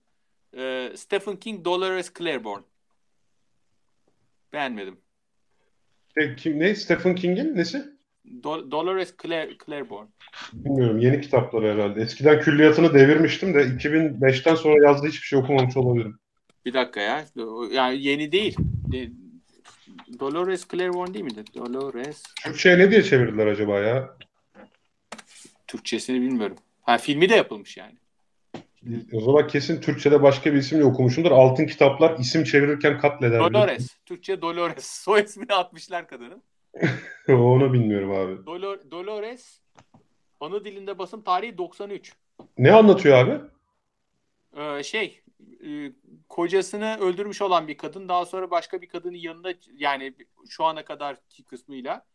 [0.57, 2.63] E, Stephen King Dolores Claiborne.
[4.53, 5.01] Beğenmedim.
[6.17, 6.75] E, kim, ne?
[6.75, 7.96] Stephen King'in nesi?
[8.43, 10.07] Do- Dolores Claire- Claiborne.
[10.53, 10.99] Bilmiyorum.
[10.99, 12.01] Yeni kitapları herhalde.
[12.01, 16.19] Eskiden külliyatını devirmiştim de 2005'ten sonra yazdığı hiçbir şey okumamış olabilirim.
[16.65, 17.25] Bir dakika ya.
[17.71, 18.55] Yani yeni değil.
[18.91, 19.09] De-
[20.19, 21.43] Dolores Claiborne değil miydi?
[21.55, 22.23] Dolores.
[22.43, 24.17] Türkçe'ye ne diye çevirdiler acaba ya?
[25.67, 26.57] Türkçesini bilmiyorum.
[26.81, 27.95] Ha filmi de yapılmış yani.
[29.13, 31.31] O zaman kesin Türkçe'de başka bir isimle okumuşumdur.
[31.31, 33.39] Altın kitaplar isim çevirirken katleder.
[33.39, 33.87] Dolores.
[34.05, 34.85] Türkçe Dolores.
[35.03, 36.43] Soy ismini atmışlar kadının.
[37.29, 38.33] Onu bilmiyorum abi.
[38.33, 39.61] Dolo- Dolores
[40.39, 42.13] ana dilinde basım tarihi 93.
[42.57, 43.41] Ne anlatıyor abi?
[44.57, 45.21] Ee, şey
[45.65, 45.91] e,
[46.29, 50.13] kocasını öldürmüş olan bir kadın daha sonra başka bir kadının yanında yani
[50.49, 52.05] şu ana kadarki kısmıyla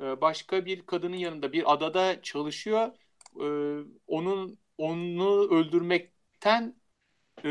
[0.00, 2.90] e, başka bir kadının yanında bir adada çalışıyor.
[3.40, 3.46] E,
[4.06, 6.74] onun onu öldürmekten
[7.44, 7.48] e,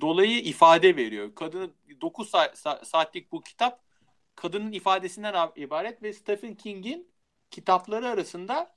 [0.00, 1.34] dolayı ifade veriyor.
[1.34, 3.87] Kadının 9 sa- sa- saatlik bu kitap
[4.38, 7.08] kadının ifadesinden ibaret ve Stephen King'in
[7.50, 8.74] kitapları arasında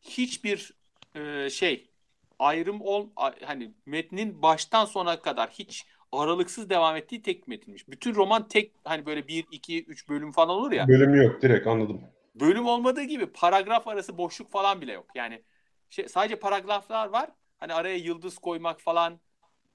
[0.00, 0.72] hiçbir
[1.14, 1.90] e, şey
[2.38, 3.08] ayrım ol
[3.44, 7.88] hani metnin baştan sona kadar hiç aralıksız devam ettiği tek metinmiş.
[7.88, 10.88] Bütün roman tek hani böyle 1 2 3 bölüm falan olur ya.
[10.88, 12.00] Bölümü yok direkt anladım.
[12.34, 15.06] Bölüm olmadığı gibi paragraf arası boşluk falan bile yok.
[15.14, 15.42] Yani
[15.90, 17.30] şey, sadece paragraflar var.
[17.58, 19.20] Hani araya yıldız koymak falan,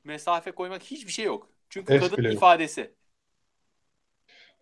[0.03, 1.49] mesafe koymak hiçbir şey yok.
[1.70, 2.40] Çünkü Es kadın bile yok.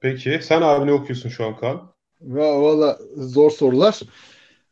[0.02, 1.94] Peki sen abi ne okuyorsun şu an Kaan?
[2.22, 4.00] Va- Valla zor sorular.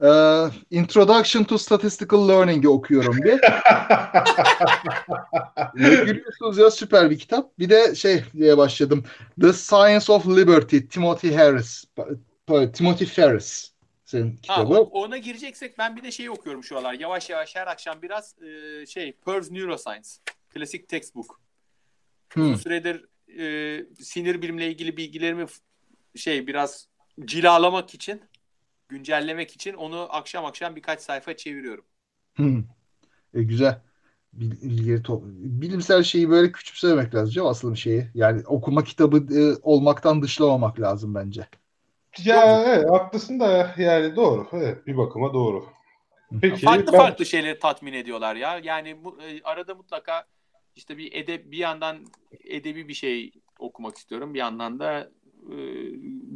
[0.04, 3.40] Ee, Introduction to Statistical Learning'i okuyorum bir.
[5.76, 7.60] Ne gülüyorsunuz ya süper bir kitap.
[7.60, 9.04] Bir de şey diye başladım.
[9.42, 11.84] The Science of Liberty, Timothy Harris.
[12.74, 13.72] Timothy Ferris
[14.06, 14.74] senin Ha, kitabı.
[14.80, 16.94] o- ona gireceksek ben bir de şeyi okuyorum şu aralar.
[16.94, 20.10] Yavaş yavaş her akşam biraz e, şey Peirce Neuroscience.
[20.54, 21.40] Klasik textbook.
[22.34, 22.56] Hmm.
[22.56, 23.06] süredir
[23.40, 25.46] e, sinir bilimle ilgili bilgilerimi
[26.16, 26.88] şey biraz
[27.26, 28.22] cilalamak için,
[28.90, 31.86] güncellemek için onu akşam akşam birkaç sayfa çeviriyorum.
[32.36, 32.64] Hmm.
[33.34, 33.82] E, güzel.
[34.34, 35.22] Bil- bilgileri to-
[35.62, 38.08] bilimsel şeyi böyle küçümsememek lazım canım aslında şeyi.
[38.14, 41.48] Yani okuma kitabı e, olmaktan dışlamamak lazım bence.
[42.24, 44.48] Ya evet, haklısın da yani doğru.
[44.52, 45.66] Evet bir bakıma doğru.
[46.42, 48.60] Peki farklı ben- farklı şeyleri tatmin ediyorlar ya.
[48.64, 50.26] Yani bu, e, arada mutlaka
[50.78, 51.98] işte bir edeb bir yandan
[52.44, 54.34] edebi bir şey okumak istiyorum.
[54.34, 55.10] Bir yandan da
[55.46, 55.56] e,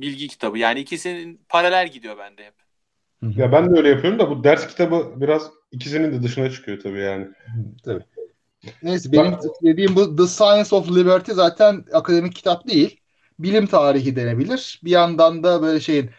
[0.02, 0.58] bilgi kitabı.
[0.58, 2.54] Yani ikisinin paralel gidiyor bende hep.
[3.38, 7.00] Ya ben de öyle yapıyorum da bu ders kitabı biraz ikisinin de dışına çıkıyor tabii
[7.00, 7.28] yani.
[7.86, 8.04] Tabii.
[8.84, 13.00] Neyse benim dediğim bu The Science of Liberty zaten akademik kitap değil.
[13.40, 14.82] Bilim tarihi denebilir.
[14.84, 16.10] Bir yandan da böyle şeyin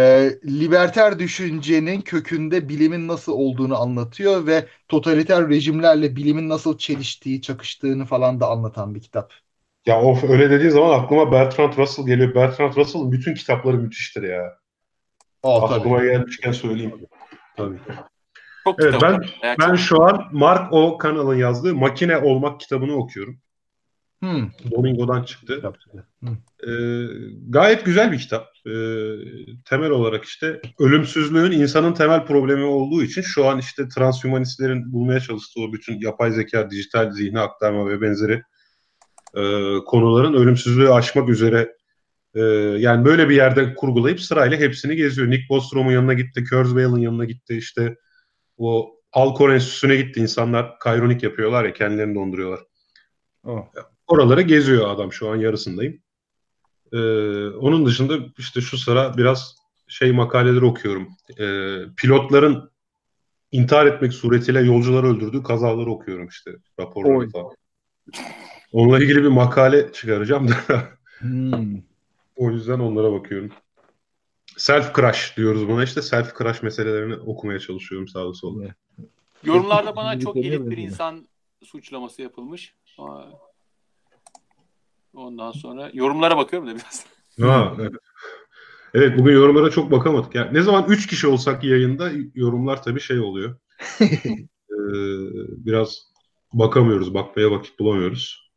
[0.00, 8.04] e, liberter düşüncenin kökünde bilimin nasıl olduğunu anlatıyor ve totaliter rejimlerle bilimin nasıl çeliştiği, çakıştığını
[8.04, 9.32] falan da anlatan bir kitap.
[9.86, 12.34] Ya of öyle dediğin zaman aklıma Bertrand Russell geliyor.
[12.34, 14.42] Bertrand Russell'ın bütün kitapları müthiştir ya.
[15.42, 15.78] Aa, tabii.
[15.78, 16.92] Aklıma gelmişken söyleyeyim.
[17.56, 17.78] Tabii.
[18.64, 19.24] Çok Evet, ben-
[19.60, 20.98] Ben şu an Mark O.
[21.02, 23.38] Cannell'ın yazdığı Makine Olmak kitabını okuyorum.
[24.20, 24.50] Hmm.
[24.70, 25.56] Domingo'dan çıktı.
[25.56, 25.78] Kitap.
[26.20, 26.36] Hmm.
[26.66, 27.06] Ee,
[27.48, 28.46] gayet güzel bir kitap.
[28.66, 28.70] Ee,
[29.64, 35.60] temel olarak işte ölümsüzlüğün insanın temel problemi olduğu için şu an işte transhumanistlerin bulmaya çalıştığı
[35.60, 38.42] o bütün yapay zeka, dijital zihni aktarma ve benzeri
[39.34, 39.42] e,
[39.86, 41.76] konuların ölümsüzlüğü aşmak üzere
[42.34, 42.40] e,
[42.78, 45.30] yani böyle bir yerde kurgulayıp sırayla hepsini geziyor.
[45.30, 47.96] Nick Bostrom'un yanına gitti, Kurzweil'in yanına gitti işte
[48.56, 50.20] o Alcor Enstitüsü'ne gitti.
[50.20, 52.60] İnsanlar kayronik yapıyorlar ya kendilerini donduruyorlar.
[53.44, 53.66] Oh.
[54.10, 56.02] Oraları geziyor adam şu an yarısındayım.
[56.92, 56.98] Ee,
[57.48, 59.56] onun dışında işte şu sıra biraz
[59.88, 61.08] şey makaleleri okuyorum.
[61.38, 62.70] Ee, pilotların
[63.52, 66.50] intihar etmek suretiyle yolcuları öldürdüğü kazaları okuyorum işte
[66.80, 67.54] raporları falan.
[68.72, 70.54] Onunla ilgili bir makale çıkaracağım da
[71.18, 71.76] Hmm.
[72.36, 73.50] o yüzden onlara bakıyorum.
[74.56, 78.74] Self crash diyoruz buna işte self crash meselelerini okumaya çalışıyorum sağda solda.
[79.44, 81.28] Yorumlarda bana çok Bildiklerine elit bir insan
[81.64, 82.74] suçlaması yapılmış.
[82.98, 83.24] Aa,
[85.14, 87.06] Ondan sonra yorumlara bakıyorum da biraz.
[87.40, 87.92] Ha, evet.
[88.94, 90.34] evet bugün yorumlara çok bakamadık.
[90.34, 93.56] Yani ne zaman 3 kişi olsak yayında yorumlar tabii şey oluyor.
[94.00, 94.06] ee,
[95.66, 96.10] biraz
[96.52, 98.50] bakamıyoruz, bakmaya vakit bulamıyoruz.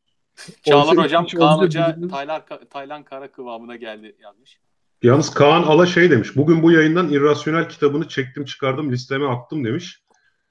[0.65, 4.59] Çağlar hocam, Kaan Hoca Taylan, Taylan Kara kıvamına geldi yazmış.
[5.03, 6.35] Yalnız Kaan Ala şey demiş.
[6.35, 10.02] Bugün bu yayından irrasyonel kitabını çektim çıkardım listeme attım demiş.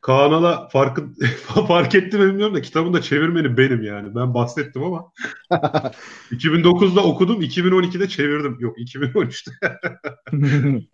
[0.03, 1.09] Kaan Ala farkı,
[1.69, 4.15] fark etti mi bilmiyorum da kitabın da çevirmeni benim yani.
[4.15, 5.13] Ben bahsettim ama
[6.31, 8.57] 2009'da okudum 2012'de çevirdim.
[8.61, 9.51] Yok 2013'te.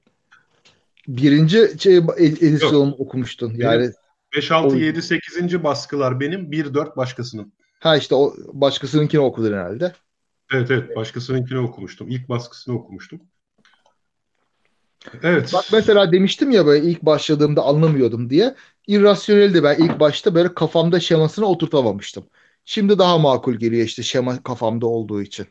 [1.08, 3.52] Birinci şey, ed- edisyonu okumuştun.
[3.56, 3.90] Yani
[4.36, 4.84] 5, 6, Oy.
[4.84, 5.62] 7, 8.
[5.62, 6.52] baskılar benim.
[6.52, 7.52] 1, 4 başkasının.
[7.80, 9.92] ha işte o başkasınınkini okudun herhalde.
[10.52, 12.08] Evet evet başkasınınkini okumuştum.
[12.10, 13.20] İlk baskısını okumuştum.
[15.22, 15.50] Evet.
[15.54, 18.54] Bak mesela demiştim ya böyle ilk başladığımda anlamıyordum diye.
[18.86, 22.26] İrrasyoneldi ben ilk başta böyle kafamda şemasını oturtamamıştım.
[22.64, 25.46] Şimdi daha makul geliyor işte şema kafamda olduğu için.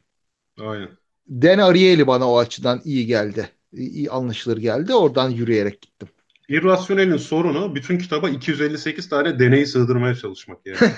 [0.60, 0.90] Aynen.
[1.30, 3.50] Dan Ariely bana o açıdan iyi geldi.
[3.74, 4.94] İyi, anlaşılır geldi.
[4.94, 6.08] Oradan yürüyerek gittim.
[6.50, 10.78] İrrasyonelin sorunu bütün kitaba 258 tane deneyi sığdırmaya çalışmak yani.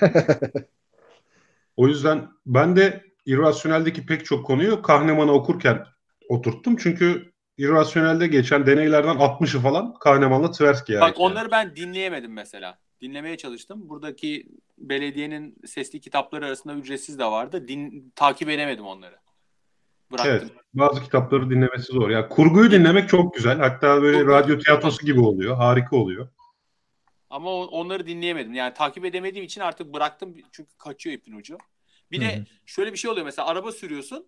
[1.78, 5.86] o yüzden ben de irrasyoneldeki pek çok konuyu Kahneman'a okurken
[6.30, 6.76] oturttum.
[6.76, 11.32] Çünkü irrasyonelde geçen deneylerden 60'ı falan Kahneman'la Tversky'ye Bak yani.
[11.32, 12.80] onları ben dinleyemedim mesela.
[13.02, 13.90] Dinlemeye çalıştım.
[13.90, 17.68] Buradaki belediyenin sesli kitapları arasında ücretsiz de vardı.
[17.68, 19.16] Din, takip edemedim onları.
[20.12, 20.32] Bıraktım.
[20.32, 20.52] Evet.
[20.74, 22.10] Bazı kitapları dinlemesi zor.
[22.10, 23.58] Ya kurguyu dinlemek çok güzel.
[23.58, 25.56] Hatta böyle radyo tiyatrosu gibi oluyor.
[25.56, 26.28] Harika oluyor.
[27.30, 28.54] Ama onları dinleyemedim.
[28.54, 30.36] Yani takip edemediğim için artık bıraktım.
[30.52, 31.58] Çünkü kaçıyor ipin ucu.
[32.12, 33.26] Bir Hı de şöyle bir şey oluyor.
[33.26, 34.28] Mesela araba sürüyorsun.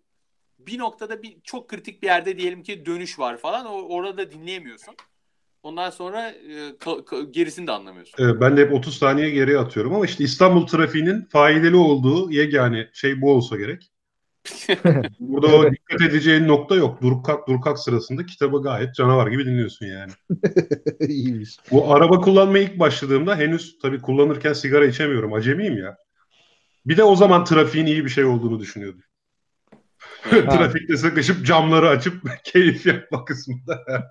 [0.67, 3.65] Bir noktada bir çok kritik bir yerde diyelim ki dönüş var falan.
[3.65, 4.95] O, orada dinleyemiyorsun.
[5.63, 8.23] Ondan sonra e, ka- ka- gerisini de anlamıyorsun.
[8.23, 12.89] Evet, ben de hep 30 saniye geriye atıyorum ama işte İstanbul trafiğinin faydalı olduğu yegane
[12.93, 13.91] şey bu olsa gerek.
[15.19, 17.01] Burada o dikkat edeceğin nokta yok.
[17.01, 20.11] Dur kalk dur kalk sırasında kitabı gayet canavar gibi dinliyorsun yani.
[21.11, 21.57] İyiymiş.
[21.71, 25.33] Bu araba kullanmaya ilk başladığımda henüz tabii kullanırken sigara içemiyorum.
[25.33, 25.97] Acemiyim ya.
[26.85, 29.01] Bir de o zaman trafiğin iyi bir şey olduğunu düşünüyordum.
[30.29, 33.83] Trafikte sıkışıp camları açıp keyif yapma kısmında.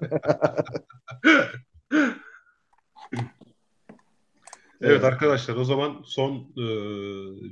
[4.82, 6.65] evet arkadaşlar o zaman son e,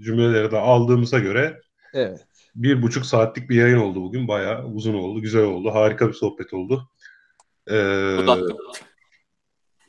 [0.02, 1.60] cümleleri de aldığımıza göre
[1.94, 2.26] Evet.
[2.54, 4.28] bir buçuk saatlik bir yayın oldu bugün.
[4.28, 5.74] Bayağı uzun oldu, güzel oldu.
[5.74, 6.90] Harika bir sohbet oldu.
[7.66, 8.56] Ee, Uzattım.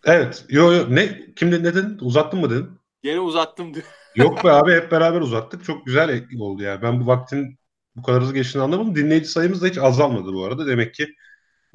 [0.05, 0.45] evet.
[0.49, 1.19] Yo, yo, ne?
[1.35, 1.97] Kim ne dedin?
[2.01, 2.69] Uzattın mı dedin?
[3.03, 3.85] Gene uzattım diyor.
[4.15, 5.63] Yok be abi hep beraber uzattık.
[5.63, 6.81] Çok güzel oldu yani.
[6.81, 7.58] Ben bu vaktin
[7.99, 8.95] bu kadar hızlı geçtiğini anlamadım.
[8.95, 10.67] Dinleyici sayımız da hiç azalmadı bu arada.
[10.67, 11.15] Demek ki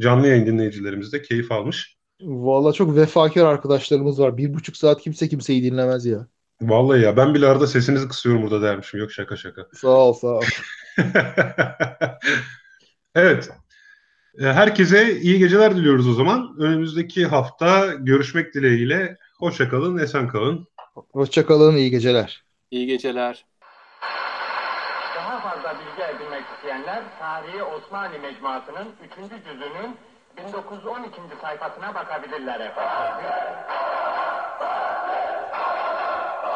[0.01, 1.97] canlı yayın dinleyicilerimiz de keyif almış.
[2.21, 4.37] Valla çok vefakar arkadaşlarımız var.
[4.37, 6.27] Bir buçuk saat kimse kimseyi dinlemez ya.
[6.63, 9.01] Vallahi ya ben bile arada sesinizi kısıyorum burada dermişim.
[9.01, 9.67] Yok şaka şaka.
[9.75, 10.43] Sağ ol sağ ol.
[13.15, 13.51] evet.
[14.39, 16.57] E, Herkese iyi geceler diliyoruz o zaman.
[16.59, 19.17] Önümüzdeki hafta görüşmek dileğiyle.
[19.39, 20.67] Hoşça kalın, esen kalın.
[21.13, 22.45] Hoşçakalın iyi geceler.
[22.71, 23.45] İyi geceler.
[25.17, 27.03] Daha fazla bilgi edinmek isteyenler
[27.35, 29.45] Tarihi Osmanlı Mecmuası'nın 3.
[29.45, 29.99] cüzünün
[30.37, 31.21] 1912.
[31.43, 33.27] sayfasına bakabilirler efendim.